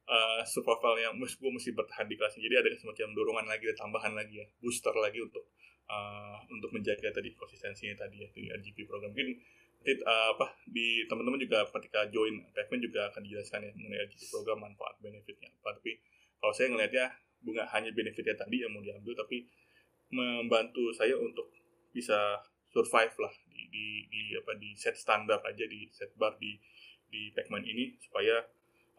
uh, 0.09 0.41
survival 0.41 0.97
yang 0.97 1.13
gue 1.21 1.51
mesti 1.53 1.69
bertahan 1.77 2.09
di 2.09 2.17
kelas 2.17 2.33
jadi 2.33 2.65
ada 2.65 2.69
semacam 2.81 3.13
dorongan 3.13 3.45
lagi 3.45 3.69
tambahan 3.77 4.17
lagi 4.17 4.41
ya 4.41 4.45
booster 4.57 4.95
lagi 4.97 5.21
untuk 5.21 5.45
uh, 5.91 6.37
untuk 6.47 6.71
menjaga 6.71 7.11
tadi 7.11 7.35
konsistensinya 7.35 8.07
tadi 8.07 8.23
ya 8.23 8.29
di 8.31 8.47
RGP 8.47 8.87
program. 8.87 9.11
Mungkin 9.11 9.35
nanti 9.81 9.97
uh, 10.05 10.37
apa 10.37 10.53
di 10.69 11.09
teman-teman 11.09 11.41
juga 11.41 11.65
ketika 11.65 12.05
join 12.13 12.37
Pacman 12.53 12.77
juga 12.77 13.09
akan 13.09 13.25
dijelaskan 13.25 13.65
ya 13.65 13.71
mengenai 13.73 14.05
RGP 14.05 14.21
program 14.29 14.61
manfaat 14.61 14.93
benefitnya 15.01 15.49
apa. 15.49 15.81
Tapi 15.81 15.97
kalau 16.37 16.53
saya 16.53 16.69
ngelihatnya 16.69 17.05
bukan 17.41 17.65
hanya 17.65 17.89
benefitnya 17.89 18.37
tadi 18.37 18.61
yang 18.61 18.69
mau 18.69 18.85
diambil 18.85 19.17
tapi 19.17 19.49
membantu 20.13 20.93
saya 20.93 21.17
untuk 21.17 21.49
bisa 21.89 22.37
survive 22.69 23.15
lah 23.17 23.33
di, 23.49 23.67
di, 23.73 23.85
di 24.05 24.21
apa 24.37 24.53
di 24.61 24.77
set 24.77 24.93
standar 24.93 25.41
aja 25.41 25.65
di 25.65 25.89
set 25.89 26.13
bar 26.13 26.37
di 26.37 26.61
di 27.09 27.33
Pacman 27.33 27.65
ini 27.65 27.97
supaya 27.97 28.37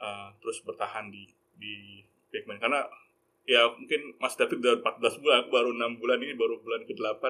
uh, 0.02 0.34
terus 0.42 0.66
bertahan 0.66 1.14
di 1.14 1.30
di 1.54 2.02
Pacman 2.34 2.58
karena 2.58 2.82
ya 3.46 3.70
mungkin 3.70 4.18
Mas 4.18 4.34
David 4.34 4.58
udah 4.58 4.82
14 4.82 5.22
bulan 5.22 5.36
aku 5.46 5.50
baru 5.54 5.70
enam 5.78 5.92
bulan 6.02 6.18
ini 6.18 6.34
baru 6.34 6.58
bulan 6.58 6.82
ke-8 6.90 7.22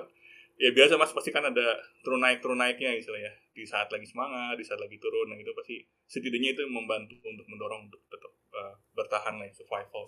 ya 0.62 0.70
biasa 0.70 0.94
Mas 0.94 1.11
pasti 1.11 1.35
kan 1.35 1.42
ada 1.42 1.75
turun 2.07 2.22
naik 2.22 2.38
turun 2.38 2.62
naiknya 2.62 2.94
istilahnya 2.94 3.35
di 3.51 3.66
saat 3.66 3.90
lagi 3.90 4.07
semangat 4.07 4.55
di 4.55 4.62
saat 4.62 4.79
lagi 4.79 4.94
turun 5.03 5.35
nah 5.35 5.35
itu 5.35 5.51
pasti 5.59 5.83
setidaknya 6.07 6.55
itu 6.55 6.62
membantu 6.70 7.18
untuk 7.27 7.46
mendorong 7.51 7.90
untuk 7.90 7.98
tetap 8.07 8.31
uh, 8.55 8.75
bertahan 8.94 9.42
lah 9.42 9.46
ya, 9.51 9.53
survival 9.59 10.07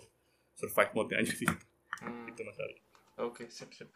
survive 0.55 0.91
mode 0.95 1.11
aja 1.19 1.33
sih 1.35 1.49
Hmm. 1.95 2.27
itu 2.27 2.43
Mas 2.43 2.59
Ari 2.59 2.75
Oke, 3.23 3.47
sip, 3.47 3.71
sip. 3.71 3.87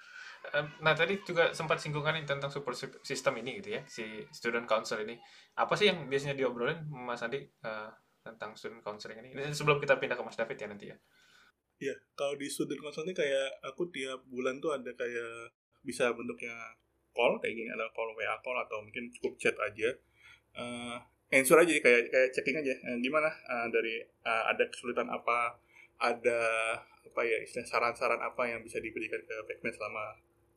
Em, 0.56 0.64
Nah, 0.80 0.96
tadi 0.96 1.20
juga 1.28 1.52
sempat 1.52 1.84
singgungan 1.84 2.16
nih 2.16 2.24
tentang 2.24 2.48
support 2.48 2.72
sy- 2.80 3.04
system 3.04 3.36
ini 3.44 3.60
gitu 3.60 3.76
ya, 3.76 3.84
si 3.84 4.24
student 4.32 4.64
council 4.64 5.04
ini. 5.04 5.20
Apa 5.60 5.76
sih 5.76 5.92
yang 5.92 6.08
biasanya 6.08 6.40
diobrolin 6.40 6.88
Mas 6.88 7.20
Andi 7.20 7.44
eh, 7.44 7.90
tentang 8.24 8.56
student 8.56 8.80
counseling 8.80 9.20
ini? 9.20 9.36
Ini 9.36 9.52
sebelum 9.52 9.84
kita 9.84 10.00
pindah 10.00 10.16
ke 10.16 10.24
Mas 10.24 10.40
David 10.40 10.56
ya 10.56 10.68
nanti 10.72 10.86
ya. 10.88 10.98
Iya, 11.84 11.96
kalau 12.16 12.40
di 12.40 12.48
student 12.48 12.80
council 12.80 13.04
ini 13.04 13.12
kayak 13.12 13.60
aku 13.68 13.92
tiap 13.92 14.24
bulan 14.32 14.64
tuh 14.64 14.72
ada 14.72 14.92
kayak 14.96 15.52
bisa 15.82 16.12
bentuknya 16.12 16.54
call 17.10 17.38
kayak 17.38 17.54
gini 17.54 17.70
ada 17.70 17.90
call 17.90 18.14
WA 18.14 18.36
call 18.40 18.58
atau 18.58 18.80
mungkin 18.80 19.10
cukup 19.12 19.36
chat 19.36 19.56
aja. 19.56 19.90
Eh 20.54 20.98
answer 21.30 21.58
aja 21.58 21.70
kayak 21.76 22.10
kayak 22.10 22.30
checking 22.32 22.58
aja 22.58 22.74
Eh, 22.74 22.98
gimana 23.00 23.30
eh, 23.30 23.68
dari 23.70 23.96
eh, 24.02 24.44
ada 24.46 24.64
kesulitan 24.66 25.08
apa, 25.08 25.58
ada 25.98 26.42
apa 27.00 27.22
ya 27.22 27.38
istilah 27.40 27.66
saran-saran 27.66 28.18
apa 28.18 28.46
yang 28.46 28.62
bisa 28.62 28.78
diberikan 28.78 29.20
ke 29.20 29.36
Pacman 29.46 29.70
selama 29.70 30.04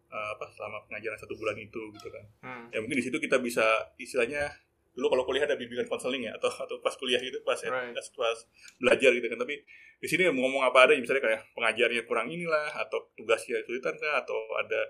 eh, 0.08 0.28
apa 0.32 0.44
selama 0.50 0.80
pengajaran 0.86 1.18
satu 1.18 1.34
bulan 1.34 1.56
itu 1.56 1.80
gitu 1.92 2.08
kan 2.08 2.24
Hmm. 2.40 2.66
ya 2.68 2.78
mungkin 2.78 2.98
di 2.98 3.04
situ 3.04 3.16
kita 3.16 3.38
bisa 3.38 3.64
istilahnya 3.96 4.48
dulu 4.92 5.08
kalau 5.08 5.24
kuliah 5.24 5.48
ada 5.48 5.56
bimbingan 5.56 5.88
konseling 5.88 6.20
ya 6.20 6.36
atau 6.36 6.52
atau 6.52 6.76
pas 6.78 6.92
kuliah 6.92 7.16
gitu 7.16 7.40
pas 7.42 7.56
Right. 7.56 7.96
pas, 7.96 8.06
pas 8.12 8.38
belajar 8.76 9.08
gitu 9.10 9.24
kan 9.24 9.40
tapi 9.40 9.56
di 9.96 10.08
sini 10.08 10.28
ngomong 10.28 10.60
apa 10.62 10.84
ada 10.84 10.92
misalnya 10.94 11.24
kayak 11.24 11.40
pengajarnya 11.56 12.02
kurang 12.04 12.28
inilah 12.28 12.68
atau 12.76 13.08
tugasnya 13.16 13.64
kesulitan 13.64 13.96
kah 13.96 14.20
atau 14.20 14.36
ada 14.52 14.80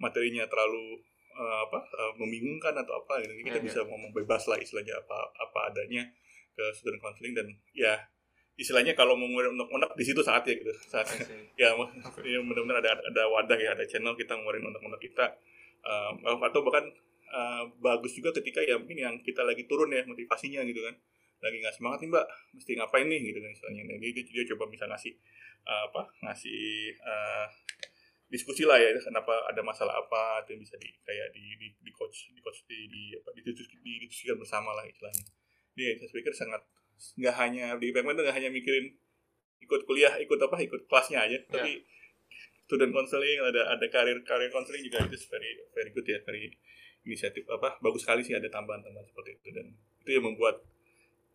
materinya 0.00 0.48
terlalu 0.48 0.98
eh, 1.36 1.58
apa 1.68 1.78
eh, 1.84 2.12
membingungkan 2.16 2.74
atau 2.74 3.04
apa 3.04 3.20
gitu 3.22 3.32
kita 3.44 3.60
Iya, 3.60 3.62
iya. 3.62 3.66
bisa 3.68 3.80
ngomong 3.86 4.10
bebas 4.16 4.48
lah 4.48 4.58
istilahnya 4.58 4.96
apa 4.98 5.18
apa 5.36 5.58
adanya 5.70 6.08
ke 6.56 6.64
student 6.74 6.98
counseling 6.98 7.36
dan 7.36 7.46
ya 7.76 7.94
istilahnya 8.58 8.92
kalau 8.92 9.16
mau 9.16 9.24
ngeluarin 9.24 9.56
unek-unek 9.56 9.96
di 9.96 10.04
situ 10.04 10.20
saatnya 10.20 10.52
gitu 10.58 10.72
see. 10.76 11.56
ya 11.62 11.72
Oke. 11.76 12.26
ya 12.26 12.40
benar-benar 12.44 12.84
ada 12.84 12.92
ada 13.00 13.22
wadah 13.28 13.56
ya 13.56 13.72
ada 13.72 13.84
channel 13.88 14.12
kita 14.16 14.36
ngeluarin 14.36 14.66
unek-unek 14.66 15.00
kita 15.00 15.36
Um, 15.80 16.44
atau 16.44 16.60
bahkan 16.60 16.92
uh, 17.32 17.64
bagus 17.80 18.12
juga 18.12 18.36
ketika 18.36 18.60
ya 18.60 18.76
mungkin 18.76 19.00
yang 19.00 19.14
kita 19.24 19.40
lagi 19.40 19.64
turun 19.64 19.88
ya 19.88 20.04
motivasinya 20.04 20.60
gitu 20.68 20.84
kan 20.84 20.92
lagi 21.40 21.56
nggak 21.56 21.72
semangat 21.72 22.04
nih 22.04 22.12
mbak 22.12 22.26
mesti 22.52 22.70
ngapain 22.76 23.06
nih 23.08 23.20
gitu 23.32 23.38
kan 23.40 23.48
istilahnya 23.48 23.82
jadi 23.96 24.08
dia, 24.12 24.24
dia 24.28 24.44
coba 24.52 24.68
bisa 24.68 24.84
ngasih 24.84 25.16
uh, 25.64 25.82
apa 25.88 26.02
ngasih 26.20 26.92
uh, 27.00 27.46
diskusi 28.30 28.62
lah 28.62 28.78
ya 28.78 28.94
kenapa 28.94 29.34
ada 29.50 29.58
masalah 29.60 29.98
apa 29.98 30.46
itu 30.46 30.54
yang 30.54 30.62
bisa 30.62 30.78
di 30.78 30.88
kayak 31.02 31.34
di 31.34 31.42
di, 31.58 31.66
di 31.82 31.90
coach 31.90 32.30
di 32.30 32.38
coach 32.38 32.62
di 32.70 32.86
di 32.86 33.02
apa 33.18 33.34
didiskusikan, 33.34 33.82
didiskusikan 33.82 34.36
bersama 34.38 34.70
lah 34.72 34.86
istilahnya. 34.86 35.26
Dia 35.74 35.98
saya 35.98 36.08
pikir 36.14 36.32
sangat 36.32 36.62
nggak 37.18 37.36
hanya 37.36 37.64
di 37.76 37.90
PMN 37.90 38.14
itu 38.14 38.22
nggak 38.22 38.36
hanya 38.38 38.50
mikirin 38.54 38.86
ikut 39.64 39.80
kuliah 39.84 40.14
ikut 40.20 40.38
apa 40.40 40.56
ikut 40.62 40.88
kelasnya 40.88 41.20
aja 41.20 41.38
tapi 41.48 41.84
student 42.68 42.92
counseling 42.92 43.38
ada 43.40 43.76
ada 43.76 43.86
karir 43.88 44.20
karir 44.22 44.52
counseling 44.52 44.84
juga 44.84 45.02
itu 45.08 45.16
very 45.26 45.50
very 45.72 45.90
good 45.90 46.06
ya 46.06 46.18
very 46.22 46.52
inisiatif 47.02 47.48
apa 47.48 47.80
bagus 47.80 48.04
sekali 48.04 48.20
sih 48.20 48.36
ada 48.36 48.46
tambahan-tambahan 48.52 49.06
seperti 49.08 49.40
itu 49.40 49.48
dan 49.56 49.66
itu 50.04 50.10
yang 50.12 50.24
membuat 50.28 50.60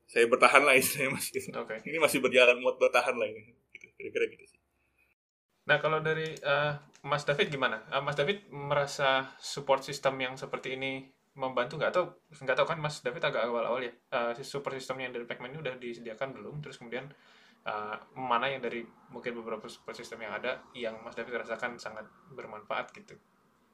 saya 0.05 0.29
bertahan 0.29 0.61
lah 0.61 0.77
istilahnya 0.77 1.17
mas. 1.17 1.33
Oke. 1.33 1.75
ini 1.89 1.97
masih 1.97 2.21
berjalan 2.21 2.61
buat 2.61 2.77
bertahan 2.77 3.17
lah 3.17 3.25
ini 3.25 3.57
gitu 3.73 3.89
kira-kira 3.97 4.25
gitu 4.29 4.45
sih 4.45 4.54
Nah, 5.65 5.77
kalau 5.81 5.99
dari 6.01 6.29
eh, 6.37 6.73
Mas 7.09 7.23
David 7.25 7.47
gimana? 7.49 7.81
Eh, 7.89 8.01
Mas 8.05 8.17
David 8.17 8.49
merasa 8.53 9.33
support 9.41 9.81
system 9.81 10.13
yang 10.21 10.33
seperti 10.37 10.77
ini 10.77 11.09
membantu 11.35 11.75
nggak? 11.81 11.89
Atau 11.93 12.03
nggak 12.31 12.55
tahu 12.57 12.67
kan 12.69 12.79
Mas 12.81 13.01
David 13.01 13.23
agak 13.25 13.43
awal-awal 13.49 13.81
ya. 13.81 13.93
Si 14.37 14.43
support 14.45 14.73
system 14.77 15.01
yang 15.01 15.11
dari 15.11 15.25
Pacman 15.25 15.51
ini 15.53 15.59
udah 15.61 15.75
disediakan 15.81 16.29
belum? 16.37 16.55
Terus 16.61 16.77
kemudian 16.77 17.09
eh, 17.65 17.95
mana 18.17 18.45
yang 18.53 18.61
dari 18.61 18.85
mungkin 19.09 19.33
beberapa 19.41 19.65
support 19.65 19.97
system 19.97 20.21
yang 20.21 20.33
ada 20.37 20.61
yang 20.77 20.95
Mas 21.01 21.17
David 21.17 21.41
rasakan 21.45 21.81
sangat 21.81 22.05
bermanfaat 22.33 22.93
gitu? 22.93 23.17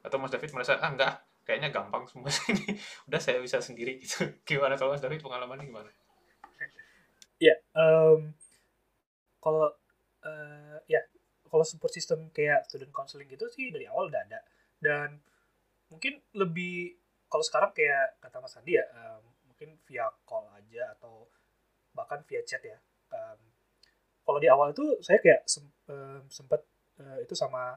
Atau 0.05 0.17
Mas 0.23 0.31
David 0.33 0.51
merasa 0.55 0.79
ah 0.79 0.91
enggak, 0.91 1.13
kayaknya 1.47 1.69
gampang 1.75 2.07
semua 2.07 2.31
ini. 2.51 2.75
udah 3.11 3.19
saya 3.21 3.39
bisa 3.43 3.59
sendiri 3.59 3.99
gitu. 4.03 4.31
Gimana 4.47 4.79
kalau 4.79 4.95
Mas 4.95 5.03
David 5.03 5.19
pengalamannya 5.23 5.67
gimana? 5.67 5.91
Ya, 7.39 7.55
em, 7.75 8.33
kalau 9.43 9.67
eh, 10.25 10.77
ya 10.87 11.01
kalau 11.51 11.65
support 11.67 11.91
system 11.93 12.31
kayak 12.37 12.65
student 12.69 12.91
counseling 12.95 13.27
gitu 13.29 13.45
sih 13.51 13.69
dari 13.75 13.85
awal 13.91 14.07
udah 14.11 14.21
ada 14.27 14.39
dan 14.81 15.19
mungkin 15.91 16.19
lebih 16.35 16.95
kalau 17.31 17.43
sekarang 17.45 17.71
kayak 17.77 18.19
kata 18.23 18.37
Mas 18.43 18.55
Andi 18.59 18.73
ya 18.79 18.85
em, 18.91 19.23
mungkin 19.49 19.69
via 19.87 20.07
call 20.27 20.47
aja 20.55 20.83
atau 20.99 21.27
bahkan 21.97 22.21
via 22.29 22.41
chat 22.47 22.61
ya. 22.63 22.77
Em, 23.13 23.39
kalau 24.25 24.39
di 24.43 24.47
awal 24.51 24.71
itu 24.75 24.85
saya 25.05 25.19
kayak 25.23 25.41
sem- 25.49 25.75
em, 25.91 26.23
sempet 26.31 26.61
eh, 27.01 27.19
itu 27.25 27.35
sama 27.37 27.75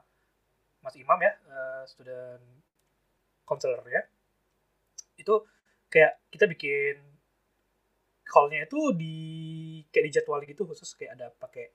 Mas 0.84 0.96
Imam 1.00 1.18
ya 1.22 1.32
eh, 1.34 1.82
student 1.90 2.42
counselor-nya 3.48 4.02
itu 5.20 5.34
kayak 5.92 6.12
kita 6.32 6.44
bikin 6.50 6.96
call-nya 8.24 8.60
itu 8.66 8.80
di 8.96 9.14
kayak 9.92 10.04
dijadwal 10.10 10.40
gitu 10.44 10.62
khusus 10.68 10.90
kayak 10.98 11.12
ada 11.20 11.26
pakai 11.42 11.70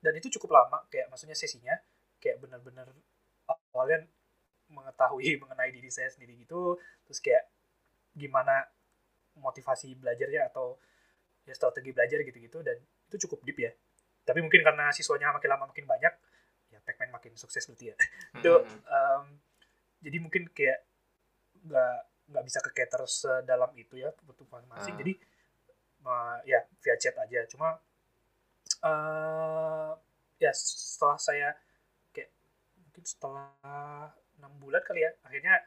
dan 0.00 0.12
itu 0.16 0.32
cukup 0.40 0.56
lama 0.56 0.84
kayak 0.88 1.12
maksudnya 1.12 1.36
sesinya 1.36 1.76
kayak 2.20 2.40
benar-benar 2.40 2.88
awalnya 3.72 4.08
mengetahui 4.72 5.36
mengenai 5.42 5.70
diri 5.72 5.88
saya 5.92 6.08
sendiri 6.08 6.36
gitu 6.40 6.76
terus 7.04 7.20
kayak 7.20 7.48
gimana 8.16 8.66
motivasi 9.38 9.94
belajarnya 9.96 10.50
atau 10.50 10.76
ya 11.46 11.54
strategi 11.56 11.90
belajar 11.94 12.20
gitu-gitu 12.26 12.60
dan 12.60 12.76
itu 13.10 13.26
cukup 13.26 13.42
deep 13.46 13.58
ya. 13.58 13.72
Tapi 14.22 14.38
mungkin 14.44 14.62
karena 14.62 14.92
siswanya 14.94 15.34
makin 15.34 15.50
lama 15.50 15.64
makin 15.70 15.86
banyak 15.88 16.14
ya 16.70 16.78
Pacman 16.86 17.10
makin 17.10 17.34
sukses 17.34 17.66
berarti 17.66 17.90
ya. 17.90 17.96
Itu 18.38 18.62
um, 18.86 19.24
jadi 19.98 20.16
mungkin 20.22 20.46
kayak 20.54 20.86
nggak 21.66 21.98
nggak 22.30 22.44
bisa 22.46 22.58
ke 22.62 22.70
cater 22.70 23.02
sedalam 23.10 23.74
itu 23.74 23.98
ya 23.98 24.14
untuk 24.22 24.46
masing-masing. 24.46 24.94
Hmm. 24.94 25.00
jadi 25.02 25.12
uh, 26.06 26.38
ya 26.46 26.60
via 26.78 26.96
chat 26.96 27.16
aja. 27.18 27.42
Cuma 27.50 27.74
uh, 28.82 29.92
ya 30.40 30.52
setelah 30.54 31.18
saya 31.20 31.48
kayak 32.10 32.30
mungkin 32.80 33.04
setelah 33.04 33.52
enam 34.40 34.52
bulan 34.56 34.80
kali 34.84 35.04
ya 35.04 35.12
akhirnya 35.24 35.60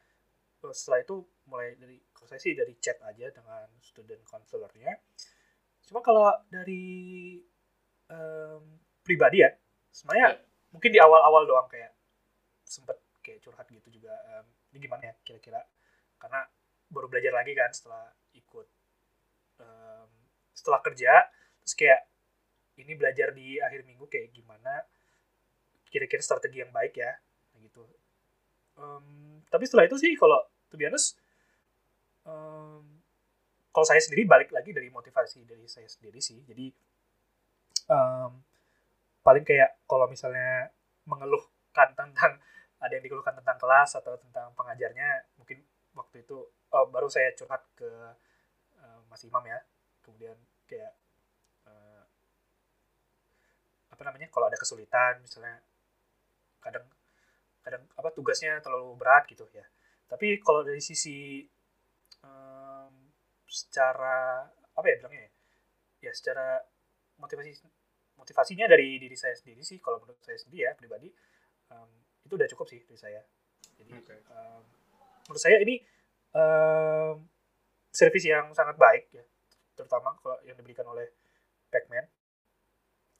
uh, 0.66 0.74
setelah 0.74 1.06
itu 1.06 1.22
mulai 1.46 1.78
dari 1.78 2.02
kalau 2.16 2.28
saya 2.28 2.42
sih 2.42 2.56
dari 2.56 2.74
chat 2.80 2.98
aja 3.04 3.30
dengan 3.30 3.68
student 3.84 4.24
counselornya 4.26 4.98
cuma 5.84 6.00
kalau 6.00 6.32
dari 6.48 7.36
em, 8.08 8.64
pribadi 9.04 9.44
ya 9.44 9.52
sebenarnya 9.92 10.28
Ya. 10.32 10.40
mungkin 10.72 10.90
di 10.96 11.00
awal-awal 11.04 11.44
doang 11.44 11.68
kayak 11.68 11.92
sempet 12.64 12.96
kayak 13.20 13.44
curhat 13.44 13.68
gitu 13.68 14.00
juga 14.00 14.16
em, 14.32 14.48
ini 14.74 14.88
gimana 14.88 15.12
ya 15.12 15.14
kira-kira 15.28 15.60
karena 16.18 16.48
baru 16.88 17.12
belajar 17.12 17.36
lagi 17.36 17.52
kan 17.52 17.68
setelah 17.76 18.08
ikut 18.32 18.68
em, 19.60 20.10
setelah 20.56 20.80
kerja 20.80 21.14
terus 21.60 21.76
kayak 21.76 22.02
ini 22.78 22.94
belajar 22.98 23.32
di 23.36 23.62
akhir 23.62 23.86
minggu 23.86 24.06
kayak 24.10 24.34
gimana 24.34 24.86
kira-kira 25.94 26.26
strategi 26.26 26.66
yang 26.66 26.74
baik 26.74 26.98
ya 26.98 27.14
gitu. 27.62 27.86
Em, 28.74 29.40
tapi 29.50 29.70
setelah 29.70 29.86
itu 29.86 29.98
sih 30.02 30.18
kalau 30.18 30.42
to 30.74 30.76
be 30.76 30.90
honest 30.90 31.22
em, 32.26 32.82
kalau 33.70 33.86
saya 33.86 34.02
sendiri 34.02 34.26
balik 34.26 34.50
lagi 34.50 34.74
dari 34.74 34.90
motivasi 34.90 35.46
dari 35.46 35.70
saya 35.70 35.86
sendiri 35.86 36.18
sih. 36.18 36.42
Jadi 36.42 36.74
em, 37.94 38.32
paling 39.22 39.46
kayak 39.46 39.86
kalau 39.86 40.10
misalnya 40.10 40.74
mengeluhkan 41.06 41.94
tentang 41.94 42.42
ada 42.84 42.92
yang 42.92 43.04
dikeluhkan 43.06 43.40
tentang 43.40 43.56
kelas 43.56 43.96
atau 43.96 44.20
tentang 44.20 44.52
pengajarnya 44.60 45.24
mungkin 45.40 45.64
waktu 45.96 46.26
itu 46.26 46.36
oh, 46.74 46.86
baru 46.90 47.08
saya 47.08 47.32
curhat 47.38 47.64
ke 47.78 47.88
eh, 48.82 49.00
Mas 49.08 49.22
Imam 49.24 49.46
ya. 49.46 49.62
Kemudian 50.04 50.36
kayak 50.68 50.92
apa 53.94 54.02
namanya 54.02 54.28
kalau 54.34 54.50
ada 54.50 54.58
kesulitan 54.58 55.22
misalnya 55.22 55.62
kadang 56.58 56.90
kadang 57.62 57.86
apa 57.94 58.10
tugasnya 58.12 58.58
terlalu 58.60 58.98
berat 58.98 59.30
gitu 59.30 59.46
ya. 59.54 59.64
Tapi 60.10 60.42
kalau 60.42 60.66
dari 60.66 60.82
sisi 60.82 61.46
em, 62.26 62.94
secara 63.46 64.50
apa 64.74 64.86
ya 64.90 64.96
bilangnya 64.98 65.30
ya 65.30 65.32
ya 66.10 66.12
secara 66.12 66.60
motivasi 67.22 67.62
motivasinya 68.18 68.66
dari 68.66 68.98
diri 68.98 69.14
saya 69.14 69.38
sendiri 69.38 69.62
sih 69.62 69.78
kalau 69.78 70.02
menurut 70.02 70.20
saya 70.26 70.36
sendiri 70.42 70.66
ya 70.68 70.74
pribadi 70.74 71.08
em, 71.72 71.90
itu 72.26 72.34
udah 72.34 72.50
cukup 72.50 72.66
sih 72.68 72.82
dari 72.84 73.00
saya. 73.00 73.22
Jadi 73.78 73.94
Oke. 73.94 74.16
em, 74.18 74.64
menurut 75.30 75.42
saya 75.42 75.62
ini 75.62 75.80
em, 76.34 77.16
servis 77.94 78.26
yang 78.26 78.50
sangat 78.58 78.76
baik 78.76 79.14
ya 79.14 79.24
terutama 79.78 80.18
kalau 80.22 80.38
yang 80.46 80.58
diberikan 80.58 80.86
oleh 80.90 81.10
Pacman. 81.74 82.06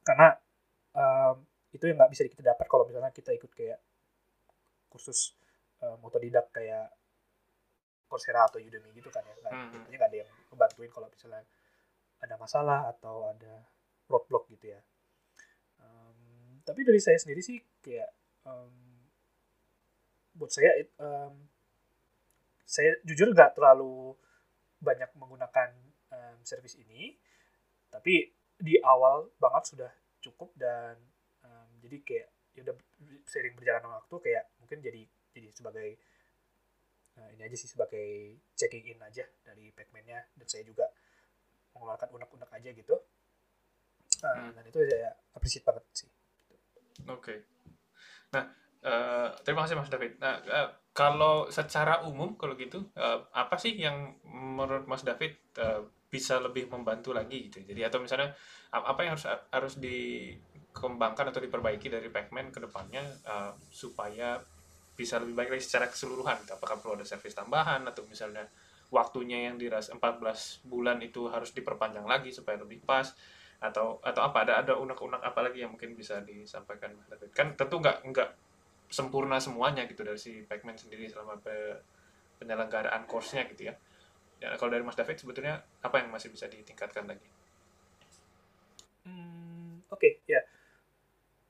Karena 0.04 0.36
em, 0.94 1.36
itu 1.74 1.84
yang 1.90 1.98
nggak 1.98 2.12
bisa 2.14 2.22
kita 2.30 2.54
dapat 2.54 2.66
kalau 2.70 2.86
misalnya 2.86 3.10
kita 3.10 3.34
ikut 3.34 3.50
kayak 3.50 3.78
kursus 4.88 5.34
em, 5.82 5.98
otodidak 6.02 6.50
kayak 6.54 6.94
Coursera 8.04 8.46
atau 8.46 8.62
Udemy 8.62 8.94
gitu 8.94 9.10
kan 9.10 9.26
ya. 9.26 9.34
Nggak 9.42 9.52
Hmm. 9.52 9.70
biasanya 9.74 9.96
nggak 9.98 10.10
ada 10.12 10.18
yang 10.22 10.30
ngebantuin 10.52 10.90
kalau 10.92 11.08
misalnya 11.10 11.42
ada 12.22 12.34
masalah 12.38 12.80
atau 12.94 13.26
ada 13.26 13.54
roadblock 14.06 14.46
gitu 14.54 14.70
ya. 14.70 14.80
Em, 15.82 16.60
tapi 16.62 16.80
dari 16.86 17.00
saya 17.02 17.18
sendiri 17.18 17.42
sih 17.42 17.58
kayak 17.82 18.10
em, 18.46 18.74
buat 20.38 20.50
saya 20.52 20.78
it- 20.78 20.94
em, 21.00 21.34
saya 22.64 22.96
jujur 23.02 23.34
nggak 23.34 23.58
terlalu 23.58 24.14
banyak 24.78 25.10
menggunakan 25.18 25.74
em, 26.14 26.38
service 26.46 26.78
ini. 26.78 27.18
Tapi 27.90 28.30
di 28.54 28.78
awal 28.78 29.26
banget 29.42 29.74
sudah 29.74 29.90
cukup 30.24 30.56
dan 30.56 30.96
em, 31.40 31.68
jadi 31.84 31.96
kayak 32.00 32.28
ya 32.54 32.60
udah 32.64 32.76
sering 33.26 33.52
berjalan 33.58 33.84
waktu 33.84 34.14
kayak 34.22 34.44
mungkin 34.56 34.78
jadi 34.80 35.02
jadi 35.30 35.48
sebagai 35.52 35.88
eh, 37.14 37.28
ini 37.36 37.42
aja 37.44 37.56
sih 37.58 37.68
sebagai 37.68 38.08
checking 38.54 38.88
in 38.88 39.00
aja 39.00 39.22
dari 39.42 39.68
Pacman-nya 39.70 40.24
dan 40.34 40.46
saya 40.48 40.64
juga 40.64 40.88
mengeluarkan 41.74 42.08
unek-unek 42.10 42.50
aja 42.50 42.70
gitu 42.72 42.96
Eh, 44.14 44.30
Hmm. 44.30 44.56
dan 44.56 44.64
itu 44.64 44.78
saya 44.80 45.12
appreciate 45.36 45.66
banget 45.68 45.84
sih 45.92 46.08
Oke. 47.04 47.44
Nah, 48.32 48.48
eh, 48.80 49.28
terima 49.44 49.66
kasih 49.66 49.76
Mas 49.76 49.92
David. 49.92 50.16
Nah, 50.16 50.40
eh, 50.40 50.68
kalau 50.96 51.52
secara 51.52 52.00
umum 52.08 52.32
kalau 52.38 52.56
gitu, 52.56 52.88
eh, 52.94 53.18
apa 53.34 53.60
sih 53.60 53.76
yang 53.76 54.16
menurut 54.24 54.88
Mas 54.88 55.04
David 55.04 55.36
eh, 55.58 55.82
bisa 56.14 56.38
lebih 56.38 56.70
membantu 56.70 57.10
lagi 57.10 57.50
gitu? 57.50 57.58
Jadi 57.66 57.80
atau 57.82 57.98
misalnya 57.98 58.30
apa 58.70 59.00
yang 59.02 59.18
harus 59.18 59.26
harus 59.50 59.74
dikembangkan 59.82 61.34
atau 61.34 61.42
diperbaiki 61.42 61.90
dari 61.90 62.08
Pacman 62.14 62.54
ke 62.54 62.62
depannya 62.62 63.02
eh, 63.26 63.52
supaya 63.74 64.38
bisa 64.94 65.18
lebih 65.18 65.34
baik 65.34 65.50
lagi 65.58 65.64
secara 65.66 65.90
keseluruhan? 65.90 66.46
Gitu. 66.46 66.54
Apakah 66.54 66.78
perlu 66.78 66.94
ada 67.02 67.06
servis 67.06 67.34
tambahan 67.34 67.82
atau 67.90 68.06
misalnya 68.06 68.46
waktunya 68.94 69.50
yang 69.50 69.58
diras 69.58 69.90
14 69.90 70.62
bulan 70.62 71.02
itu 71.02 71.26
harus 71.26 71.50
diperpanjang 71.50 72.06
lagi 72.06 72.30
supaya 72.30 72.62
lebih 72.62 72.78
pas? 72.86 73.10
atau 73.64 73.96
atau 74.04 74.20
apa 74.20 74.44
ada 74.44 74.54
ada 74.60 74.72
unek-unek 74.76 75.24
apa 75.24 75.40
lagi 75.40 75.64
yang 75.64 75.72
mungkin 75.72 75.96
bisa 75.96 76.20
disampaikan 76.20 76.92
kan 77.32 77.56
tentu 77.56 77.80
nggak 77.80 78.04
nggak 78.12 78.28
sempurna 78.92 79.40
semuanya 79.40 79.88
gitu 79.88 80.04
dari 80.04 80.20
si 80.20 80.44
Pacman 80.44 80.76
sendiri 80.76 81.08
selama 81.08 81.40
pe- 81.40 81.80
penyelenggaraan 82.38 83.08
course-nya 83.08 83.48
gitu 83.48 83.72
ya 83.72 83.74
ya 84.42 84.54
kalau 84.58 84.70
dari 84.74 84.84
Mas 84.86 84.98
David 84.98 85.16
sebetulnya 85.18 85.62
apa 85.82 86.02
yang 86.02 86.10
masih 86.10 86.30
bisa 86.32 86.46
ditingkatkan 86.50 87.06
lagi 87.06 87.28
Hmm, 89.04 89.84
Oke, 89.92 90.24
ya. 90.24 90.40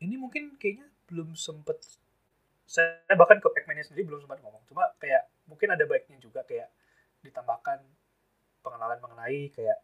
Ini 0.02 0.18
mungkin 0.18 0.58
kayaknya 0.58 0.90
belum 1.06 1.38
sempet 1.38 1.78
saya 2.66 2.98
bahkan 3.14 3.38
ke 3.38 3.46
Pacman-nya 3.46 3.86
sendiri 3.86 4.10
belum 4.10 4.26
sempat 4.26 4.42
ngomong. 4.42 4.58
Cuma 4.66 4.90
kayak 4.98 5.30
mungkin 5.46 5.70
ada 5.70 5.86
baiknya 5.86 6.18
juga 6.18 6.42
kayak 6.42 6.66
ditambahkan 7.22 7.78
pengenalan 8.64 8.98
mengenai 9.00 9.54
kayak 9.54 9.78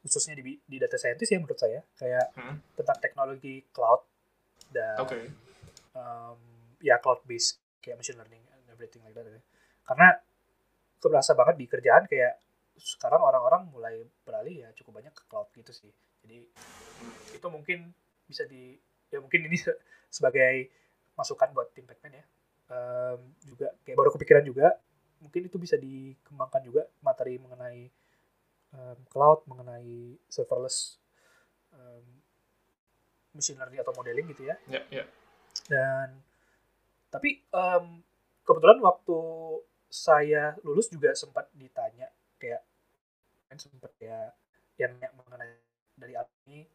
khususnya 0.00 0.38
di, 0.38 0.56
di 0.62 0.76
data 0.78 0.94
scientist 0.94 1.34
ya 1.34 1.38
menurut 1.42 1.58
saya 1.58 1.80
kayak 1.98 2.26
Hmm. 2.38 2.56
tentang 2.78 2.98
teknologi 3.02 3.66
cloud 3.74 4.06
dan 4.70 5.02
oke 5.02 5.18
um, 5.98 6.38
ya 6.78 7.02
cloud 7.02 7.26
based 7.26 7.58
kayak 7.82 7.98
machine 7.98 8.14
learning 8.14 8.42
and 8.54 8.62
everything 8.70 9.02
like 9.02 9.14
that 9.18 9.26
ya. 9.26 9.42
karena 9.82 10.08
aku 11.06 11.14
berasa 11.14 11.38
banget 11.38 11.54
di 11.62 11.66
kerjaan 11.70 12.02
kayak 12.10 12.34
sekarang 12.74 13.22
orang-orang 13.22 13.70
mulai 13.70 14.02
beralih 14.26 14.66
ya 14.66 14.74
cukup 14.74 14.98
banyak 14.98 15.14
ke 15.14 15.22
cloud 15.30 15.46
gitu 15.54 15.70
sih. 15.70 15.94
Jadi 16.26 16.42
itu 17.30 17.46
mungkin 17.46 17.94
bisa 18.26 18.42
di 18.42 18.74
ya 19.06 19.22
mungkin 19.22 19.46
ini 19.46 19.54
se- 19.54 19.78
sebagai 20.10 20.66
masukan 21.14 21.54
buat 21.54 21.70
tim 21.70 21.86
Pacman 21.86 22.18
ya. 22.18 22.26
Um, 22.66 23.30
juga 23.46 23.70
kayak 23.86 23.94
baru 23.94 24.10
kepikiran 24.18 24.42
juga 24.42 24.74
mungkin 25.22 25.46
itu 25.46 25.54
bisa 25.62 25.78
dikembangkan 25.78 26.66
juga 26.66 26.82
materi 26.98 27.38
mengenai 27.38 27.86
um, 28.74 28.98
cloud 29.06 29.46
mengenai 29.46 30.18
serverless 30.26 30.98
um, 31.70 32.02
machine 33.30 33.62
learning 33.62 33.78
atau 33.78 33.94
modeling 33.94 34.26
gitu 34.34 34.50
ya. 34.50 34.58
Ya 34.66 34.82
ya. 34.90 35.06
Dan 35.70 36.18
tapi 37.14 37.38
em, 37.46 38.02
kebetulan 38.42 38.82
waktu 38.82 39.18
saya 39.86 40.58
lulus 40.66 40.90
juga 40.90 41.14
sempat 41.14 41.48
ditanya 41.54 42.10
kayak 42.36 42.62
kan 43.46 43.56
sempat 43.56 43.92
ya 44.02 44.34
yang 44.76 44.92
mengenai 44.98 45.56
dari 45.96 46.12
ini 46.46 46.66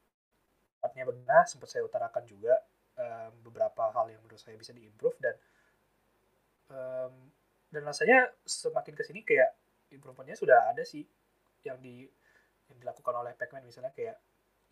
tempatnya 0.82 1.04
bagaimana 1.06 1.46
sempat 1.46 1.70
saya 1.70 1.86
utarakan 1.86 2.24
juga 2.26 2.58
em, 2.98 3.32
beberapa 3.46 3.94
hal 3.94 4.10
yang 4.10 4.22
menurut 4.26 4.42
saya 4.42 4.58
bisa 4.58 4.74
diimprove 4.74 5.14
dan 5.22 5.36
em, 6.72 7.14
dan 7.72 7.82
rasanya 7.86 8.32
semakin 8.44 8.94
ke 8.98 9.04
sini 9.06 9.22
kayak 9.22 9.54
improvementnya 9.92 10.40
sudah 10.40 10.72
ada 10.72 10.82
sih 10.82 11.06
yang 11.62 11.78
di 11.78 12.08
yang 12.72 12.78
dilakukan 12.82 13.14
oleh 13.14 13.36
Pacman 13.38 13.62
misalnya 13.68 13.94
kayak 13.94 14.18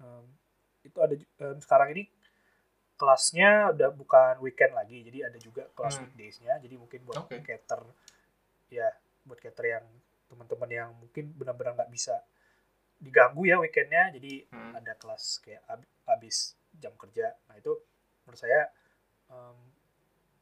em, 0.02 0.26
itu 0.82 0.98
ada 0.98 1.14
em, 1.14 1.58
sekarang 1.62 1.94
ini 1.94 2.10
kelasnya 3.00 3.72
udah 3.76 3.90
bukan 3.96 4.34
weekend 4.44 4.76
lagi 4.76 5.04
jadi 5.06 5.32
ada 5.32 5.38
juga 5.40 5.68
kelas 5.78 6.00
Hmm. 6.00 6.04
weekdays-nya 6.10 6.60
jadi 6.60 6.76
mungkin 6.76 7.00
buat 7.08 7.28
cater 7.30 7.82
ya 8.72 8.88
buat 9.26 9.38
cater 9.38 9.78
yang 9.78 9.86
teman-teman 10.30 10.70
yang 10.70 10.89
mungkin 10.93 11.34
benar-benar 11.34 11.74
nggak 11.74 11.91
bisa 11.91 12.22
diganggu 13.01 13.45
ya 13.45 13.57
weekendnya. 13.57 14.13
Jadi 14.13 14.45
Hmm. 14.49 14.78
ada 14.78 14.93
kelas 14.95 15.41
kayak 15.41 15.61
ab- 15.65 15.89
habis 16.05 16.53
jam 16.78 16.93
kerja. 16.95 17.34
Nah 17.49 17.57
itu 17.57 17.74
menurut 18.26 18.39
saya 18.39 18.70
em, 19.30 19.57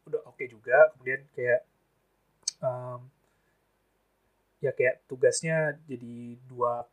udah 0.07 0.21
oke 0.27 0.43
juga. 0.47 0.91
Kemudian 0.95 1.23
kayak 1.31 1.61
um, 2.59 3.07
ya 4.57 4.73
kayak 4.73 5.05
tugasnya 5.05 5.77
jadi 5.85 6.35
dua 6.49 6.83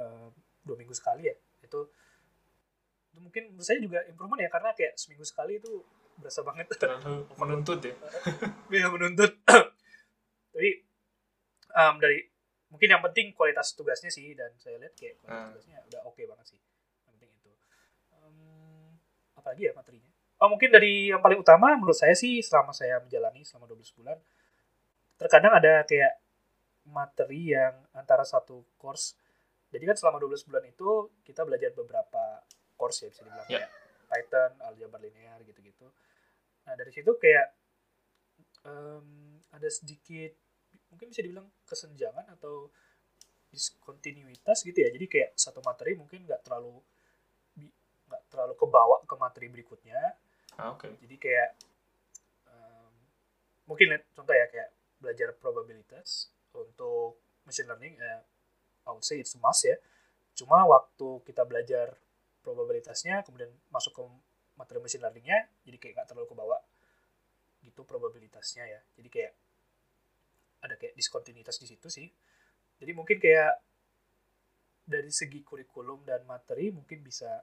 uh, 0.00 0.28
dua 0.64 0.76
minggu 0.76 0.94
sekali 0.96 1.28
ya. 1.28 1.36
Itu 1.62 1.90
itu 3.12 3.20
mungkin 3.20 3.54
menurut 3.54 3.66
saya 3.66 3.78
juga 3.80 4.02
improvement 4.06 4.42
ya. 4.42 4.50
Karena 4.50 4.70
kayak 4.74 4.98
seminggu 4.98 5.24
sekali 5.24 5.58
itu 5.60 5.82
berasa 6.16 6.40
banget. 6.40 6.66
Menuntut 7.36 7.80
ya. 7.84 7.94
Iya 8.74 8.90
menuntut 8.90 9.30
tapi 10.56 10.70
um, 11.70 11.94
dari 12.00 12.24
mungkin 12.66 12.88
yang 12.88 13.02
penting 13.04 13.30
kualitas 13.30 13.76
tugasnya 13.76 14.08
sih 14.08 14.32
dan 14.32 14.56
saya 14.56 14.80
lihat 14.80 14.96
kayak 14.96 15.20
kualitas 15.20 15.36
Hmm. 15.36 15.52
tugasnya 15.52 15.76
udah 15.86 16.00
oke 16.02 16.22
banget 16.24 16.46
sih 16.48 16.60
yang 17.04 17.12
penting 17.12 17.30
itu 17.30 17.52
um, 18.16 18.96
apalagi 19.34 19.68
ya 19.68 19.72
materinya 19.72 20.08
oh 20.36 20.48
mungkin 20.48 20.72
dari 20.72 21.12
yang 21.12 21.20
paling 21.20 21.36
utama 21.36 21.76
menurut 21.76 21.94
saya 21.94 22.16
sih 22.16 22.40
selama 22.40 22.72
saya 22.72 22.96
menjalani 22.98 23.44
selama 23.44 23.68
12 23.68 23.92
bulan 23.92 24.16
terkadang 25.14 25.52
ada 25.52 25.84
kayak 25.84 26.16
materi 26.86 27.52
yang 27.52 27.72
antara 27.92 28.24
satu 28.24 28.64
course 28.76 29.16
jadi 29.68 29.92
kan 29.92 29.96
selama 29.96 30.18
12 30.18 30.46
bulan 30.46 30.64
itu 30.64 30.88
kita 31.20 31.42
belajar 31.42 31.70
beberapa 31.70 32.40
course 32.74 33.04
ya 33.04 33.08
bisa 33.12 33.22
dibilang 33.22 33.46
Ya. 33.46 33.60
kayak 33.60 33.70
Python, 34.06 34.52
aljabar 34.62 35.02
linear 35.02 35.42
gitu-gitu. 35.42 35.90
Nah 36.62 36.78
dari 36.78 36.94
situ 36.94 37.10
kayak 37.18 37.50
em, 38.62 39.06
ada 39.50 39.66
sedikit 39.66 40.30
mungkin 40.90 41.10
bisa 41.10 41.20
dibilang 41.22 41.48
kesenjangan 41.66 42.26
atau 42.38 42.70
diskontinuitas 43.50 44.62
gitu 44.66 44.78
ya. 44.84 44.90
Jadi 44.92 45.06
kayak 45.08 45.30
satu 45.38 45.64
materi 45.64 45.96
mungkin 45.96 46.26
nggak 46.26 46.44
terlalu 46.44 46.76
nggak 48.06 48.22
terlalu 48.30 48.54
kebawa 48.54 48.96
ke 49.02 49.14
materi 49.18 49.46
berikutnya. 49.50 49.98
ah, 50.56 50.72
oke 50.72 50.88
Jadi 51.02 51.16
kayak 51.18 51.50
em, 52.48 52.92
mungkin 53.66 53.98
contoh 54.14 54.34
ya 54.34 54.46
kayak 54.48 54.70
belajar 55.02 55.34
probabilitas 55.36 56.30
untuk 56.54 57.20
machine 57.44 57.68
learning 57.68 57.94
eh, 57.98 58.20
I 58.86 58.90
would 58.94 59.02
say 59.02 59.18
it's 59.18 59.34
a 59.34 59.40
must 59.42 59.66
ya. 59.66 59.76
Cuma 60.36 60.62
waktu 60.68 61.24
kita 61.26 61.42
belajar 61.42 61.96
probabilitasnya 62.46 63.26
kemudian 63.26 63.50
masuk 63.74 63.92
ke 63.98 64.02
materi 64.54 64.78
machine 64.78 65.02
learningnya 65.02 65.50
jadi 65.66 65.76
kayak 65.82 65.92
nggak 65.98 66.08
terlalu 66.14 66.28
kebawa 66.30 66.58
gitu 67.66 67.82
probabilitasnya 67.82 68.64
ya. 68.70 68.80
Jadi 68.94 69.08
kayak 69.10 69.32
ada 70.62 70.74
kayak 70.76 70.96
diskontinuitas 70.96 71.60
di 71.60 71.66
situ 71.68 71.88
sih. 71.88 72.08
Jadi 72.76 72.92
mungkin 72.92 73.16
kayak 73.16 73.52
dari 74.86 75.10
segi 75.10 75.42
kurikulum 75.42 76.06
dan 76.06 76.22
materi 76.22 76.70
mungkin 76.70 77.02
bisa 77.02 77.42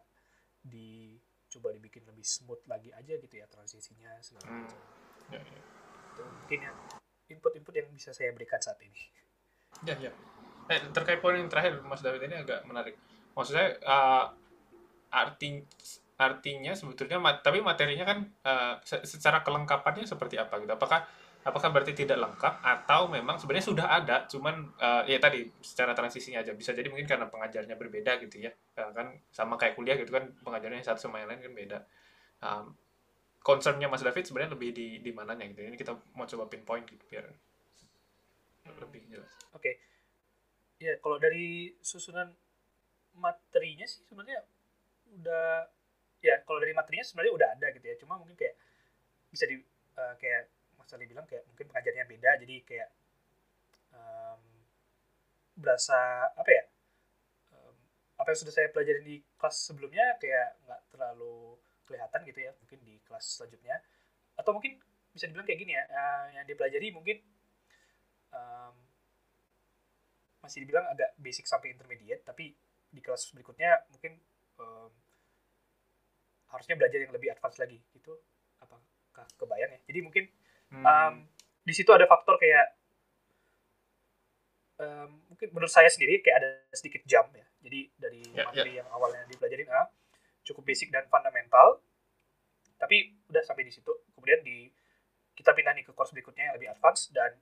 dicoba 0.64 1.76
dibikin 1.76 2.08
lebih 2.08 2.24
smooth 2.24 2.64
lagi 2.72 2.96
aja 2.96 3.20
gitu 3.20 3.36
ya 3.36 3.46
transisinya 3.52 4.16
segala 4.24 4.48
Hmm. 4.48 4.64
macam. 4.64 4.80
ya, 5.32 5.40
ya. 5.44 5.62
Itu 6.16 6.24
mungkin 6.24 6.60
yang 6.64 6.78
input-input 7.28 7.74
yang 7.76 7.90
bisa 7.92 8.16
saya 8.16 8.32
berikan 8.32 8.62
saat 8.64 8.80
ini. 8.80 9.02
Ya, 9.84 9.96
ya. 10.00 10.12
Eh, 10.72 10.80
terkait 10.96 11.20
poin 11.20 11.36
yang 11.36 11.52
terakhir, 11.52 11.84
Mas 11.84 12.00
David 12.00 12.24
ini 12.32 12.40
agak 12.40 12.64
menarik. 12.64 12.96
Maksudnya, 13.36 13.76
uh, 13.84 14.32
arti 15.12 15.60
artinya 16.16 16.72
sebetulnya, 16.72 17.20
mat- 17.20 17.44
tapi 17.44 17.60
materinya 17.60 18.06
kan 18.08 18.20
uh, 18.46 18.74
se- 18.86 19.04
secara 19.04 19.44
kelengkapannya 19.44 20.08
seperti 20.08 20.40
apa 20.40 20.62
gitu? 20.64 20.72
Apakah 20.72 21.04
apakah 21.44 21.70
berarti 21.76 21.94
tidak 21.94 22.18
lengkap 22.20 22.64
atau 22.64 23.12
memang 23.12 23.36
sebenarnya 23.36 23.68
sudah 23.68 23.88
ada, 23.92 24.24
cuman 24.32 24.74
uh, 24.80 25.04
ya 25.04 25.20
tadi 25.20 25.52
secara 25.60 25.92
transisinya 25.92 26.40
aja 26.40 26.56
bisa 26.56 26.72
jadi 26.72 26.88
mungkin 26.88 27.06
karena 27.06 27.28
pengajarnya 27.28 27.76
berbeda 27.76 28.20
gitu 28.24 28.48
ya, 28.48 28.52
Uh, 28.74 28.90
kan 28.90 29.14
sama 29.30 29.54
kayak 29.54 29.78
kuliah 29.78 29.94
gitu 29.94 30.10
kan 30.10 30.34
pengajarnya 30.42 30.82
satu 30.82 31.06
sama 31.06 31.22
yang 31.22 31.30
lain 31.30 31.46
kan 31.46 31.54
beda. 31.54 31.80
Um, 32.42 32.74
concernnya 33.44 33.86
Mas 33.86 34.02
David 34.02 34.26
sebenarnya 34.26 34.56
lebih 34.56 34.74
di 34.74 34.88
di 35.04 35.12
mananya 35.14 35.46
gitu. 35.46 35.62
Ini 35.62 35.78
kita 35.78 35.94
mau 36.16 36.26
coba 36.26 36.50
pinpoint 36.50 36.88
gitu 36.88 37.04
biar 37.06 37.28
lebih 38.80 39.04
jelas. 39.12 39.30
Oke. 39.54 39.78
Ya, 40.80 40.96
kalau 41.04 41.20
dari 41.20 41.76
susunan 41.84 42.32
materinya 43.14 43.86
sih 43.86 44.02
sebenarnya 44.08 44.42
udah 45.22 45.70
ya 46.24 46.40
kalau 46.48 46.64
dari 46.64 46.74
materinya 46.74 47.06
sebenarnya 47.06 47.34
udah 47.36 47.50
ada 47.60 47.68
gitu 47.76 47.86
ya. 47.86 47.96
Cuma 48.00 48.16
mungkin 48.18 48.34
kayak 48.40 48.56
bisa 49.30 49.44
di 49.46 49.60
eh, 50.00 50.14
kayak 50.18 50.50
Mas 50.84 50.92
Ali 50.92 51.08
bilang 51.08 51.24
kayak 51.24 51.48
mungkin 51.48 51.72
pengajarnya 51.72 52.04
beda 52.04 52.32
jadi 52.44 52.56
kayak 52.68 52.90
em, 53.96 54.42
berasa 55.56 56.28
apa 56.36 56.52
ya? 56.52 56.64
em, 57.56 57.76
apa 58.20 58.28
yang 58.36 58.40
sudah 58.44 58.54
saya 58.54 58.68
pelajari 58.68 59.00
di 59.00 59.16
kelas 59.40 59.56
sebelumnya 59.64 60.20
kayak 60.20 60.60
nggak 60.68 60.82
terlalu 60.92 61.56
kelihatan 61.88 62.20
gitu 62.28 62.40
ya 62.44 62.52
mungkin 62.60 62.80
di 62.84 63.00
kelas 63.08 63.26
selanjutnya 63.40 63.80
atau 64.36 64.52
mungkin 64.52 64.76
bisa 65.16 65.32
dibilang 65.32 65.48
kayak 65.48 65.60
gini 65.64 65.72
ya 65.72 65.84
eh, 65.88 66.26
yang 66.36 66.46
dipelajari 66.52 66.88
mungkin 66.92 67.18
em, 68.36 68.76
masih 70.44 70.68
dibilang 70.68 70.84
agak 70.92 71.16
basic 71.16 71.48
sampai 71.48 71.72
intermediate 71.72 72.28
tapi 72.28 72.52
di 72.92 73.00
kelas 73.00 73.32
berikutnya 73.32 73.88
mungkin 73.88 74.20
em, 74.60 74.92
harusnya 76.52 76.76
belajar 76.76 77.00
yang 77.00 77.16
lebih 77.16 77.32
advance 77.32 77.56
lagi 77.56 77.80
gitu 77.96 78.20
apakah 78.60 79.26
kebayang 79.40 79.72
ya 79.74 79.80
jadi 79.88 80.00
mungkin 80.04 80.28
Hmm. 80.74 80.86
em, 80.86 81.14
di 81.62 81.74
situ 81.74 81.94
ada 81.94 82.10
faktor 82.10 82.42
kayak 82.42 82.68
em, 84.82 85.10
mungkin 85.30 85.48
menurut 85.54 85.70
saya 85.70 85.88
sendiri 85.88 86.26
kayak 86.26 86.38
ada 86.42 86.50
sedikit 86.74 87.06
jump 87.06 87.30
ya. 87.38 87.46
Jadi 87.62 87.80
dari 87.96 88.22
Ya, 88.34 88.50
materi 88.50 88.72
yang 88.82 88.90
awalnya 88.90 89.24
dipelajarin 89.30 89.70
A 89.70 89.88
cukup 90.44 90.66
basic 90.66 90.90
dan 90.90 91.06
fundamental. 91.08 91.80
Tapi 92.82 93.16
udah 93.30 93.44
sampai 93.46 93.70
di 93.70 93.72
situ. 93.72 93.94
Kemudian 94.18 94.42
di 94.42 94.68
kita 95.38 95.54
pindah 95.54 95.78
nih 95.78 95.86
ke 95.86 95.94
course 95.94 96.12
berikutnya 96.12 96.52
yang 96.52 96.56
lebih 96.58 96.70
advance 96.74 97.14
dan 97.14 97.38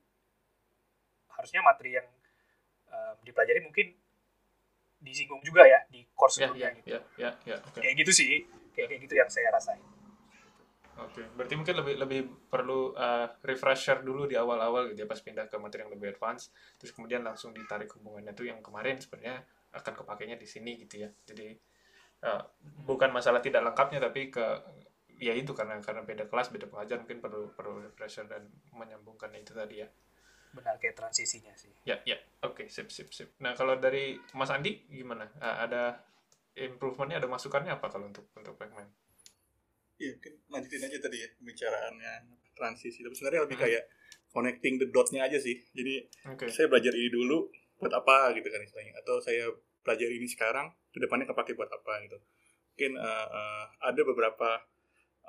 harusnya 1.32 1.64
materi 1.64 1.98
yang 1.98 2.08
em, 2.92 3.16
dipelajari 3.24 3.64
mungkin 3.64 3.96
disinggung 5.02 5.42
juga 5.42 5.66
ya 5.66 5.82
di 5.90 6.06
course 6.14 6.38
ya, 6.38 6.52
sebelumnya 6.52 6.70
ya, 6.70 6.78
gitu. 6.78 6.88
ya, 6.94 7.00
ya, 7.18 7.32
ya, 7.48 7.58
oke. 7.64 7.80
kayak 7.80 7.96
gitu 8.06 8.12
sih. 8.12 8.46
Kayak 8.76 8.88
kayak 8.92 9.02
gitu 9.08 9.16
yang 9.18 9.30
saya 9.32 9.50
rasain 9.52 9.91
Oke, 11.00 11.24
berarti 11.40 11.56
mungkin 11.56 11.76
lebih 11.80 11.96
lebih 12.04 12.22
perlu 12.52 12.92
uh, 12.92 13.28
refresher 13.48 14.04
dulu 14.04 14.28
di 14.28 14.36
awal-awal 14.36 14.92
gitu 14.92 15.04
ya 15.04 15.08
pas 15.08 15.20
pindah 15.24 15.48
ke 15.48 15.56
materi 15.56 15.88
yang 15.88 15.94
lebih 15.96 16.12
advance, 16.12 16.52
terus 16.76 16.92
kemudian 16.92 17.24
langsung 17.24 17.56
ditarik 17.56 17.88
hubungannya 17.96 18.36
tuh 18.36 18.52
yang 18.52 18.60
kemarin 18.60 19.00
sebenarnya 19.00 19.40
akan 19.72 19.94
kepakainya 20.04 20.36
di 20.36 20.44
sini 20.44 20.76
gitu 20.76 21.08
ya. 21.08 21.10
Jadi 21.24 21.56
uh, 22.28 22.44
bukan 22.84 23.10
masalah 23.16 23.40
tidak 23.40 23.64
lengkapnya 23.64 24.04
tapi 24.04 24.28
ke 24.28 24.46
ya 25.22 25.38
itu 25.38 25.54
karena 25.54 25.78
karena 25.80 26.02
beda 26.02 26.26
kelas 26.26 26.50
beda 26.50 26.66
pengajar 26.66 26.98
mungkin 27.06 27.22
perlu 27.22 27.54
perlu 27.54 27.86
refresher 27.86 28.26
dan 28.26 28.50
menyambungkan 28.74 29.30
itu 29.38 29.54
tadi 29.54 29.86
ya. 29.86 29.90
benar 30.52 30.76
kayak 30.84 31.00
transisinya 31.00 31.56
sih 31.56 31.72
Ya 31.88 32.04
ya, 32.04 32.20
oke 32.44 32.68
sip 32.68 32.92
sip 32.92 33.08
sip. 33.16 33.32
Nah 33.40 33.56
kalau 33.56 33.80
dari 33.80 34.20
Mas 34.36 34.52
Andi 34.52 34.84
gimana? 34.92 35.24
Uh, 35.40 35.64
ada 35.64 36.04
improvementnya 36.60 37.24
ada 37.24 37.30
masukannya 37.32 37.72
apa 37.72 37.88
kalau 37.88 38.12
untuk 38.12 38.28
untuk 38.36 38.60
Pacman? 38.60 38.84
Iya, 40.02 40.12
mungkin 40.18 40.34
lanjutin 40.50 40.82
aja 40.90 40.98
tadi 40.98 41.18
ya 41.22 41.30
pembicaraannya 41.38 42.14
transisi. 42.58 43.06
Tapi 43.06 43.14
sebenarnya 43.14 43.42
lebih 43.46 43.58
Hmm. 43.62 43.66
kayak 43.70 43.84
connecting 44.34 44.74
the 44.82 44.88
dots-nya 44.90 45.22
aja 45.30 45.38
sih. 45.38 45.62
Jadi 45.78 46.02
Oke. 46.26 46.50
saya 46.50 46.66
belajar 46.66 46.90
ini 46.98 47.14
dulu 47.14 47.54
buat 47.78 47.94
apa 47.94 48.34
gitu 48.34 48.50
kan 48.50 48.62
istilahnya. 48.66 48.98
Atau 48.98 49.22
saya 49.22 49.46
belajar 49.86 50.10
ini 50.10 50.26
sekarang, 50.26 50.74
ke 50.90 50.98
depannya 50.98 51.30
kepake 51.30 51.54
buat 51.54 51.70
apa 51.70 52.02
gitu. 52.10 52.18
Mungkin 52.74 52.92
eh, 52.98 53.28
eh, 53.30 53.66
ada 53.86 54.02
beberapa 54.02 54.50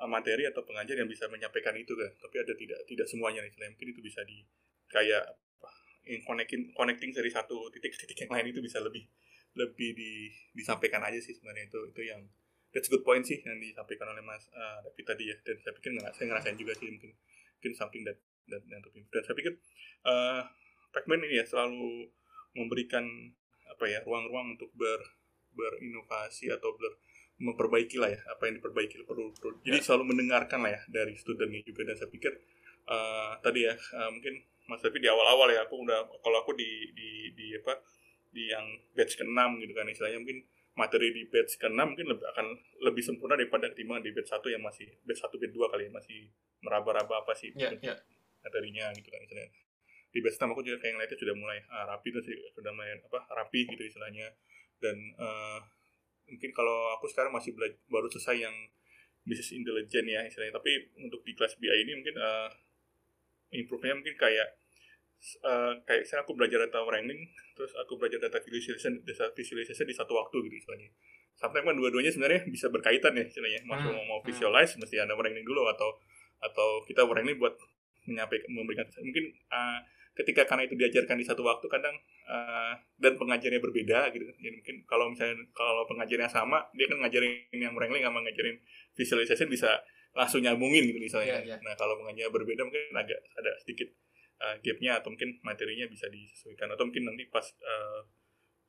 eh, 0.01 0.09
materi 0.09 0.49
atau 0.49 0.65
pengajar 0.65 0.97
yang 0.97 1.09
bisa 1.09 1.29
menyampaikan 1.29 1.77
itu 1.77 1.93
kan. 1.93 2.09
Tapi 2.17 2.35
ada 2.41 2.53
tidak 2.57 2.79
tidak 2.89 3.05
semuanya 3.05 3.45
istilahnya. 3.45 3.77
Mungkin 3.77 3.89
itu 3.93 4.01
bisa 4.01 4.25
di 4.25 4.41
kayak 4.89 5.37
in 6.09 6.19
connecting 6.27 6.73
connecting 6.75 7.15
dari 7.15 7.31
satu 7.31 7.71
titik 7.71 7.95
titik 7.95 8.27
yang 8.27 8.31
lain 8.35 8.51
itu 8.51 8.59
bisa 8.59 8.83
lebih 8.83 9.07
lebih 9.53 9.93
di, 9.95 10.33
disampaikan 10.51 10.99
aja 11.05 11.21
sih 11.21 11.31
sebenarnya 11.37 11.69
itu 11.69 11.79
itu 11.93 12.01
yang 12.09 12.21
that's 12.73 12.89
good 12.89 13.05
point 13.05 13.23
sih 13.23 13.39
yang 13.45 13.61
disampaikan 13.61 14.09
oleh 14.09 14.25
Mas 14.25 14.49
uh, 14.51 14.81
David 14.81 15.05
tadi 15.05 15.23
ya 15.29 15.37
dan 15.45 15.55
saya 15.61 15.73
pikir 15.77 15.89
nggak 15.93 16.13
saya 16.17 16.25
ngerasain 16.33 16.57
juga 16.57 16.73
sih 16.75 16.89
mungkin 16.89 17.13
mungkin 17.61 17.71
something 17.77 18.01
that 18.03 18.17
that, 18.49 18.61
that 18.67 18.81
dan 19.13 19.21
saya 19.23 19.35
pikir 19.37 19.53
uh, 20.09 20.41
Pacman 20.93 21.25
ini 21.25 21.41
ya 21.41 21.45
selalu 21.45 22.09
memberikan 22.53 23.05
apa 23.65 23.85
ya 23.89 24.01
ruang-ruang 24.05 24.57
untuk 24.57 24.69
ber 24.77 25.01
berinovasi 25.53 26.49
atau 26.53 26.73
ber 26.77 27.01
memperbaiki 27.41 27.97
lah 27.97 28.13
ya 28.13 28.21
apa 28.29 28.45
yang 28.45 28.61
diperbaiki 28.61 29.01
perlu, 29.09 29.33
perlu. 29.33 29.57
jadi 29.65 29.81
Ya. 29.81 29.85
selalu 29.85 30.13
mendengarkan 30.13 30.61
lah 30.61 30.77
ya 30.77 30.81
dari 30.85 31.17
studentnya 31.17 31.65
juga 31.65 31.81
dan 31.89 31.97
saya 31.97 32.09
pikir 32.13 32.29
uh, 32.85 33.33
tadi 33.41 33.65
ya 33.65 33.73
uh, 33.73 34.09
mungkin 34.13 34.37
Mas 34.69 34.79
David 34.79 35.01
di 35.01 35.09
awal-awal 35.09 35.49
ya 35.51 35.65
aku 35.65 35.81
udah 35.81 36.07
kalau 36.21 36.37
aku 36.45 36.53
di 36.55 36.93
di 36.93 37.33
di 37.35 37.57
apa 37.57 37.83
di 38.33 38.49
yang 38.53 38.65
batch 38.95 39.19
ke-6 39.19 39.39
gitu 39.65 39.73
kan 39.75 39.85
istilahnya 39.89 40.19
mungkin 40.21 40.39
materi 40.73 41.13
di 41.13 41.29
batch 41.29 41.61
ke-6 41.61 41.77
mungkin 41.77 42.07
lebih 42.09 42.25
akan 42.33 42.47
lebih 42.81 43.03
sempurna 43.05 43.37
daripada 43.37 43.69
ketimbang 43.69 44.01
di 44.01 44.09
batch 44.09 44.33
1 44.33 44.53
yang 44.57 44.63
masih 44.65 44.89
batch 45.05 45.21
1 45.21 45.37
batch 45.37 45.53
2 45.53 45.71
kali 45.73 45.83
ya 45.85 45.91
masih 45.93 46.19
meraba-raba 46.65 47.21
apa 47.21 47.33
sih 47.37 47.53
Ya 47.53 47.69
ya. 47.77 47.93
materinya 48.41 48.89
gitu 48.97 49.07
kan 49.13 49.21
istilahnya. 49.21 49.53
Di 50.09 50.19
batch 50.21 50.37
6 50.41 50.49
aku 50.49 50.61
juga 50.65 50.77
kayak 50.81 50.93
ngeliatnya 50.97 51.17
sudah 51.21 51.35
mulai 51.37 51.59
ah, 51.69 51.85
rapi 51.93 52.09
tuh 52.09 52.21
sih 52.25 52.33
sudah 52.57 52.71
mulai 52.73 52.97
apa 52.97 53.19
rapi 53.29 53.59
gitu 53.69 53.83
istilahnya. 53.85 54.33
Dan 54.81 54.97
eh, 54.97 55.59
mungkin 56.33 56.49
kalau 56.57 56.97
aku 56.97 57.05
sekarang 57.05 57.29
masih 57.29 57.53
baru 57.87 58.09
selesai 58.09 58.41
yang 58.41 58.55
business 59.23 59.53
intelligence 59.53 60.09
ya 60.09 60.21
istilahnya. 60.25 60.57
Tapi 60.57 60.71
untuk 61.05 61.21
di 61.21 61.37
kelas 61.37 61.53
BI 61.61 61.69
ini 61.69 61.93
mungkin 62.01 62.17
eh, 62.17 62.49
improve-nya 63.61 63.93
mungkin 63.93 64.17
kayak 64.17 64.57
uh, 65.43 65.73
kayak 65.87 66.03
saya 66.03 66.21
aku 66.27 66.35
belajar 66.35 66.67
data 66.67 66.83
wrangling 66.83 67.31
terus 67.55 67.71
aku 67.79 67.95
belajar 67.95 68.19
data 68.19 68.37
visualization 68.43 68.99
data 69.07 69.31
visualization 69.31 69.87
di 69.87 69.95
satu 69.95 70.13
waktu 70.19 70.35
gitu 70.49 70.55
istilahnya 70.67 70.91
sampai 71.33 71.65
kan 71.65 71.73
dua-duanya 71.73 72.11
sebenarnya 72.13 72.45
bisa 72.47 72.69
berkaitan 72.69 73.15
ya 73.17 73.25
istilahnya 73.25 73.63
mau 73.65 73.79
Hmm, 73.79 74.03
mau 74.05 74.19
hmm. 74.21 74.27
visualize 74.27 74.75
mesti 74.77 74.95
ada 75.01 75.15
wrangling 75.17 75.47
dulu 75.47 75.65
atau 75.71 75.97
atau 76.43 76.83
kita 76.85 77.07
wrangling 77.07 77.39
buat 77.39 77.55
menyampaikan 78.03 78.47
memberikan 78.51 78.85
mungkin 78.99 79.31
uh, 79.47 79.79
ketika 80.13 80.45
karena 80.45 80.69
itu 80.69 80.77
diajarkan 80.77 81.17
di 81.17 81.25
satu 81.25 81.41
waktu 81.41 81.65
kadang 81.65 81.95
uh, 82.29 82.77
dan 83.01 83.17
pengajarnya 83.17 83.57
berbeda 83.57 84.13
gitu 84.13 84.29
kan. 84.29 84.35
jadi 84.37 84.53
mungkin 84.53 84.75
kalau 84.85 85.09
misalnya 85.09 85.41
kalau 85.57 85.89
pengajarnya 85.89 86.29
sama 86.29 86.61
dia 86.77 86.85
kan 86.85 87.01
ngajarin 87.01 87.49
yang 87.57 87.73
wrangling 87.73 88.05
sama 88.05 88.21
ngajarin 88.21 88.61
visualization 88.93 89.49
bisa 89.49 89.81
langsung 90.13 90.45
nyambungin 90.45 90.85
gitu 90.85 91.01
misalnya 91.01 91.41
Iya, 91.41 91.57
iya. 91.57 91.65
nah 91.65 91.73
kalau 91.73 91.97
pengajarnya 91.97 92.29
berbeda 92.29 92.61
mungkin 92.61 92.93
agak 92.93 93.17
ada 93.33 93.51
sedikit 93.65 93.89
uh, 94.43 94.55
gapnya 94.59 94.99
atau 94.99 95.15
mungkin 95.15 95.39
materinya 95.47 95.87
bisa 95.87 96.11
disesuaikan. 96.11 96.67
Atau 96.75 96.91
mungkin 96.91 97.07
nanti 97.07 97.23
pas 97.31 97.47
uh, 97.63 98.03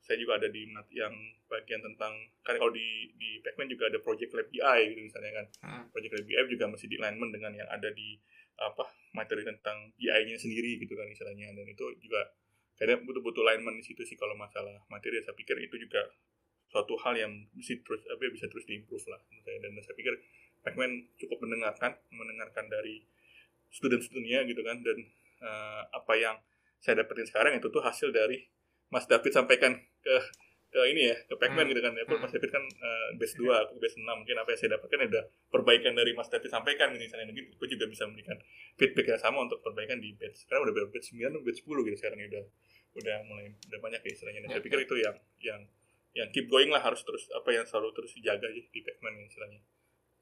saya 0.05 0.21
juga 0.21 0.37
ada 0.37 0.47
di 0.53 0.69
yang 0.93 1.13
bagian 1.49 1.81
tentang 1.81 2.13
kan 2.45 2.55
kalau 2.61 2.69
di 2.69 3.09
di 3.17 3.41
Pacman 3.41 3.65
juga 3.65 3.89
ada 3.89 3.97
project 3.97 4.31
lab 4.37 4.47
BI 4.53 4.79
gitu 4.93 5.01
misalnya 5.01 5.31
kan. 5.43 5.45
Hmm. 5.65 5.85
project 5.89 6.13
lab 6.13 6.25
BI 6.29 6.43
juga 6.53 6.65
masih 6.69 6.87
di 6.87 6.95
alignment 7.01 7.33
dengan 7.33 7.51
yang 7.57 7.69
ada 7.73 7.89
di 7.89 8.15
apa 8.55 8.87
materi 9.11 9.43
tentang 9.43 9.91
BI-nya 9.99 10.39
sendiri 10.39 10.79
gitu 10.79 10.95
kan 10.95 11.09
istilahnya 11.11 11.51
dan 11.51 11.67
itu 11.67 11.91
juga 11.99 12.31
kadang 12.79 13.03
butuh-butuh 13.03 13.43
alignment 13.43 13.79
di 13.79 13.83
situ 13.83 14.03
sih 14.05 14.15
kalau 14.19 14.37
masalah 14.37 14.77
materi. 14.91 15.23
Saya 15.25 15.33
pikir 15.33 15.57
itu 15.63 15.75
juga 15.79 16.05
suatu 16.69 16.99
hal 17.01 17.15
yang 17.15 17.31
mesti 17.55 17.81
terus 17.81 18.03
apa 18.11 18.29
bisa 18.29 18.45
terus 18.51 18.67
diimprove 18.67 19.09
lah 19.09 19.19
saya. 19.41 19.57
Dan 19.57 19.73
saya 19.81 19.95
pikir 19.97 20.13
Pacman 20.61 21.13
cukup 21.21 21.45
mendengarkan 21.45 21.93
mendengarkan 22.13 22.65
dari 22.69 23.05
student-studentnya 23.73 24.45
gitu 24.49 24.61
kan. 24.61 24.85
Dan 24.85 24.97
eh, 25.45 25.81
apa 25.91 26.13
yang 26.17 26.35
saya 26.77 26.99
dapetin 26.99 27.25
sekarang 27.25 27.53
itu 27.55 27.69
tuh 27.69 27.81
hasil 27.81 28.09
dari 28.09 28.41
Mas 28.89 29.05
David 29.05 29.31
sampaikan 29.31 29.73
ke 30.01 30.15
ke 30.67 30.81
ini 30.91 31.07
ya 31.07 31.15
ke 31.23 31.39
Pacman 31.39 31.63
Hmm. 31.63 31.71
gitu 31.71 31.79
kan. 31.79 31.93
Ya 31.93 32.03
Hmm. 32.03 32.19
Mas 32.19 32.29
David 32.29 32.51
kan 32.51 32.59
eh, 32.61 33.07
base 33.15 33.33
2 33.37 33.47
aku 33.47 33.79
base 33.79 33.95
6 33.95 34.05
mungkin 34.05 34.35
apa 34.35 34.49
yang 34.51 34.59
saya 34.59 34.71
dapatkan 34.75 34.99
ada 35.07 35.21
perbaikan 35.47 35.93
dari 35.95 36.11
Mas 36.11 36.27
David 36.27 36.51
sampaikan 36.51 36.91
gitu 36.91 37.05
misalnya 37.05 37.25
mungkin 37.25 37.45
aku 37.49 37.65
juga 37.65 37.85
bisa 37.87 38.03
memberikan 38.03 38.37
feedback 38.75 39.07
yang 39.07 39.21
sama 39.21 39.37
untuk 39.41 39.63
perbaikan 39.63 39.97
di 39.97 40.11
batch. 40.13 40.43
Sekarang 40.43 40.67
udah 40.67 40.73
batch 40.91 41.15
9 41.15 41.31
atau 41.31 41.41
batch 41.41 41.59
10 41.63 41.87
gitu 41.87 41.95
sekarang 41.95 42.19
ya 42.19 42.27
udah 42.27 42.43
udah 42.95 43.17
mulai 43.23 43.45
udah 43.55 43.79
banyak 43.79 44.01
ya 44.03 44.11
istilahnya. 44.11 44.39
Dan 44.43 44.49
Ya, 44.51 44.53
saya 44.53 44.63
pikir 44.63 44.79
itu 44.83 44.95
yang 44.99 45.15
yang 45.39 45.61
yang 46.11 46.27
keep 46.31 46.47
going 46.47 46.67
lah 46.71 46.79
harus 46.79 47.03
terus 47.03 47.27
apa 47.31 47.49
yang 47.51 47.63
selalu 47.63 47.91
terus 47.91 48.11
dijaga 48.11 48.47
sih 48.51 48.67
di 48.67 48.79
Pacman 48.83 49.15
ya 49.15 49.23
istilahnya. 49.25 49.59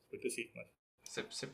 Itu 0.10 0.30
sih 0.30 0.54
mas. 0.54 0.70
Sip, 1.02 1.34
sip. 1.34 1.50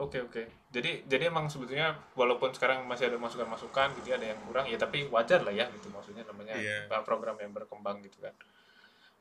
Oke, 0.00 0.18
oke. 0.24 0.42
Jadi 0.72 1.04
jadi 1.04 1.28
emang 1.28 1.52
sebetulnya 1.52 1.92
walaupun 2.16 2.56
sekarang 2.56 2.88
masih 2.88 3.12
ada 3.12 3.20
masukan-masukan 3.20 3.92
gitu 4.00 4.10
ya, 4.10 4.16
ada 4.16 4.32
yang 4.32 4.40
kurang 4.48 4.64
ya 4.64 4.80
tapi 4.80 5.04
wajar 5.12 5.44
lah 5.44 5.52
ya 5.52 5.68
gitu 5.76 5.92
maksudnya 5.92 6.24
namanya 6.24 6.56
uh, 6.88 7.04
program 7.04 7.36
yang 7.36 7.52
berkembang 7.52 8.00
gitu 8.00 8.24
kan. 8.24 8.32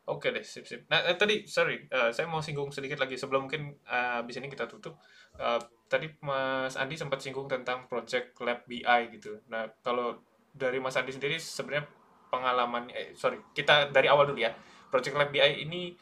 Oke 0.10 0.34
deh, 0.34 0.42
sip 0.42 0.66
sip. 0.66 0.90
Nah, 0.90 1.06
eh, 1.06 1.14
tadi 1.14 1.46
sorry, 1.46 1.86
eh, 1.86 2.10
saya 2.10 2.26
mau 2.26 2.42
singgung 2.42 2.74
sedikit 2.74 2.98
lagi 2.98 3.14
sebelum 3.14 3.46
mungkin 3.46 3.78
uh, 3.86 4.26
abis 4.26 4.42
ini 4.42 4.50
kita 4.50 4.66
tutup. 4.66 4.98
Eh, 5.38 5.62
tadi 5.86 6.10
Mas 6.26 6.74
Andi 6.82 6.98
sempat 6.98 7.22
singgung 7.22 7.46
tentang 7.46 7.86
project 7.86 8.34
lab 8.42 8.66
BI 8.66 9.02
gitu. 9.14 9.38
Nah, 9.54 9.70
kalau 9.86 10.18
dari 10.50 10.82
Mas 10.82 10.98
Andi 10.98 11.14
sendiri 11.14 11.38
sebenarnya 11.38 11.86
pengalaman 12.34 12.90
eh 12.90 13.14
sorry, 13.14 13.38
kita 13.54 13.94
dari 13.94 14.10
awal 14.10 14.26
dulu 14.26 14.42
ya. 14.42 14.50
Project 14.90 15.14
lab 15.14 15.30
BI 15.30 15.62
ini 15.62 15.94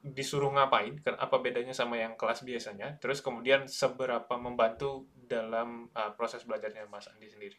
disuruh 0.00 0.48
ngapain, 0.56 0.96
apa 1.04 1.36
bedanya 1.44 1.76
sama 1.76 2.00
yang 2.00 2.16
kelas 2.16 2.40
biasanya, 2.40 2.96
terus 3.04 3.20
kemudian 3.20 3.68
seberapa 3.68 4.32
membantu 4.40 5.04
dalam 5.28 5.92
uh, 5.92 6.16
proses 6.16 6.48
belajarnya 6.48 6.88
Mas 6.88 7.04
Andi 7.12 7.28
sendiri. 7.28 7.56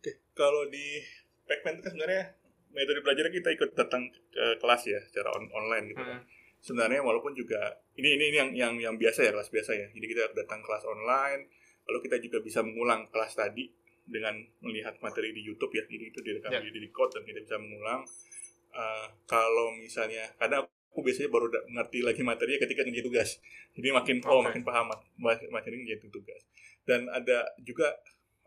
Oke, 0.00 0.24
kalau 0.32 0.64
di 0.72 1.04
Pacman 1.44 1.78
itu 1.78 1.82
kan 1.84 1.90
sebenarnya 1.94 2.24
metode 2.72 3.00
belajarnya 3.04 3.32
kita 3.32 3.48
ikut 3.54 3.70
datang 3.76 4.08
ke 4.08 4.58
kelas 4.58 4.82
ya 4.88 5.00
secara 5.04 5.30
on- 5.36 5.52
online 5.52 5.84
gitu 5.92 6.02
kan. 6.02 6.20
Hmm. 6.20 6.28
Sebenarnya 6.58 7.00
walaupun 7.04 7.36
juga 7.36 7.78
ini 7.94 8.16
ini, 8.18 8.24
ini 8.32 8.36
yang 8.36 8.50
yang 8.56 8.74
yang 8.80 8.94
biasa 8.96 9.22
ya 9.22 9.30
kelas 9.36 9.52
biasa 9.52 9.70
ya. 9.76 9.86
Jadi 9.92 10.06
kita 10.10 10.32
datang 10.34 10.64
kelas 10.64 10.82
online, 10.88 11.46
lalu 11.86 11.98
kita 12.08 12.16
juga 12.18 12.42
bisa 12.42 12.64
mengulang 12.64 13.06
kelas 13.12 13.38
tadi 13.38 13.70
dengan 14.06 14.34
melihat 14.64 14.98
materi 14.98 15.30
di 15.30 15.44
YouTube 15.46 15.70
ya. 15.76 15.84
Jadi 15.86 16.04
itu 16.10 16.18
direkam 16.24 16.50
Ya. 16.50 16.60
di, 16.62 16.90
code 16.90 17.20
dan 17.20 17.22
kita 17.22 17.40
bisa 17.44 17.56
mengulang. 17.60 18.02
Eh, 18.76 19.06
kalau 19.24 19.72
misalnya 19.78 20.26
kadang 20.36 20.66
aku 20.96 21.04
biasanya 21.04 21.28
baru 21.28 21.52
ngerti 21.52 22.00
lagi 22.00 22.24
materinya 22.24 22.64
ketika 22.64 22.80
ngerjain 22.80 23.04
tugas. 23.04 23.30
Jadi 23.76 23.88
makin 23.92 24.16
oh 24.24 24.40
Oke. 24.40 24.48
makin 24.48 24.62
paham 24.64 24.88
mat- 24.88 25.04
ma- 25.20 25.48
materi 25.52 25.76
ngerjain 25.84 26.08
tugas. 26.08 26.40
Dan 26.88 27.12
ada 27.12 27.44
juga 27.60 27.92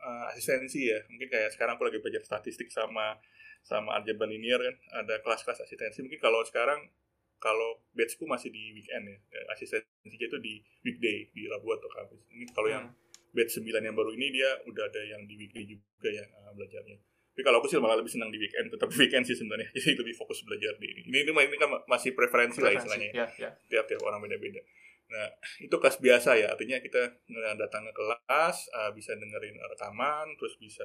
eh, 0.02 0.24
asistensi 0.34 0.89
ya. 0.89 0.97
Mungkin 1.06 1.30
kayak 1.30 1.54
sekarang 1.54 1.78
aku 1.78 1.86
lagi 1.86 2.02
belajar 2.02 2.26
statistik 2.26 2.74
sama 2.74 3.22
sama 3.62 3.93
algebra 3.93 4.26
linear 4.26 4.58
kan 4.58 5.06
ada 5.06 5.22
kelas-kelas 5.22 5.62
asistensi. 5.62 6.02
Mungkin 6.02 6.18
kalau 6.18 6.41
sekarang 6.41 6.89
kalau 7.38 7.86
batchku 7.93 8.26
masih 8.26 8.50
di 8.50 8.74
weekend 8.74 9.06
ya. 9.06 9.18
Asistensinya 9.54 10.26
itu 10.26 10.41
di 10.41 10.66
weekday 10.82 11.30
di 11.30 11.45
Rabu 11.45 11.70
atau 11.78 11.86
Kamis. 11.93 12.26
Ini 12.34 12.50
kalau 12.50 12.66
yang 12.74 12.89
batch 13.30 13.62
9 13.62 13.70
yang 13.78 13.93
baru 13.93 14.10
ini 14.18 14.34
dia 14.34 14.50
udah 14.66 14.89
ada 14.89 15.02
yang 15.06 15.22
di 15.30 15.38
weekday 15.38 15.70
juga 15.70 16.10
ya 16.10 16.26
eh, 16.26 16.52
belajarnya. 16.58 16.97
Tapi 17.40 17.48
kalau 17.48 17.64
aku 17.64 17.72
sih 17.72 17.80
malah 17.80 17.96
lebih 17.96 18.12
senang 18.12 18.28
di 18.28 18.36
weekend, 18.36 18.68
tetap 18.68 18.92
weekend 19.00 19.24
sih 19.24 19.32
sebenarnya. 19.32 19.72
Jadi 19.72 19.96
lebih 19.96 20.12
fokus 20.12 20.44
belajar 20.44 20.76
di 20.76 20.92
ini. 20.92 21.08
Ini, 21.08 21.24
ini, 21.24 21.32
ini 21.32 21.56
kan 21.56 21.72
masih 21.88 22.12
preferensi 22.12 22.60
lah 22.60 22.76
istilahnya. 22.76 23.16
Ya, 23.16 23.32
ya. 23.40 23.56
Tiap-tiap 23.72 24.04
orang 24.04 24.20
beda-beda. 24.20 24.60
Nah, 25.08 25.32
itu 25.64 25.72
kelas 25.72 26.04
biasa 26.04 26.36
ya. 26.36 26.52
Artinya 26.52 26.84
kita 26.84 27.16
datang 27.56 27.88
ke 27.88 27.96
kelas, 27.96 28.68
eh, 28.76 28.92
bisa 28.92 29.16
dengerin 29.16 29.56
rekaman, 29.56 30.36
terus 30.36 30.60
bisa 30.60 30.84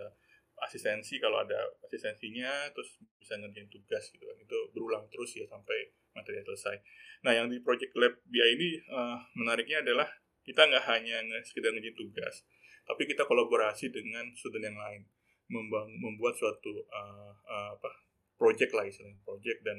asistensi 0.63 1.19
kalau 1.19 1.43
ada 1.43 1.59
asistensinya, 1.91 2.71
terus 2.71 3.03
bisa 3.19 3.35
ngerjain 3.35 3.67
tugas 3.67 4.15
gitu 4.15 4.23
kan. 4.23 4.39
Itu 4.39 4.71
berulang 4.71 5.11
terus 5.11 5.35
ya 5.35 5.51
sampai 5.51 5.91
materi 6.15 6.39
selesai. 6.39 6.79
Nah, 7.27 7.35
yang 7.35 7.51
di 7.51 7.59
Project 7.67 7.99
Lab 7.99 8.15
BI 8.31 8.47
ini 8.55 8.79
eh, 8.79 9.19
menariknya 9.35 9.83
adalah 9.83 10.07
kita 10.47 10.71
nggak 10.71 10.87
hanya 10.87 11.19
sekedar 11.43 11.75
ngerjain 11.75 11.99
tugas, 11.99 12.47
tapi 12.87 13.11
kita 13.11 13.27
kolaborasi 13.27 13.91
dengan 13.91 14.31
student 14.39 14.71
yang 14.71 14.79
lain, 14.79 15.03
Membang, 15.45 15.93
membuat 16.01 16.35
suatu 16.41 16.73
eh, 16.81 17.33
eh, 17.45 17.71
apa 17.77 17.91
project 18.41 18.73
lah 18.73 18.85
istilahnya, 18.89 19.21
project 19.23 19.61
dan 19.61 19.79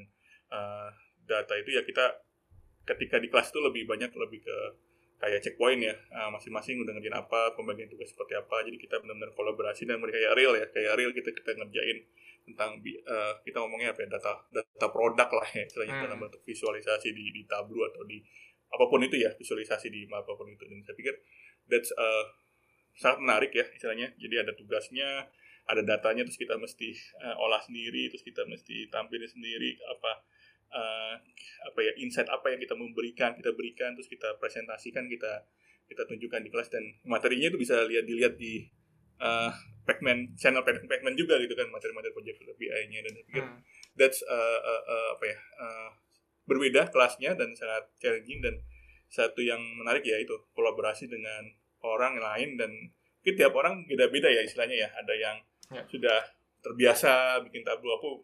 eh, 0.53 0.89
data 1.25 1.53
itu 1.57 1.73
ya 1.73 1.81
kita 1.81 2.21
ketika 2.85 3.17
di 3.17 3.27
kelas 3.33 3.49
itu 3.49 3.59
lebih 3.65 3.89
banyak 3.89 4.13
lebih 4.13 4.45
ke 4.45 4.57
kayak 5.17 5.41
checkpoint 5.41 5.81
ya. 5.81 5.95
Eh, 5.95 6.29
masing-masing 6.29 6.77
udah 6.85 6.93
ngerjain 6.95 7.17
apa 7.17 7.57
pembagian 7.57 7.89
tugas 7.89 8.11
seperti 8.11 8.37
apa. 8.37 8.61
Jadi 8.61 8.77
kita 8.77 9.01
benar-benar 9.01 9.33
kolaborasi 9.33 9.89
dan 9.89 9.97
mereka 9.97 10.21
kayak 10.21 10.35
real 10.37 10.53
ya 10.53 10.65
kayak 10.69 10.93
real 10.99 11.11
kita 11.15 11.29
kita 11.33 11.51
ngerjain 11.57 11.97
tentang 12.45 12.77
eh, 12.85 13.33
kita 13.41 13.57
ngomongnya 13.57 13.97
apa 13.97 14.05
ya 14.05 14.07
data 14.21 14.31
data 14.53 14.87
produk 14.93 15.29
lah 15.33 15.47
ya 15.55 15.63
istilahnya. 15.65 15.93
Hmm. 15.97 16.03
dalam 16.05 16.19
bentuk 16.21 16.41
visualisasi 16.45 17.09
di 17.09 17.25
di 17.33 17.41
Tableau 17.49 17.89
atau 17.89 18.05
di 18.05 18.21
apa 18.69 18.85
pun 18.91 18.99
itu 19.01 19.17
ya 19.17 19.33
visualisasi 19.33 19.87
di 19.89 20.05
apa 20.05 20.31
pun 20.35 20.45
itu. 20.51 20.63
Dan 20.67 20.85
saya 20.85 20.93
pikir 20.93 21.15
that's 21.65 21.89
eh, 21.95 22.25
sangat 22.95 23.17
menarik 23.23 23.51
ya 23.55 23.65
istilahnya. 23.73 24.13
Jadi 24.19 24.35
ada 24.37 24.51
tugasnya 24.53 25.25
ada 25.65 25.81
datanya 25.81 26.21
terus 26.25 26.37
kita 26.37 26.55
mesti 26.57 26.93
eh, 26.93 27.35
olah 27.41 27.61
sendiri 27.61 28.09
terus 28.13 28.21
kita 28.21 28.45
mesti 28.45 28.89
tampilin 28.93 29.25
sendiri 29.25 29.77
apa 29.89 30.11
eh, 30.69 31.15
apa 31.65 31.79
ya 31.81 31.91
insight 32.01 32.29
apa 32.29 32.53
yang 32.53 32.61
kita 32.61 32.77
memberikan 32.77 33.33
kita 33.33 33.51
berikan 33.57 33.97
terus 33.97 34.05
kita 34.09 34.37
presentasikan 34.37 35.09
kita 35.09 35.45
kita 35.85 36.01
tunjukkan 36.05 36.41
di 36.41 36.49
kelas 36.49 36.69
dan 36.73 36.81
materinya 37.05 37.49
itu 37.53 37.57
bisa 37.61 37.81
lihat 37.85 38.05
dilihat 38.05 38.33
di 38.37 38.65
eh, 39.21 39.51
Pacman 39.85 40.33
channel 40.33 40.65
Pac- 40.65 40.85
Pacman 40.85 41.13
juga 41.13 41.37
gitu 41.37 41.53
kan 41.53 41.69
materi-materi 41.69 42.13
project 42.13 42.41
BI-nya 42.57 42.99
dan 43.05 43.11
saya 43.13 43.25
pikir 43.29 43.43
Hmm. 43.45 43.61
that's 43.93 44.25
uh, 44.25 44.59
uh, 44.65 44.83
uh, 44.89 45.07
apa 45.13 45.25
ya 45.29 45.37
uh, 45.61 45.89
berbeda 46.49 46.89
kelasnya 46.89 47.37
dan 47.37 47.53
sangat 47.53 47.85
challenging 48.01 48.41
dan 48.41 48.57
satu 49.09 49.41
yang 49.45 49.61
menarik 49.77 50.01
ya 50.01 50.17
itu 50.17 50.33
kolaborasi 50.57 51.05
dengan 51.05 51.45
orang 51.85 52.17
lain 52.17 52.57
dan 52.57 52.71
mungkin 53.21 53.35
tiap 53.37 53.53
orang 53.57 53.85
beda-beda 53.85 54.29
ya 54.29 54.41
istilahnya 54.45 54.85
ya 54.85 54.89
ada 54.93 55.13
yang 55.13 55.37
Ya. 55.73 55.81
sudah 55.89 56.19
terbiasa 56.61 57.41
bikin 57.45 57.65
tablo 57.65 57.97
aku 57.97 58.21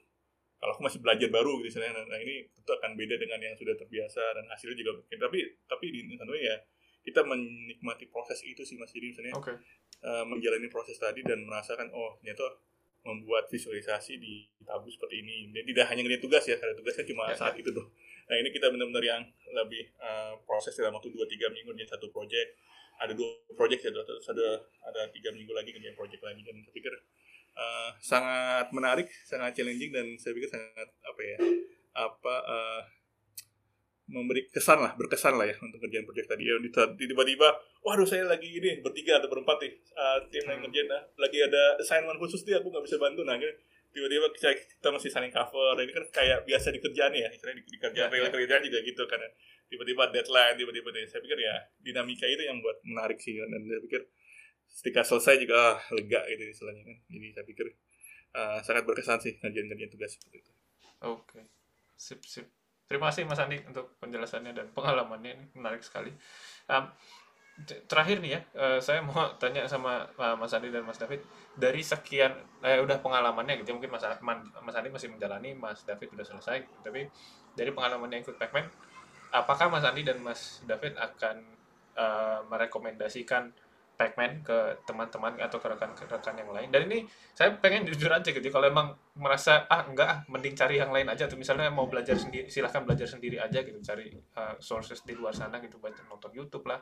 kalau 0.61 0.77
aku 0.77 0.81
masih 0.85 1.01
belajar 1.01 1.29
baru 1.33 1.57
gitu 1.61 1.77
istilahnya 1.77 2.05
nah 2.05 2.19
ini 2.21 2.45
tentu 2.53 2.71
akan 2.77 2.93
beda 2.93 3.17
dengan 3.17 3.41
yang 3.41 3.57
sudah 3.57 3.73
terbiasa 3.73 4.21
dan 4.37 4.45
hasilnya 4.49 4.77
juga 4.77 5.01
mungkin 5.01 5.17
tapi 5.17 5.39
tapi 5.65 5.85
di 5.89 5.99
tentunya 6.13 6.53
ya 6.53 6.57
kita 7.01 7.25
menikmati 7.25 8.05
proses 8.13 8.45
itu 8.45 8.61
sih 8.61 8.77
mas 8.77 8.93
jadi 8.93 9.09
misalnya 9.09 9.33
Oke. 9.33 9.57
uh, 10.05 10.25
menjalani 10.29 10.69
proses 10.69 11.01
tadi 11.01 11.25
dan 11.25 11.41
merasakan 11.41 11.89
oh 11.89 12.21
ternyata 12.21 12.61
membuat 13.01 13.49
visualisasi 13.49 14.21
di 14.21 14.45
tabus 14.61 14.93
seperti 14.97 15.25
ini. 15.25 15.49
Dan 15.49 15.65
tidak 15.65 15.85
hanya 15.89 16.05
ngerjain 16.05 16.21
tugas 16.21 16.43
ya, 16.45 16.55
karena 16.57 16.73
tugas 16.77 16.93
kan 16.93 17.05
cuma 17.09 17.23
Ya, 17.33 17.37
saat 17.37 17.55
itu 17.57 17.69
tuh. 17.73 17.87
Nah 18.29 18.35
ini 18.37 18.49
kita 18.53 18.69
benar-benar 18.69 19.01
yang 19.03 19.21
lebih 19.51 19.89
uh, 19.97 20.37
proses 20.45 20.77
dalam 20.77 20.93
waktu 20.93 21.09
2-3 21.09 21.49
minggu 21.49 21.73
ngerjain 21.73 21.91
satu 21.97 22.13
project. 22.13 22.61
Ada 23.01 23.17
dua 23.17 23.33
project 23.57 23.81
ya, 23.81 23.89
ada 23.89 24.47
ada 24.61 25.01
tiga 25.09 25.33
minggu 25.33 25.49
lagi 25.57 25.73
ngerjain 25.73 25.97
project 25.97 26.21
lagi. 26.21 26.45
Dan 26.45 26.61
saya 26.61 26.73
pikir 26.77 26.93
uh, 27.55 27.91
sangat 27.99 28.71
menarik, 28.75 29.07
sangat 29.27 29.55
challenging 29.57 29.91
dan 29.91 30.05
saya 30.19 30.35
pikir 30.35 30.49
sangat 30.51 30.87
apa 31.03 31.21
ya, 31.21 31.37
apa 31.95 32.35
uh, 32.47 32.81
memberi 34.11 34.43
kesan 34.51 34.83
lah 34.83 34.91
berkesan 34.99 35.39
lah 35.39 35.47
ya 35.47 35.55
untuk 35.63 35.79
kerjaan 35.79 36.03
proyek 36.03 36.27
tadi. 36.27 36.43
Ya 36.43 36.59
tiba-tiba 36.99 37.47
waduh 37.81 38.03
saya 38.03 38.27
lagi 38.27 38.51
ini 38.51 38.83
bertiga 38.83 39.17
atau 39.17 39.31
berempat 39.31 39.57
nih 39.63 39.73
uh, 39.95 40.19
tim 40.27 40.43
yang 40.45 40.59
ngerjain 40.61 40.87
nah, 40.91 41.01
lagi 41.15 41.39
ada 41.39 41.79
assignment 41.79 42.19
khusus 42.19 42.43
nih 42.43 42.59
aku 42.59 42.67
nggak 42.69 42.85
bisa 42.85 42.99
bantu. 42.99 43.23
Nah 43.23 43.39
tiba-tiba 43.91 44.27
kita, 44.35 44.49
kita 44.55 44.87
masih 44.91 45.09
saling 45.11 45.31
cover. 45.31 45.75
Ini 45.79 45.91
kan 45.95 46.05
kayak 46.11 46.39
biasa 46.47 46.67
di 46.75 46.79
kerjaan 46.83 47.11
ya 47.15 47.27
istilahnya 47.31 47.57
di, 47.59 47.63
di 47.67 47.77
kerjaan 47.79 48.09
ya, 48.11 48.17
ya. 48.19 48.29
kerjaan 48.31 48.61
juga 48.67 48.79
gitu 48.83 49.03
karena 49.07 49.27
tiba-tiba 49.71 50.03
deadline 50.11 50.55
tiba-tiba 50.59 50.87
deh. 50.91 51.03
Saya 51.07 51.21
pikir 51.23 51.39
ya 51.39 51.55
dinamika 51.79 52.27
itu 52.27 52.43
yang 52.43 52.59
buat 52.59 52.77
menarik 52.83 53.19
sih 53.19 53.39
dan 53.39 53.63
saya 53.63 53.79
pikir 53.79 54.01
ketika 54.79 55.01
selesai 55.03 55.35
juga 55.41 55.75
ah, 55.75 55.77
lega 55.93 56.21
gitu 56.31 56.43
istilahnya 56.49 56.83
kan. 56.87 56.97
Jadi 57.11 57.27
saya 57.35 57.45
pikir 57.45 57.67
uh, 58.35 58.59
sangat 58.63 58.83
berkesan 58.87 59.19
sih 59.19 59.33
ngerjain-ngerjain 59.39 59.91
tugas 59.91 60.15
seperti 60.15 60.37
itu. 60.41 60.51
Oke. 61.05 61.41
Sip 61.97 62.21
sip. 62.23 62.47
Terima 62.87 63.07
kasih 63.07 63.23
Mas 63.23 63.39
Andi 63.39 63.55
untuk 63.63 63.95
penjelasannya 64.03 64.51
dan 64.51 64.67
pengalamannya. 64.75 65.31
Ini 65.31 65.45
menarik 65.55 65.79
sekali. 65.79 66.11
Um, 66.67 66.91
terakhir 67.87 68.19
nih 68.19 68.31
ya, 68.35 68.41
uh, 68.57 68.79
saya 68.83 68.99
mau 68.99 69.15
tanya 69.41 69.63
sama 69.67 70.07
uh, 70.17 70.35
Mas 70.35 70.51
Andi 70.51 70.73
dan 70.73 70.83
Mas 70.83 70.99
David. 70.99 71.23
Dari 71.51 71.83
sekian 71.83 72.31
eh, 72.63 72.79
udah 72.79 73.03
pengalamannya 73.03 73.59
gitu 73.63 73.75
mungkin 73.75 73.91
Mas 73.91 74.03
Mas 74.23 74.75
Andi 74.75 74.89
masih 74.91 75.11
menjalani, 75.11 75.55
Mas 75.55 75.83
David 75.83 76.15
sudah 76.15 76.27
selesai, 76.27 76.63
tapi 76.83 77.11
dari 77.55 77.71
pengalamannya 77.75 78.23
ikut 78.23 78.39
Pacman, 78.39 78.63
apakah 79.35 79.67
Mas 79.67 79.83
Andi 79.83 80.07
dan 80.07 80.23
Mas 80.23 80.63
David 80.63 80.95
akan 80.95 81.43
uh, 81.95 82.39
merekomendasikan 82.47 83.51
Pacman 84.01 84.41
ke 84.41 84.81
teman-teman 84.89 85.37
atau 85.37 85.61
ke 85.61 85.69
rekan-rekan 85.69 86.33
yang 86.33 86.49
lain. 86.49 86.73
Dan 86.73 86.89
ini 86.89 87.05
saya 87.37 87.53
pengen 87.53 87.85
jujur 87.85 88.09
aja 88.09 88.33
gitu. 88.33 88.41
Kalau 88.49 88.65
emang 88.65 88.97
merasa 89.13 89.69
ah 89.69 89.85
enggak 89.85 90.07
ah 90.09 90.19
mending 90.25 90.57
cari 90.57 90.81
yang 90.81 90.89
lain 90.89 91.05
aja 91.05 91.29
tuh 91.29 91.37
misalnya 91.37 91.69
mau 91.69 91.85
belajar 91.85 92.17
sendiri 92.17 92.49
silahkan 92.49 92.81
belajar 92.81 93.05
sendiri 93.05 93.37
aja 93.37 93.61
gitu 93.61 93.77
cari 93.85 94.09
uh, 94.41 94.57
sources 94.57 95.05
di 95.05 95.13
luar 95.13 95.37
sana 95.37 95.61
gitu 95.61 95.77
buat 95.77 95.93
nonton 96.09 96.33
YouTube 96.33 96.65
lah. 96.65 96.81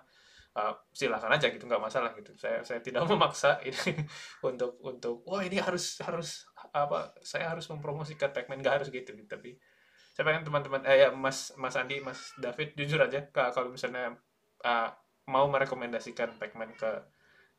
Uh, 0.49 0.73
silahkan 0.95 1.29
aja 1.35 1.51
gitu 1.51 1.67
nggak 1.67 1.83
masalah 1.83 2.15
gitu. 2.15 2.31
Saya 2.39 2.63
saya 2.63 2.79
tidak 2.79 3.03
memaksa 3.11 3.59
ini 3.67 3.99
untuk 4.49 4.79
untuk 4.79 5.27
wah 5.27 5.43
ini 5.43 5.59
harus 5.59 5.99
harus 5.99 6.47
apa 6.71 7.11
saya 7.19 7.51
harus 7.51 7.67
mempromosikan 7.67 8.31
Pacman 8.31 8.63
nggak 8.63 8.79
harus 8.79 8.87
gitu 8.95 9.11
gitu. 9.11 9.27
Tapi 9.27 9.59
saya 10.15 10.23
pengen 10.23 10.47
teman-teman 10.47 10.87
eh 10.87 11.03
ya 11.03 11.09
Mas 11.11 11.51
Mas 11.59 11.75
Andi, 11.75 11.99
Mas 11.99 12.31
David 12.39 12.79
jujur 12.79 13.03
aja 13.03 13.27
kalau 13.35 13.67
misalnya 13.67 14.15
uh, 14.63 14.89
mau 15.29 15.45
merekomendasikan 15.45 16.41
Pacman 16.41 16.73
ke 16.73 16.89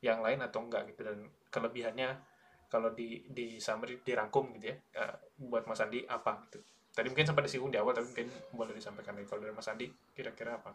yang 0.02 0.18
lain 0.20 0.42
atau 0.42 0.66
enggak 0.66 0.90
gitu. 0.90 1.06
Dan 1.06 1.30
kelebihannya 1.54 2.18
kalau 2.66 2.90
di 2.94 3.22
di 3.30 3.62
summary 3.62 4.02
dirangkum 4.02 4.50
gitu 4.58 4.74
ya 4.74 4.76
uh, 4.98 5.14
buat 5.38 5.70
Mas 5.70 5.78
Andi 5.78 6.02
apa 6.06 6.50
gitu. 6.50 6.58
Tadi 6.90 7.06
mungkin 7.06 7.26
sempat 7.30 7.46
disinggung 7.46 7.70
di 7.70 7.78
awal 7.78 7.94
tapi 7.94 8.10
mungkin 8.10 8.28
boleh 8.54 8.74
disampaikan 8.74 9.14
lagi. 9.14 9.30
Kalau 9.30 9.40
dari 9.46 9.54
Mas 9.54 9.70
Andi 9.70 9.86
kira-kira 10.14 10.58
apa? 10.58 10.74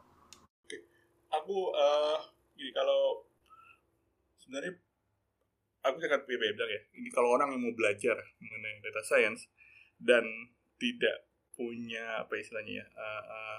Oke, 0.63 0.77
aku 1.31 1.75
uh, 1.75 2.19
jadi 2.55 2.71
kalau 2.71 3.27
sebenarnya 4.39 4.73
aku 5.85 5.95
pribadi 6.25 6.51
bilang 6.57 6.71
ya 6.71 6.81
ini 6.97 7.09
kalau 7.13 7.35
orang 7.35 7.53
yang 7.53 7.61
mau 7.61 7.73
belajar 7.77 8.17
mengenai 8.41 8.81
data 8.81 9.01
science 9.05 9.45
dan 10.01 10.25
tidak 10.81 11.29
punya 11.55 12.25
apa 12.25 12.35
istilahnya 12.35 12.83
ya 12.83 12.85
uh, 12.97 13.23
uh, 13.23 13.57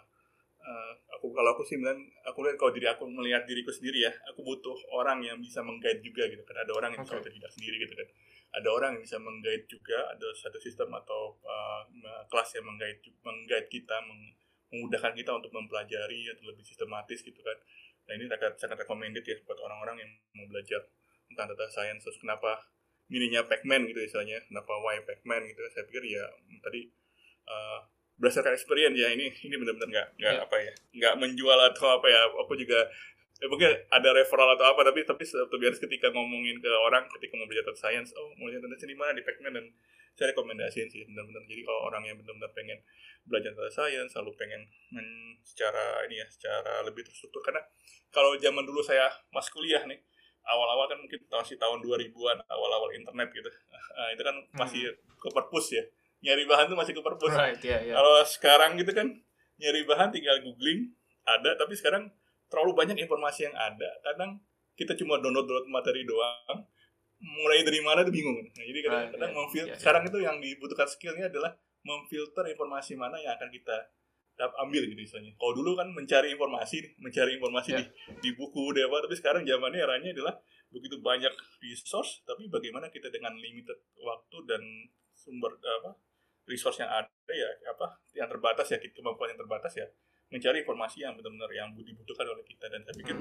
uh, 0.67 0.93
aku 1.15 1.31
kalau 1.31 1.55
aku 1.55 1.63
sih 1.63 1.79
bilang 1.79 2.03
aku 2.27 2.43
lihat 2.43 2.59
kalau 2.59 2.73
diri 2.75 2.91
aku 2.91 3.07
melihat 3.07 3.47
diriku 3.47 3.71
sendiri 3.71 4.11
ya 4.11 4.13
aku 4.27 4.43
butuh 4.43 4.75
orang 4.93 5.23
yang 5.23 5.39
bisa 5.39 5.63
menggait 5.63 6.03
juga 6.03 6.27
gitu 6.27 6.43
kan. 6.43 6.59
Ada 6.67 6.73
orang 6.75 6.91
yang 6.99 7.07
okay. 7.07 7.23
bisa 7.23 7.31
tidak 7.31 7.51
sendiri 7.55 7.77
gitu 7.87 7.95
kan. 7.95 8.09
Ada 8.57 8.69
orang 8.73 8.91
yang 8.99 9.03
bisa 9.07 9.19
menggait 9.23 9.63
juga 9.71 9.99
ada 10.11 10.29
satu 10.35 10.59
sistem 10.59 10.91
atau 10.99 11.39
uh, 11.47 11.83
kelas 12.27 12.59
yang 12.59 12.67
menggait 12.67 12.99
menggait 13.23 13.67
kita 13.71 13.97
meng, 14.05 14.35
memudahkan 14.75 15.15
kita 15.15 15.31
untuk 15.31 15.55
mempelajari 15.55 16.27
atau 16.35 16.45
lebih 16.51 16.67
sistematis 16.67 17.23
gitu 17.23 17.41
kan. 17.41 17.57
Nah 18.11 18.13
ini 18.19 18.27
sangat 18.27 18.59
sangat 18.59 18.77
recommended 18.83 19.23
ya 19.23 19.37
buat 19.47 19.59
orang-orang 19.63 20.03
yang 20.03 20.11
mau 20.35 20.47
belajar 20.51 20.83
tentang 21.31 21.55
data 21.55 21.67
science. 21.71 22.03
Terus 22.07 22.19
kenapa 22.19 22.59
mininya 23.07 23.47
Pacman 23.47 23.87
gitu 23.87 24.03
misalnya 24.03 24.43
kenapa 24.51 24.73
why 24.83 24.99
Pacman 25.07 25.47
gitu. 25.47 25.63
Saya 25.71 25.87
pikir 25.87 26.03
ya 26.07 26.27
tadi 26.63 26.91
uh, 27.47 27.81
berdasarkan 28.17 28.57
experience 28.57 28.97
ya 28.97 29.13
ini 29.13 29.29
ini 29.45 29.55
benar-benar 29.61 29.89
nggak 29.93 30.09
nggak 30.17 30.35
yeah. 30.41 30.45
apa 30.45 30.57
ya 30.57 30.73
nggak 30.97 31.15
menjual 31.21 31.59
atau 31.73 32.01
apa 32.01 32.07
ya 32.09 32.21
aku 32.33 32.57
juga 32.57 32.89
ya 33.37 33.47
mungkin 33.53 33.69
ada 33.93 34.09
referral 34.17 34.57
atau 34.57 34.73
apa 34.73 34.81
tapi 34.89 35.05
tapi 35.05 35.25
biasa 35.29 35.79
ketika 35.85 36.09
ngomongin 36.09 36.57
ke 36.57 36.71
orang 36.73 37.05
ketika 37.21 37.37
mau 37.37 37.45
belajar 37.45 37.69
data 37.69 37.77
science 37.77 38.17
oh 38.17 38.33
mau 38.41 38.49
belajar 38.49 38.65
data 38.65 38.77
science 38.81 38.93
di 38.97 38.99
mana 38.99 39.13
di 39.13 39.21
Pacman 39.21 39.53
dan 39.53 39.67
saya 40.17 40.33
rekomendasiin 40.33 40.89
sih 40.89 41.05
benar-benar 41.05 41.45
jadi 41.45 41.61
kalau 41.69 41.93
orang 41.93 42.03
yang 42.09 42.17
benar-benar 42.17 42.49
pengen 42.57 42.81
belajar 43.29 43.53
data 43.53 43.69
science 43.69 44.17
selalu 44.17 44.33
pengen 44.41 44.65
men, 44.89 45.37
secara 45.45 46.01
ini 46.09 46.25
ya 46.25 46.27
secara 46.33 46.81
lebih 46.89 47.05
terstruktur 47.05 47.45
karena 47.45 47.61
kalau 48.09 48.33
zaman 48.41 48.65
dulu 48.65 48.81
saya 48.81 49.13
mas 49.29 49.53
kuliah 49.53 49.85
nih 49.85 50.01
awal-awal 50.49 50.89
kan 50.89 50.97
mungkin 50.97 51.21
masih 51.29 51.61
tahun 51.61 51.85
2000-an 51.85 52.39
awal-awal 52.49 52.89
internet 52.97 53.29
gitu 53.37 53.51
nah, 54.01 54.09
itu 54.17 54.23
kan 54.25 54.37
masih 54.57 54.83
hmm. 54.89 55.21
ke 55.21 55.29
perpus 55.29 55.77
ya 55.77 55.85
nyari 56.27 56.43
bahan 56.43 56.67
tuh 56.67 56.75
masih 56.75 56.93
ke 56.99 57.03
perpus. 57.07 57.31
Right, 57.31 57.63
yeah, 57.63 57.79
yeah. 57.87 57.95
Kalau 57.95 58.19
sekarang 58.27 58.75
gitu 58.75 58.91
kan 58.91 59.07
nyari 59.63 59.87
bahan 59.87 60.11
tinggal 60.11 60.43
googling 60.43 60.91
ada, 61.23 61.55
tapi 61.55 61.79
sekarang 61.79 62.11
terlalu 62.51 62.75
banyak 62.75 62.99
informasi 62.99 63.47
yang 63.47 63.55
ada. 63.55 63.91
Kadang 64.03 64.43
kita 64.75 64.99
cuma 64.99 65.23
download-download 65.23 65.71
materi 65.71 66.03
doang, 66.03 66.67
mulai 67.23 67.63
dari 67.63 67.81
mana 67.81 68.03
tuh 68.03 68.11
bingung. 68.13 68.43
Nah, 68.43 68.65
jadi 68.67 68.81
kadang-kadang 68.83 69.31
right, 69.33 69.55
yeah, 69.55 69.67
yeah, 69.71 69.79
sekarang 69.79 70.03
itu 70.11 70.19
yang 70.19 70.37
dibutuhkan 70.43 70.91
skillnya 70.91 71.31
adalah 71.31 71.55
memfilter 71.87 72.45
informasi 72.51 72.99
mana 72.99 73.17
yang 73.23 73.39
akan 73.39 73.47
kita 73.55 73.95
ambil 74.61 74.85
gitu 74.85 75.01
misalnya. 75.01 75.33
Kalau 75.39 75.53
dulu 75.57 75.81
kan 75.81 75.89
mencari 75.95 76.35
informasi, 76.35 76.99
mencari 77.01 77.41
informasi 77.41 77.71
yeah. 77.73 77.81
di, 77.81 77.87
di 78.21 78.31
buku, 78.37 78.75
di 78.77 78.85
apa, 78.85 79.07
tapi 79.07 79.15
sekarang 79.17 79.43
zamannya 79.49 79.81
eranya 79.81 80.11
adalah 80.13 80.35
begitu 80.69 81.01
banyak 81.01 81.33
resource, 81.63 82.27
tapi 82.27 82.51
bagaimana 82.53 82.93
kita 82.93 83.09
dengan 83.09 83.33
limited 83.39 83.81
waktu 83.97 84.37
dan 84.45 84.61
sumber 85.17 85.57
apa 85.57 85.97
resource 86.47 86.83
yang 86.83 86.91
ada 86.91 87.11
ya 87.31 87.49
apa 87.69 87.99
yang 88.15 88.31
terbatas 88.31 88.67
ya 88.71 88.79
kemampuan 88.79 89.35
yang 89.35 89.41
terbatas 89.43 89.75
ya 89.75 89.87
mencari 90.27 90.67
informasi 90.67 91.07
yang 91.07 91.15
benar-benar 91.15 91.51
yang 91.55 91.71
dibutuhkan 91.79 92.27
oleh 92.27 92.43
kita. 92.43 92.67
Dan 92.67 92.83
saya 92.83 92.95
pikir 92.99 93.15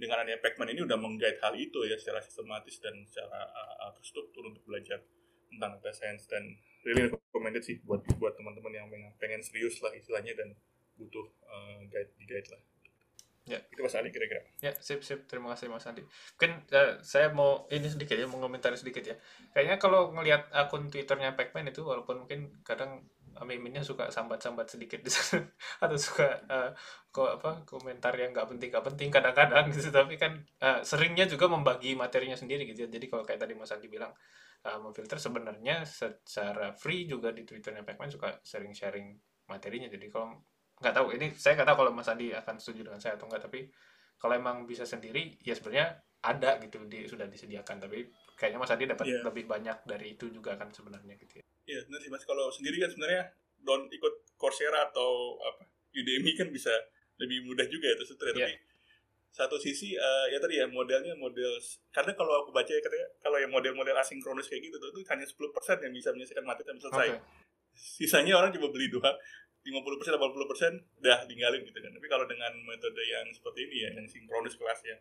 dengan 0.00 0.24
adanya 0.24 0.40
Pacman 0.40 0.72
ini 0.72 0.80
udah 0.88 0.96
menggait 0.96 1.36
hal 1.44 1.52
itu 1.52 1.84
ya 1.84 2.00
secara 2.00 2.24
sistematis 2.24 2.80
dan 2.80 2.96
secara 3.04 3.44
uh, 3.52 3.92
terstruktur 3.92 4.48
untuk 4.48 4.64
belajar 4.64 5.04
tentang 5.52 5.76
data 5.76 5.92
science. 5.92 6.24
Dan 6.24 6.56
really 6.88 7.12
recommended 7.12 7.60
sih 7.60 7.76
buat 7.84 8.00
buat 8.16 8.40
teman-teman 8.40 8.72
yang 8.72 8.88
pengen, 9.20 9.44
serius 9.44 9.76
lah 9.84 9.92
istilahnya 9.92 10.32
dan 10.32 10.56
butuh 10.96 11.28
uh, 11.44 11.84
guide 11.92 12.08
di 12.16 12.24
guide 12.24 12.48
lah 12.48 12.60
Ya. 13.46 13.62
Itu 13.70 13.86
Mas 13.86 13.94
Andi 13.94 14.10
kira-kira. 14.10 14.42
Ya, 14.58 14.74
sip 14.74 15.06
sip. 15.06 15.30
Terima 15.30 15.54
kasih 15.54 15.70
Mas 15.70 15.86
Andi. 15.86 16.02
Mungkin 16.02 16.66
uh, 16.74 16.98
saya 17.06 17.30
mau 17.30 17.70
ini 17.70 17.86
sedikit 17.86 18.18
ya, 18.18 18.26
mengomentari 18.26 18.74
sedikit 18.74 19.06
ya. 19.06 19.16
Kayaknya 19.54 19.76
kalau 19.78 20.10
ngelihat 20.10 20.50
akun 20.50 20.90
Twitternya 20.90 21.38
Pacman 21.38 21.70
itu, 21.70 21.86
walaupun 21.86 22.26
mungkin 22.26 22.50
kadang 22.66 23.06
miminnya 23.44 23.84
suka 23.84 24.08
sambat-sambat 24.08 24.64
sedikit 24.64 25.04
di 25.04 25.12
sana 25.12 25.44
atau 25.84 25.98
suka 26.00 26.40
uh, 26.48 26.70
kok 27.12 27.36
apa 27.36 27.50
komentar 27.68 28.16
yang 28.16 28.32
nggak 28.32 28.48
penting 28.48 28.72
nggak 28.72 28.86
penting 28.88 29.08
kadang-kadang 29.12 29.68
gitu 29.68 29.92
tapi 29.92 30.16
kan 30.16 30.40
uh, 30.64 30.80
seringnya 30.80 31.28
juga 31.28 31.52
membagi 31.52 31.92
materinya 31.92 32.32
sendiri 32.32 32.64
gitu 32.64 32.86
ya. 32.86 32.88
jadi 32.88 33.06
kalau 33.12 33.28
kayak 33.28 33.44
tadi 33.44 33.52
Mas 33.52 33.76
Andi 33.76 33.92
bilang 33.92 34.16
uh, 34.64 34.78
memfilter 34.80 35.20
sebenarnya 35.20 35.84
secara 35.84 36.72
free 36.72 37.04
juga 37.04 37.28
di 37.36 37.44
twitternya 37.44 37.84
Pacman 37.84 38.08
suka 38.08 38.40
sering 38.40 38.72
sharing 38.72 39.12
materinya 39.52 39.92
jadi 39.92 40.08
kalau 40.08 40.40
nggak 40.76 40.94
tahu 40.94 41.06
ini 41.16 41.32
saya 41.32 41.56
nggak 41.56 41.68
tahu 41.72 41.76
kalau 41.84 41.92
Mas 41.96 42.08
Andi 42.12 42.32
akan 42.36 42.60
setuju 42.60 42.92
dengan 42.92 43.00
saya 43.00 43.16
atau 43.16 43.26
enggak 43.28 43.48
tapi 43.48 43.68
kalau 44.20 44.34
emang 44.36 44.68
bisa 44.68 44.84
sendiri 44.84 45.36
ya 45.44 45.56
sebenarnya 45.56 46.00
ada 46.26 46.58
gitu 46.58 46.82
di 46.88 47.06
sudah 47.06 47.28
disediakan 47.28 47.76
tapi 47.80 48.08
kayaknya 48.36 48.58
Mas 48.60 48.72
Andi 48.72 48.84
dapat 48.88 49.06
yeah. 49.08 49.22
lebih 49.24 49.44
banyak 49.46 49.78
dari 49.86 50.16
itu 50.18 50.28
juga 50.28 50.58
kan 50.58 50.68
sebenarnya 50.74 51.14
gitu 51.16 51.40
ya. 51.40 51.44
Iya, 51.66 51.80
benar 51.86 52.00
sih 52.02 52.10
Mas. 52.10 52.24
Kalau 52.26 52.50
sendiri 52.50 52.82
kan 52.82 52.90
sebenarnya 52.90 53.22
don 53.62 53.88
ikut 53.88 54.14
Coursera 54.36 54.90
atau 54.90 55.40
apa 55.40 55.64
Udemy 55.96 56.36
kan 56.36 56.52
bisa 56.52 56.72
lebih 57.16 57.48
mudah 57.48 57.64
juga 57.70 57.88
ya 57.88 57.96
terus 57.96 58.12
itu 58.12 58.24
yeah. 58.28 58.36
tapi 58.36 58.54
satu 59.36 59.56
sisi 59.60 59.92
uh, 59.92 60.26
ya 60.32 60.40
tadi 60.40 60.56
ya 60.56 60.64
modelnya 60.64 61.12
model 61.12 61.60
karena 61.92 62.16
kalau 62.16 62.40
aku 62.40 62.56
baca 62.56 62.72
ya 62.72 62.80
katanya 62.80 63.08
kalau 63.20 63.36
yang 63.36 63.52
model-model 63.52 63.92
asinkronus 64.00 64.48
kayak 64.48 64.64
gitu 64.64 64.80
tuh 64.80 64.88
itu 64.96 65.04
hanya 65.12 65.28
10% 65.28 65.84
yang 65.84 65.92
bisa 65.92 66.08
menyelesaikan 66.16 66.44
materi 66.48 66.72
dan 66.72 66.80
selesai. 66.80 67.08
Okay. 67.12 67.20
Sisanya 67.76 68.40
orang 68.40 68.50
coba 68.56 68.72
beli 68.72 68.88
dua 68.88 69.12
50 69.66 69.98
persen 69.98 70.12
80 70.14 70.50
persen 70.50 70.72
udah 71.02 71.18
tinggalin 71.26 71.60
gitu 71.66 71.78
kan. 71.78 71.90
Tapi 71.92 72.06
kalau 72.08 72.24
dengan 72.24 72.52
metode 72.64 73.02
yang 73.04 73.26
seperti 73.34 73.66
ini 73.66 73.76
ya 73.84 73.90
yang 73.98 74.06
sinkronis 74.06 74.54
kelasnya 74.56 74.96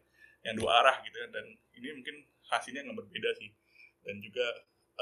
yang 0.45 0.53
dua 0.59 0.83
arah 0.83 1.01
gitu 1.01 1.17
kan 1.25 1.41
dan 1.41 1.45
ini 1.73 1.89
mungkin 1.95 2.21
hasilnya 2.49 2.85
nggak 2.85 2.97
berbeda 2.97 3.29
sih. 3.37 3.49
Dan 4.05 4.21
juga 4.21 4.45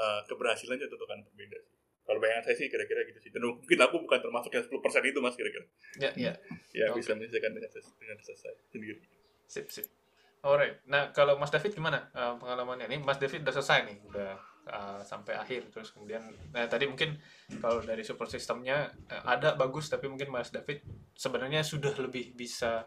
uh, 0.00 0.20
keberhasilannya 0.28 0.86
tentu 0.88 1.06
kan 1.08 1.20
berbeda 1.20 1.58
sih. 1.64 1.74
Kalau 2.04 2.20
bayangan 2.20 2.44
saya 2.44 2.56
sih 2.60 2.68
kira-kira 2.68 3.00
gitu 3.08 3.18
sih. 3.24 3.30
Dan 3.32 3.48
mungkin 3.48 3.78
aku 3.80 3.96
bukan 4.04 4.20
termasuk 4.20 4.52
yang 4.52 4.64
10 4.64 4.84
persen 4.84 5.02
itu 5.08 5.18
mas 5.24 5.36
kira-kira. 5.36 5.66
Ya 5.96 6.10
ya. 6.14 6.32
Ya 6.76 6.92
okay. 6.92 7.00
bisa 7.00 7.16
menyelesaikan 7.16 7.52
dengan 7.56 7.70
dengan 7.72 8.16
selesai 8.20 8.54
sendiri. 8.68 9.00
Sip 9.48 9.72
sip. 9.72 9.88
Alright, 10.44 10.76
nah 10.84 11.08
kalau 11.16 11.40
Mas 11.40 11.48
David 11.48 11.72
gimana 11.72 12.12
uh, 12.12 12.36
pengalamannya? 12.36 12.92
Ini 12.92 13.00
Mas 13.00 13.16
David 13.16 13.48
udah 13.48 13.54
selesai 13.56 13.88
nih, 13.88 13.96
udah 14.12 14.36
uh, 14.68 15.00
sampai 15.04 15.36
akhir 15.36 15.68
terus 15.72 15.92
kemudian 15.92 16.22
nah 16.52 16.64
tadi 16.68 16.88
mungkin 16.88 17.16
kalau 17.60 17.84
dari 17.84 18.00
support 18.04 18.30
sistemnya 18.32 18.92
uh, 19.12 19.24
ada 19.28 19.56
bagus 19.56 19.88
tapi 19.88 20.08
mungkin 20.08 20.32
Mas 20.32 20.52
David 20.52 20.84
sebenarnya 21.14 21.60
sudah 21.64 21.92
lebih 22.00 22.32
bisa 22.36 22.84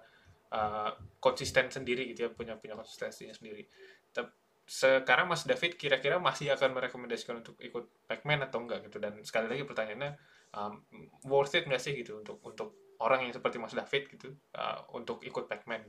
uh, 0.54 0.92
konsisten 1.22 1.70
sendiri 1.70 2.10
gitu 2.14 2.28
ya 2.28 2.30
punya 2.34 2.58
punya 2.58 2.78
konsistensinya 2.78 3.34
sendiri 3.34 3.66
tapi 4.12 4.34
sekarang 4.68 5.32
Mas 5.32 5.48
David 5.48 5.80
kira-kira 5.80 6.20
masih 6.20 6.52
akan 6.52 6.76
merekomendasikan 6.76 7.40
untuk 7.40 7.56
ikut 7.64 7.88
Pacman 8.04 8.44
atau 8.44 8.60
enggak 8.60 8.84
gitu 8.92 9.00
dan 9.00 9.16
sekali 9.24 9.48
lagi 9.48 9.64
pertanyaannya 9.64 10.12
um, 10.52 10.84
worth 11.24 11.56
it 11.56 11.64
nggak 11.64 11.80
sih 11.80 11.96
gitu 11.96 12.20
untuk 12.20 12.44
untuk 12.44 12.76
orang 13.00 13.24
yang 13.24 13.32
seperti 13.32 13.64
Mas 13.64 13.72
David 13.72 14.12
gitu 14.12 14.36
uh, 14.60 14.84
untuk 14.92 15.24
ikut 15.24 15.48
Pacman 15.48 15.88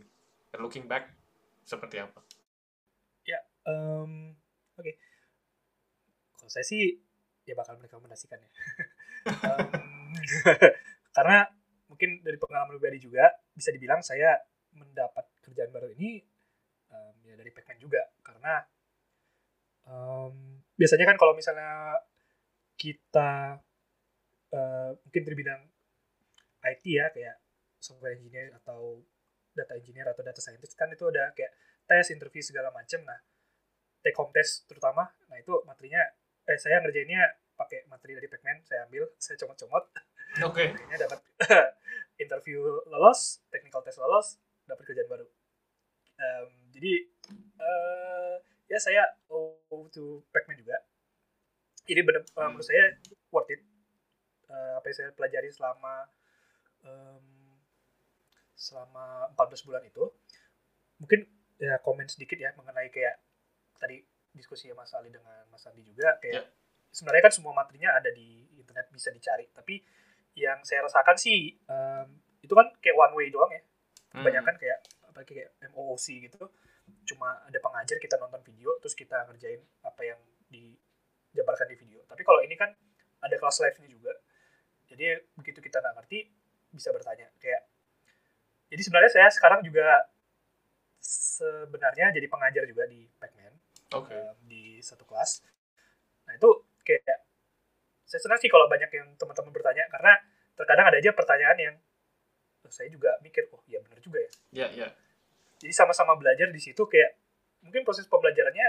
looking 0.62 0.86
back 0.86 1.10
seperti 1.66 2.00
apa? 2.00 2.24
Ya, 3.28 3.44
um, 3.68 4.32
oke. 4.80 4.86
Okay. 4.86 5.07
Kalau 6.48 6.64
saya 6.64 6.64
sih 6.64 6.96
ya 7.44 7.52
bakal 7.52 7.76
merekomendasikan 7.76 8.40
ya. 8.40 8.48
um, 9.52 10.16
karena 11.16 11.44
mungkin 11.92 12.24
dari 12.24 12.40
pengalaman 12.40 12.72
pribadi 12.72 13.04
juga 13.04 13.28
bisa 13.52 13.68
dibilang 13.68 14.00
saya 14.00 14.32
mendapat 14.72 15.28
kerjaan 15.44 15.68
baru 15.68 15.92
ini 15.92 16.24
um, 16.88 17.20
ya 17.20 17.36
dari 17.36 17.52
Pacman 17.52 17.76
juga 17.76 18.00
karena 18.24 18.64
um, 19.92 20.64
biasanya 20.72 21.04
kan 21.04 21.20
kalau 21.20 21.36
misalnya 21.36 22.00
kita 22.80 23.60
uh, 24.56 24.96
mungkin 25.04 25.20
di 25.28 25.36
bidang 25.36 25.62
IT 26.64 26.84
ya 26.88 27.12
kayak 27.12 27.44
software 27.76 28.16
engineer 28.16 28.56
atau 28.56 29.04
data 29.52 29.76
engineer 29.76 30.16
atau 30.16 30.24
data 30.24 30.40
scientist 30.40 30.80
kan 30.80 30.88
itu 30.88 31.04
ada 31.12 31.28
kayak 31.36 31.52
tes 31.84 32.08
interview 32.08 32.40
segala 32.40 32.72
macam 32.72 33.04
nah 33.04 33.20
take 34.00 34.16
home 34.16 34.32
test 34.32 34.64
terutama 34.64 35.12
nah 35.28 35.36
itu 35.36 35.52
materinya 35.68 36.00
eh 36.48 36.56
saya 36.56 36.80
ngerjainnya 36.80 37.20
pakai 37.60 37.84
materi 37.92 38.16
dari 38.16 38.28
Pacman 38.30 38.64
saya 38.64 38.88
ambil 38.88 39.04
saya 39.20 39.36
comot-comot. 39.36 39.84
Oke. 40.48 40.72
Okay. 40.72 40.96
dapat 40.96 41.20
interview 42.24 42.64
lolos 42.88 43.44
technical 43.52 43.84
test 43.84 44.00
lolos 44.00 44.40
dapat 44.64 44.88
kerjaan 44.88 45.08
baru. 45.12 45.26
Um, 46.18 46.48
jadi 46.72 47.06
uh, 47.60 48.34
ya 48.72 48.78
saya 48.80 49.04
owe 49.28 49.86
to 49.92 50.24
Pacman 50.32 50.56
juga. 50.56 50.80
Jadi 51.84 52.00
benar 52.00 52.24
uh, 52.24 52.48
menurut 52.48 52.64
saya 52.64 52.96
worth 53.28 53.52
it. 53.52 53.60
Uh, 54.48 54.80
apa 54.80 54.88
yang 54.88 54.96
saya 54.96 55.08
pelajari 55.12 55.52
selama 55.52 56.08
um, 56.80 57.24
selama 58.56 59.28
14 59.36 59.66
bulan 59.68 59.84
itu 59.84 60.08
mungkin 60.96 61.28
ya 61.60 61.76
komen 61.84 62.08
sedikit 62.08 62.40
ya 62.40 62.56
mengenai 62.56 62.88
kayak 62.88 63.20
tadi 63.76 64.07
diskusi 64.38 64.70
ya 64.70 64.74
Mas 64.78 64.94
Ali 64.94 65.10
dengan 65.10 65.42
Mas 65.50 65.66
Andi 65.66 65.82
juga 65.82 66.14
kayak 66.22 66.46
yeah. 66.46 66.46
sebenarnya 66.94 67.26
kan 67.26 67.34
semua 67.34 67.52
materinya 67.52 67.98
ada 67.98 68.14
di 68.14 68.46
internet 68.54 68.86
bisa 68.94 69.10
dicari 69.10 69.50
tapi 69.50 69.82
yang 70.38 70.62
saya 70.62 70.86
rasakan 70.86 71.18
sih 71.18 71.58
um, 71.66 72.06
itu 72.38 72.54
kan 72.54 72.70
kayak 72.78 72.94
one 72.94 73.14
way 73.18 73.26
doang 73.28 73.50
ya 73.50 73.60
hmm. 73.60 74.22
kebanyakan 74.22 74.54
hmm. 74.54 74.62
kayak 74.62 74.78
apa 75.10 75.18
kayak 75.26 75.50
MOOC 75.74 76.06
gitu 76.30 76.38
cuma 77.04 77.42
ada 77.44 77.58
pengajar 77.58 77.98
kita 77.98 78.16
nonton 78.16 78.40
video 78.46 78.78
terus 78.80 78.94
kita 78.94 79.26
ngerjain 79.28 79.60
apa 79.82 80.02
yang 80.06 80.20
dijabarkan 80.48 81.66
di 81.68 81.76
video 81.76 82.00
tapi 82.06 82.22
kalau 82.22 82.40
ini 82.40 82.54
kan 82.54 82.70
ada 83.18 83.36
kelas 83.36 83.58
live-nya 83.60 83.88
juga 83.90 84.12
jadi 84.88 85.20
begitu 85.36 85.60
kita 85.60 85.82
nggak 85.82 85.94
ngerti 86.00 86.30
bisa 86.72 86.94
bertanya 86.94 87.28
kayak 87.42 87.66
jadi 88.68 88.82
sebenarnya 88.84 89.10
saya 89.12 89.28
sekarang 89.32 89.60
juga 89.64 90.08
sebenarnya 91.00 92.12
jadi 92.12 92.26
pengajar 92.28 92.64
juga 92.68 92.84
di 92.88 93.08
Pacman 93.16 93.47
okay. 93.92 94.16
um, 94.16 94.36
di 94.44 94.80
satu 94.84 95.04
kelas 95.08 95.44
nah 96.28 96.36
itu 96.36 96.50
kayak 96.84 97.28
saya 98.08 98.20
senang 98.24 98.40
sih 98.40 98.48
kalau 98.48 98.68
banyak 98.68 98.88
yang 98.88 99.08
teman-teman 99.20 99.52
bertanya 99.52 99.84
karena 99.92 100.16
terkadang 100.56 100.86
ada 100.88 100.98
aja 100.98 101.12
pertanyaan 101.12 101.58
yang 101.60 101.76
oh, 102.64 102.72
saya 102.72 102.88
juga 102.88 103.20
mikir 103.20 103.48
oh 103.52 103.60
ya 103.68 103.80
benar 103.84 104.00
juga 104.00 104.18
ya 104.20 104.28
ya 104.28 104.32
yeah, 104.52 104.70
yeah. 104.86 104.90
jadi 105.60 105.72
sama-sama 105.76 106.16
belajar 106.16 106.48
di 106.48 106.60
situ 106.60 106.84
kayak 106.88 107.16
mungkin 107.64 107.84
proses 107.84 108.08
pembelajarannya 108.08 108.68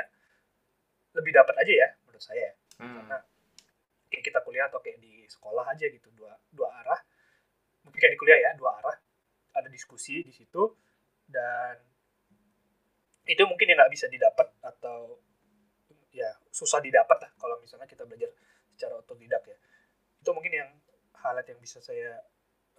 lebih 1.15 1.31
dapat 1.33 1.55
aja 1.63 1.73
ya 1.73 1.89
menurut 2.05 2.23
saya 2.23 2.49
hmm. 2.79 2.95
karena 2.99 3.17
kayak 4.09 4.23
kita 4.25 4.39
kuliah 4.43 4.65
atau 4.67 4.79
kayak 4.81 4.99
di 4.99 5.25
sekolah 5.29 5.65
aja 5.71 5.85
gitu 5.87 6.09
dua 6.13 6.33
dua 6.51 6.69
arah 6.83 6.99
mungkin 7.85 7.99
kayak 8.01 8.13
di 8.17 8.19
kuliah 8.19 8.39
ya 8.39 8.51
dua 8.57 8.77
arah 8.81 8.95
ada 9.55 9.69
diskusi 9.69 10.21
di 10.21 10.33
situ 10.33 10.61
dan 11.25 11.77
itu 13.29 13.43
mungkin 13.45 13.69
yang 13.69 13.77
nggak 13.77 13.93
bisa 13.93 14.09
didapat 14.09 14.49
atau 14.65 15.21
ya 16.09 16.33
susah 16.49 16.81
didapat 16.81 17.21
lah 17.21 17.31
kalau 17.37 17.61
misalnya 17.61 17.85
kita 17.85 18.01
belajar 18.09 18.33
secara 18.73 18.97
otodidak 18.97 19.45
ya 19.45 19.57
itu 20.19 20.29
mungkin 20.33 20.53
yang 20.57 20.69
highlight 21.21 21.47
yang 21.53 21.61
bisa 21.61 21.77
saya 21.77 22.17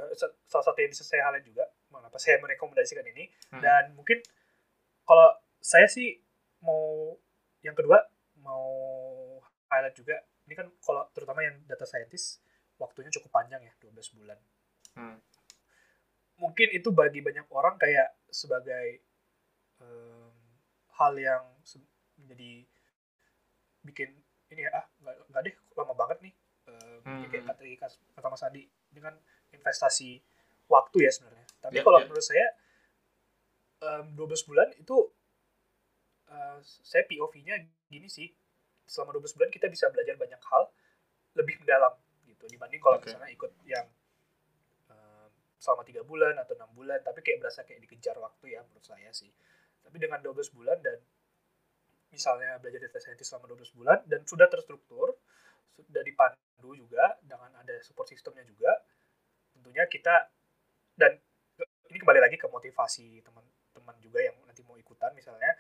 uh, 0.03 0.11
salah 0.51 0.65
satu 0.67 0.79
yang 0.83 0.91
bisa 0.91 1.07
saya 1.07 1.31
highlight 1.31 1.47
juga 1.47 1.71
mengapa 1.95 2.19
saya 2.19 2.43
merekomendasikan 2.43 3.07
ini 3.07 3.31
hmm. 3.55 3.63
dan 3.63 3.95
mungkin 3.95 4.19
kalau 5.07 5.39
saya 5.63 5.87
sih 5.87 6.19
mau 6.67 7.15
yang 7.63 7.79
kedua 7.79 8.03
mau 8.43 8.67
highlight 9.71 9.95
juga 9.95 10.19
ini 10.51 10.59
kan 10.59 10.67
kalau 10.83 11.07
terutama 11.15 11.47
yang 11.47 11.63
data 11.71 11.87
scientist 11.87 12.43
waktunya 12.83 13.13
cukup 13.15 13.31
panjang 13.31 13.63
ya 13.63 13.73
12 13.79 14.19
bulan 14.19 14.39
hmm. 14.99 15.19
mungkin 16.43 16.69
itu 16.75 16.91
bagi 16.91 17.23
banyak 17.23 17.47
orang 17.55 17.79
kayak 17.79 18.19
sebagai 18.33 19.05
um, 19.79 20.20
hal 21.01 21.17
yang 21.17 21.43
menjadi 22.21 22.69
bikin 23.81 24.13
ini 24.53 24.69
ya 24.69 24.71
ah 24.77 24.85
nggak 25.01 25.43
deh 25.49 25.55
lama 25.73 25.95
banget 25.97 26.19
nih 26.21 26.35
um, 26.69 27.01
hmm. 27.09 27.33
kayak 27.33 27.45
kata, 27.49 27.89
kata 28.13 28.29
Mas 28.29 28.45
Adi 28.45 28.69
ini 28.69 29.01
kan 29.01 29.17
investasi 29.57 30.21
waktu 30.69 31.09
ya 31.09 31.11
sebenarnya 31.11 31.47
tapi 31.65 31.81
yeah, 31.81 31.85
kalau 31.89 31.99
yeah. 32.05 32.07
menurut 32.07 32.27
saya 32.27 32.47
um, 33.81 34.07
12 34.13 34.49
bulan 34.49 34.69
itu 34.77 34.97
uh, 36.29 36.59
saya 36.63 37.09
POV-nya 37.09 37.57
gini 37.89 38.09
sih 38.13 38.29
selama 38.85 39.17
12 39.17 39.41
bulan 39.41 39.51
kita 39.51 39.73
bisa 39.73 39.89
belajar 39.89 40.21
banyak 40.21 40.43
hal 40.45 40.69
lebih 41.41 41.57
mendalam 41.65 41.97
gitu 42.29 42.45
dibanding 42.51 42.83
kalau 42.85 43.01
okay. 43.01 43.17
misalnya 43.17 43.31
ikut 43.33 43.53
yang 43.65 43.89
selama 45.61 45.85
tiga 45.85 46.01
bulan 46.01 46.33
atau 46.41 46.57
enam 46.57 46.73
bulan 46.73 47.05
tapi 47.05 47.21
kayak 47.21 47.45
berasa 47.45 47.69
kayak 47.69 47.85
dikejar 47.85 48.17
waktu 48.17 48.57
ya 48.57 48.65
menurut 48.65 48.81
saya 48.81 49.13
sih 49.13 49.29
tapi 49.91 49.99
dengan 49.99 50.23
12 50.23 50.55
bulan 50.55 50.79
dan 50.79 51.03
misalnya 52.15 52.63
belajar 52.63 52.87
data 52.87 53.03
scientist 53.03 53.35
selama 53.35 53.51
12 53.59 53.75
bulan 53.75 53.99
dan 54.07 54.23
sudah 54.23 54.47
terstruktur 54.47 55.19
sudah 55.75 56.03
dipandu 56.07 56.79
juga 56.79 57.19
dengan 57.27 57.51
ada 57.59 57.75
support 57.83 58.07
sistemnya 58.07 58.47
juga 58.47 58.71
tentunya 59.59 59.83
kita 59.91 60.31
dan 60.95 61.19
ini 61.91 61.99
kembali 61.99 62.21
lagi 62.23 62.39
ke 62.39 62.47
motivasi 62.47 63.19
teman-teman 63.27 63.97
juga 63.99 64.23
yang 64.23 64.39
nanti 64.47 64.63
mau 64.63 64.79
ikutan. 64.79 65.11
Misalnya 65.19 65.51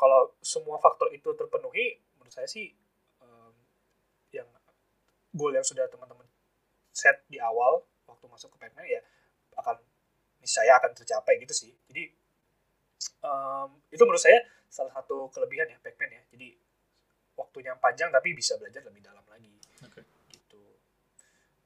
kalau 0.00 0.32
semua 0.40 0.80
faktor 0.80 1.12
itu 1.12 1.36
terpenuhi 1.36 2.00
menurut 2.16 2.32
saya 2.32 2.48
sih 2.48 2.72
um, 3.20 3.52
yang 4.32 4.48
goal 5.36 5.52
yang 5.52 5.64
sudah 5.64 5.84
teman-teman 5.92 6.24
set 6.96 7.22
di 7.28 7.36
awal 7.36 7.84
waktu 8.08 8.24
masuk 8.26 8.56
ke 8.56 8.66
PMN 8.66 8.86
ya 8.88 9.00
akan 9.60 9.76
niscaya 10.40 10.80
akan 10.80 10.96
tercapai 10.96 11.36
gitu 11.44 11.52
sih. 11.52 11.72
Jadi 11.92 12.08
um, 13.24 13.70
itu 13.88 14.02
menurut 14.04 14.20
saya 14.20 14.40
salah 14.70 14.92
satu 14.94 15.28
kelebihan 15.32 15.66
ya 15.68 15.78
Pacman 15.80 16.10
ya. 16.12 16.22
Jadi 16.30 16.54
waktunya 17.34 17.72
panjang 17.80 18.12
tapi 18.12 18.36
bisa 18.36 18.56
belajar 18.60 18.84
lebih 18.84 19.00
dalam 19.00 19.24
lagi. 19.26 19.50
Okay. 19.80 20.04
gitu. 20.32 20.60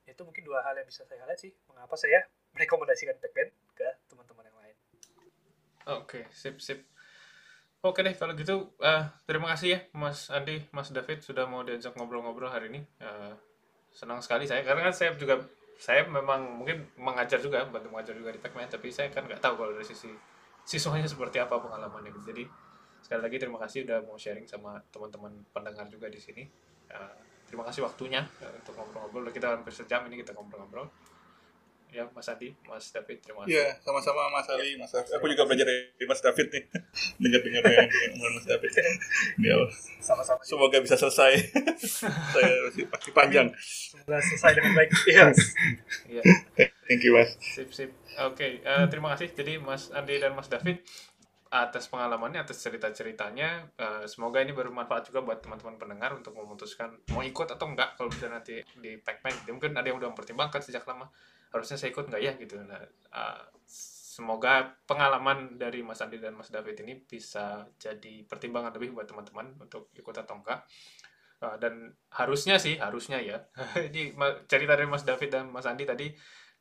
Itu 0.07 0.23
mungkin 0.23 0.43
dua 0.47 0.63
hal 0.63 0.79
yang 0.79 0.87
bisa 0.87 1.03
saya 1.05 1.27
lihat 1.27 1.39
sih. 1.39 1.53
Mengapa 1.67 1.95
saya 1.99 2.25
merekomendasikan 2.55 3.19
Pacman 3.19 3.49
ke 3.75 3.89
teman-teman 4.07 4.45
yang 4.47 4.59
lain. 4.59 4.77
Oke 6.01 6.23
okay, 6.23 6.23
sip 6.31 6.63
sip. 6.63 6.81
Oke 7.85 8.01
deh, 8.01 8.17
kalau 8.17 8.33
gitu 8.33 8.73
uh, 8.81 9.13
terima 9.29 9.53
kasih 9.53 9.77
ya 9.77 9.79
Mas 9.93 10.33
Andi, 10.33 10.65
Mas 10.73 10.89
David 10.89 11.21
sudah 11.21 11.45
mau 11.45 11.61
diajak 11.61 11.93
ngobrol-ngobrol 12.01 12.49
hari 12.49 12.73
ini. 12.73 12.81
Uh, 12.97 13.37
senang 13.93 14.25
sekali 14.25 14.49
saya, 14.49 14.65
karena 14.65 14.89
kan 14.89 14.95
saya 14.97 15.13
juga 15.21 15.45
saya 15.79 16.07
memang 16.07 16.63
mungkin 16.63 16.87
mengajar 16.97 17.39
juga 17.43 17.67
bantu 17.67 17.91
mengajar 17.91 18.15
juga 18.15 18.31
di 18.31 18.41
Pacman 18.41 18.71
tapi 18.71 18.89
saya 18.89 19.11
kan 19.11 19.27
nggak 19.27 19.43
tahu 19.43 19.59
kalau 19.59 19.73
dari 19.75 19.87
sisi 19.87 20.11
siswanya 20.65 21.07
seperti 21.07 21.39
apa 21.39 21.61
pengalamannya. 21.61 22.11
Gitu. 22.11 22.33
jadi 22.33 22.45
sekali 23.05 23.21
lagi 23.21 23.37
terima 23.37 23.61
kasih 23.61 23.85
udah 23.85 23.99
mau 24.09 24.17
sharing 24.17 24.49
sama 24.49 24.81
teman-teman 24.89 25.33
pendengar 25.53 25.87
juga 25.93 26.09
di 26.09 26.17
sini. 26.17 26.43
Uh, 26.89 27.17
terima 27.45 27.65
kasih 27.69 27.85
waktunya 27.85 28.25
uh, 28.41 28.53
untuk 28.65 28.73
ngobrol-ngobrol. 28.81 29.29
Kita 29.29 29.61
hampir 29.61 29.73
sejam 29.77 30.09
ini 30.09 30.25
kita 30.25 30.33
ngobrol-ngobrol 30.33 30.89
ya 31.95 32.05
Mas 32.11 32.27
Adi, 32.27 32.51
Mas 32.67 32.91
David, 32.91 33.23
terima 33.23 33.47
kasih. 33.47 33.55
Iya, 33.55 33.67
sama-sama 33.87 34.27
Mas 34.35 34.51
Ali, 34.51 34.75
Mas 34.75 34.91
David. 34.91 35.15
Aku 35.15 35.31
juga 35.31 35.47
belajar 35.47 35.67
dari 35.71 36.07
Mas 36.11 36.19
David 36.19 36.47
nih. 36.51 36.65
Dengar-dengar 37.23 37.63
yang 37.71 37.89
Mas 38.35 38.47
David. 38.51 38.73
Ya, 39.39 39.57
sama-sama. 40.03 40.43
Semoga 40.43 40.83
bisa 40.83 40.99
selesai. 40.99 41.55
Saya 42.35 42.51
pasti 42.91 43.11
panjang. 43.15 43.47
Semoga 43.63 44.19
selesai 44.19 44.53
dengan 44.59 44.73
baik. 44.75 44.91
Yes. 45.07 45.39
Iya. 46.11 46.23
Thank 46.91 47.07
you, 47.07 47.15
Mas. 47.15 47.39
Sip, 47.39 47.71
sip. 47.71 47.95
Oke, 48.27 48.35
okay, 48.35 48.53
uh, 48.67 48.85
eh, 48.85 48.87
terima 48.91 49.15
kasih. 49.15 49.31
Jadi 49.31 49.63
Mas 49.63 49.95
Andi 49.95 50.19
dan 50.19 50.35
Mas 50.35 50.51
David 50.51 50.83
atas 51.55 51.87
pengalamannya, 51.87 52.43
atas 52.43 52.59
cerita-ceritanya. 52.59 53.71
Uh, 53.79 54.03
semoga 54.11 54.43
ini 54.43 54.51
bermanfaat 54.51 55.07
juga 55.07 55.23
buat 55.23 55.39
teman-teman 55.39 55.79
pendengar 55.79 56.11
untuk 56.11 56.35
memutuskan 56.35 56.99
mau 57.15 57.23
ikut 57.23 57.47
atau 57.47 57.71
enggak 57.71 57.95
kalau 57.95 58.11
bisa 58.11 58.27
nanti 58.27 58.59
di 58.83 58.99
Pacman. 58.99 59.31
Mungkin 59.47 59.71
ada 59.79 59.87
yang 59.87 60.03
udah 60.03 60.11
mempertimbangkan 60.11 60.59
sejak 60.59 60.83
lama. 60.83 61.07
Harusnya 61.55 61.79
saya 61.79 61.95
ikut 61.95 62.11
enggak 62.11 62.23
ya 62.23 62.33
gitu. 62.35 62.59
Nah, 62.59 62.83
uh, 63.15 63.43
semoga 63.63 64.75
pengalaman 64.91 65.55
dari 65.55 65.87
Mas 65.87 66.03
Andi 66.03 66.19
dan 66.19 66.35
Mas 66.35 66.51
David 66.51 66.83
ini 66.83 66.99
bisa 66.99 67.63
jadi 67.79 68.27
pertimbangan 68.27 68.75
lebih 68.75 68.95
buat 68.95 69.07
teman-teman 69.07 69.55
untuk 69.63 69.95
ikut 69.95 70.15
atau 70.19 70.43
enggak. 70.43 70.67
Uh, 71.39 71.55
dan 71.63 71.95
harusnya 72.11 72.59
sih, 72.59 72.75
harusnya 72.83 73.23
ya. 73.23 73.39
ini 73.89 74.11
cerita 74.51 74.75
dari 74.75 74.91
Mas 74.91 75.07
David 75.07 75.31
dan 75.31 75.47
Mas 75.55 75.71
Andi 75.71 75.87
tadi 75.87 76.11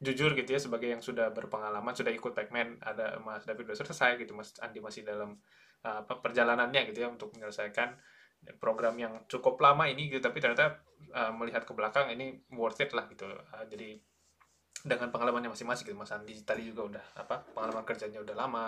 jujur 0.03 0.35
gitu 0.35 0.49
ya 0.51 0.59
sebagai 0.59 0.91
yang 0.91 0.99
sudah 0.99 1.31
berpengalaman 1.31 1.95
sudah 1.95 2.11
ikut 2.11 2.35
Pacman 2.35 2.75
ada 2.83 3.17
Mas 3.23 3.47
David 3.47 3.71
sudah 3.71 3.87
selesai 3.87 4.19
gitu 4.19 4.35
Mas 4.35 4.51
Andi 4.59 4.83
masih 4.83 5.07
dalam 5.07 5.39
uh, 5.87 6.03
perjalanannya 6.03 6.91
gitu 6.91 7.07
ya 7.07 7.09
untuk 7.09 7.31
menyelesaikan 7.33 7.95
program 8.59 8.99
yang 8.99 9.23
cukup 9.31 9.55
lama 9.63 9.87
ini 9.87 10.11
gitu 10.11 10.19
tapi 10.19 10.43
ternyata 10.43 10.83
uh, 11.15 11.31
melihat 11.31 11.63
ke 11.63 11.71
belakang 11.71 12.11
ini 12.11 12.43
worth 12.51 12.83
it 12.83 12.91
lah 12.91 13.07
gitu 13.07 13.27
uh, 13.31 13.63
jadi 13.71 13.95
dengan 14.83 15.07
pengalamannya 15.09 15.47
masing-masing 15.47 15.87
gitu 15.87 15.97
Mas 15.97 16.11
Andi 16.11 16.35
tadi 16.43 16.67
juga 16.67 16.91
udah 16.91 17.05
apa 17.23 17.39
pengalaman 17.55 17.87
kerjanya 17.87 18.19
udah 18.19 18.35
lama 18.35 18.67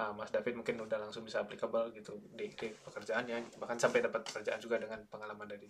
uh, 0.00 0.12
Mas 0.16 0.32
David 0.32 0.56
mungkin 0.56 0.80
udah 0.80 0.96
langsung 0.96 1.20
bisa 1.20 1.44
applicable 1.44 1.92
gitu 1.92 2.16
di, 2.32 2.48
di 2.56 2.68
pekerjaannya 2.72 3.60
bahkan 3.60 3.76
sampai 3.76 4.00
dapat 4.00 4.24
pekerjaan 4.24 4.56
juga 4.56 4.80
dengan 4.80 5.04
pengalaman 5.06 5.44
dari 5.44 5.68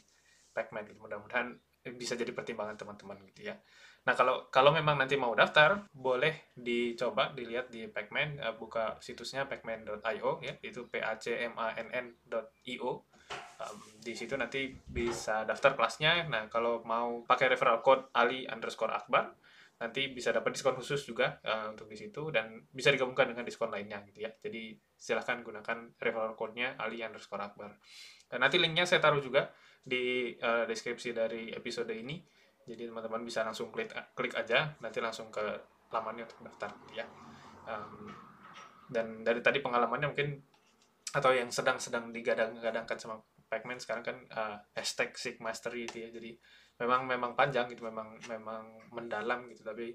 Pacman 0.50 0.82
gitu 0.86 0.98
mudah-mudahan 1.02 1.54
bisa 1.94 2.14
jadi 2.14 2.30
pertimbangan 2.30 2.78
teman-teman 2.78 3.18
gitu 3.34 3.50
ya 3.50 3.54
Nah, 4.00 4.16
kalau 4.16 4.48
kalau 4.48 4.72
memang 4.72 4.96
nanti 4.96 5.20
mau 5.20 5.36
daftar, 5.36 5.84
boleh 5.92 6.56
dicoba 6.56 7.36
dilihat 7.36 7.68
di 7.68 7.84
Pacman, 7.84 8.40
uh, 8.40 8.56
buka 8.56 8.96
situsnya 9.04 9.44
pacman.io 9.44 10.40
ya, 10.40 10.56
itu 10.64 10.88
p 10.88 11.04
a 11.04 11.20
c 11.20 11.36
m 11.36 11.52
a 11.60 11.76
n 11.76 11.88
n.io. 11.92 13.04
Um, 13.60 13.76
di 14.00 14.16
situ 14.16 14.40
nanti 14.40 14.72
bisa 14.88 15.44
daftar 15.44 15.76
kelasnya. 15.76 16.24
Nah, 16.32 16.48
kalau 16.48 16.80
mau 16.88 17.20
pakai 17.28 17.52
referral 17.52 17.84
code 17.84 18.08
Ali 18.16 18.48
underscore 18.48 18.96
Akbar, 18.96 19.36
nanti 19.80 20.12
bisa 20.12 20.28
dapat 20.30 20.52
diskon 20.52 20.76
khusus 20.76 21.02
juga 21.08 21.40
uh, 21.40 21.72
untuk 21.72 21.88
di 21.88 21.96
situ 21.96 22.28
dan 22.28 22.68
bisa 22.68 22.92
digabungkan 22.92 23.32
dengan 23.32 23.48
diskon 23.48 23.72
lainnya 23.72 24.04
gitu 24.12 24.28
ya. 24.28 24.30
Jadi 24.36 24.76
silahkan 24.92 25.40
gunakan 25.40 25.96
referral 25.96 26.36
code-nya 26.36 26.76
Ali 26.76 27.00
underscore 27.00 27.40
Akbar. 27.40 27.80
Dan 28.28 28.44
nanti 28.44 28.60
linknya 28.60 28.84
saya 28.84 29.00
taruh 29.00 29.24
juga 29.24 29.48
di 29.80 30.36
uh, 30.36 30.68
deskripsi 30.68 31.16
dari 31.16 31.48
episode 31.56 31.90
ini 31.96 32.20
jadi 32.68 32.92
teman-teman 32.92 33.24
bisa 33.24 33.42
langsung 33.42 33.72
klik 33.72 33.90
klik 34.12 34.36
aja 34.36 34.76
nanti 34.84 35.00
langsung 35.00 35.32
ke 35.32 35.42
lamannya 35.90 36.28
untuk 36.28 36.46
daftar 36.46 36.70
ya 36.92 37.02
um, 37.66 38.06
dan 38.86 39.24
dari 39.24 39.40
tadi 39.40 39.58
pengalamannya 39.64 40.12
mungkin 40.12 40.38
atau 41.10 41.34
yang 41.34 41.50
sedang-sedang 41.50 42.14
digadang-gadangkan 42.14 42.98
sama 43.00 43.18
Pacman 43.50 43.82
sekarang 43.82 44.06
kan 44.06 44.16
uh, 44.30 44.62
hashtag 44.78 45.10
Sig 45.18 45.42
Mastery 45.42 45.90
itu 45.90 46.06
ya 46.06 46.08
jadi 46.14 46.38
memang 46.80 47.04
memang 47.04 47.32
panjang 47.36 47.68
gitu 47.68 47.84
memang 47.84 48.16
memang 48.26 48.64
mendalam 48.90 49.46
gitu 49.52 49.62
tapi 49.62 49.92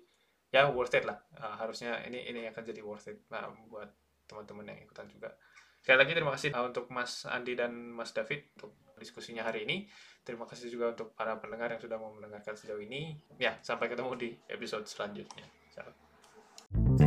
ya 0.53 0.69
worth 0.69 0.93
it 0.93 1.03
lah 1.03 1.17
uh, 1.41 1.57
harusnya 1.57 1.99
ini 2.05 2.29
ini 2.29 2.45
akan 2.47 2.63
jadi 2.63 2.81
worth 2.85 3.09
it 3.09 3.25
nah, 3.33 3.49
buat 3.67 3.89
teman-teman 4.29 4.71
yang 4.71 4.79
ikutan 4.85 5.09
juga 5.09 5.33
sekali 5.81 5.97
lagi 6.01 6.11
terima 6.13 6.31
kasih 6.37 6.49
uh, 6.53 6.65
untuk 6.69 6.85
Mas 6.93 7.25
Andi 7.25 7.57
dan 7.57 7.73
Mas 7.73 8.13
David 8.13 8.53
untuk 8.57 8.77
diskusinya 8.95 9.43
hari 9.43 9.65
ini 9.67 9.89
Terima 10.25 10.49
kasih 10.49 10.73
juga 10.73 10.89
untuk 10.89 11.13
para 11.13 11.37
pendengar 11.37 11.69
yang 11.69 11.77
sudah 11.77 12.01
mau 12.01 12.09
mendengarkan 12.09 12.57
sejauh 12.57 12.81
ini. 12.81 13.13
Ya, 13.37 13.61
sampai 13.61 13.93
ketemu 13.93 14.17
di 14.17 14.29
episode 14.49 14.89
selanjutnya. 14.89 15.45
Salam. 15.69 17.04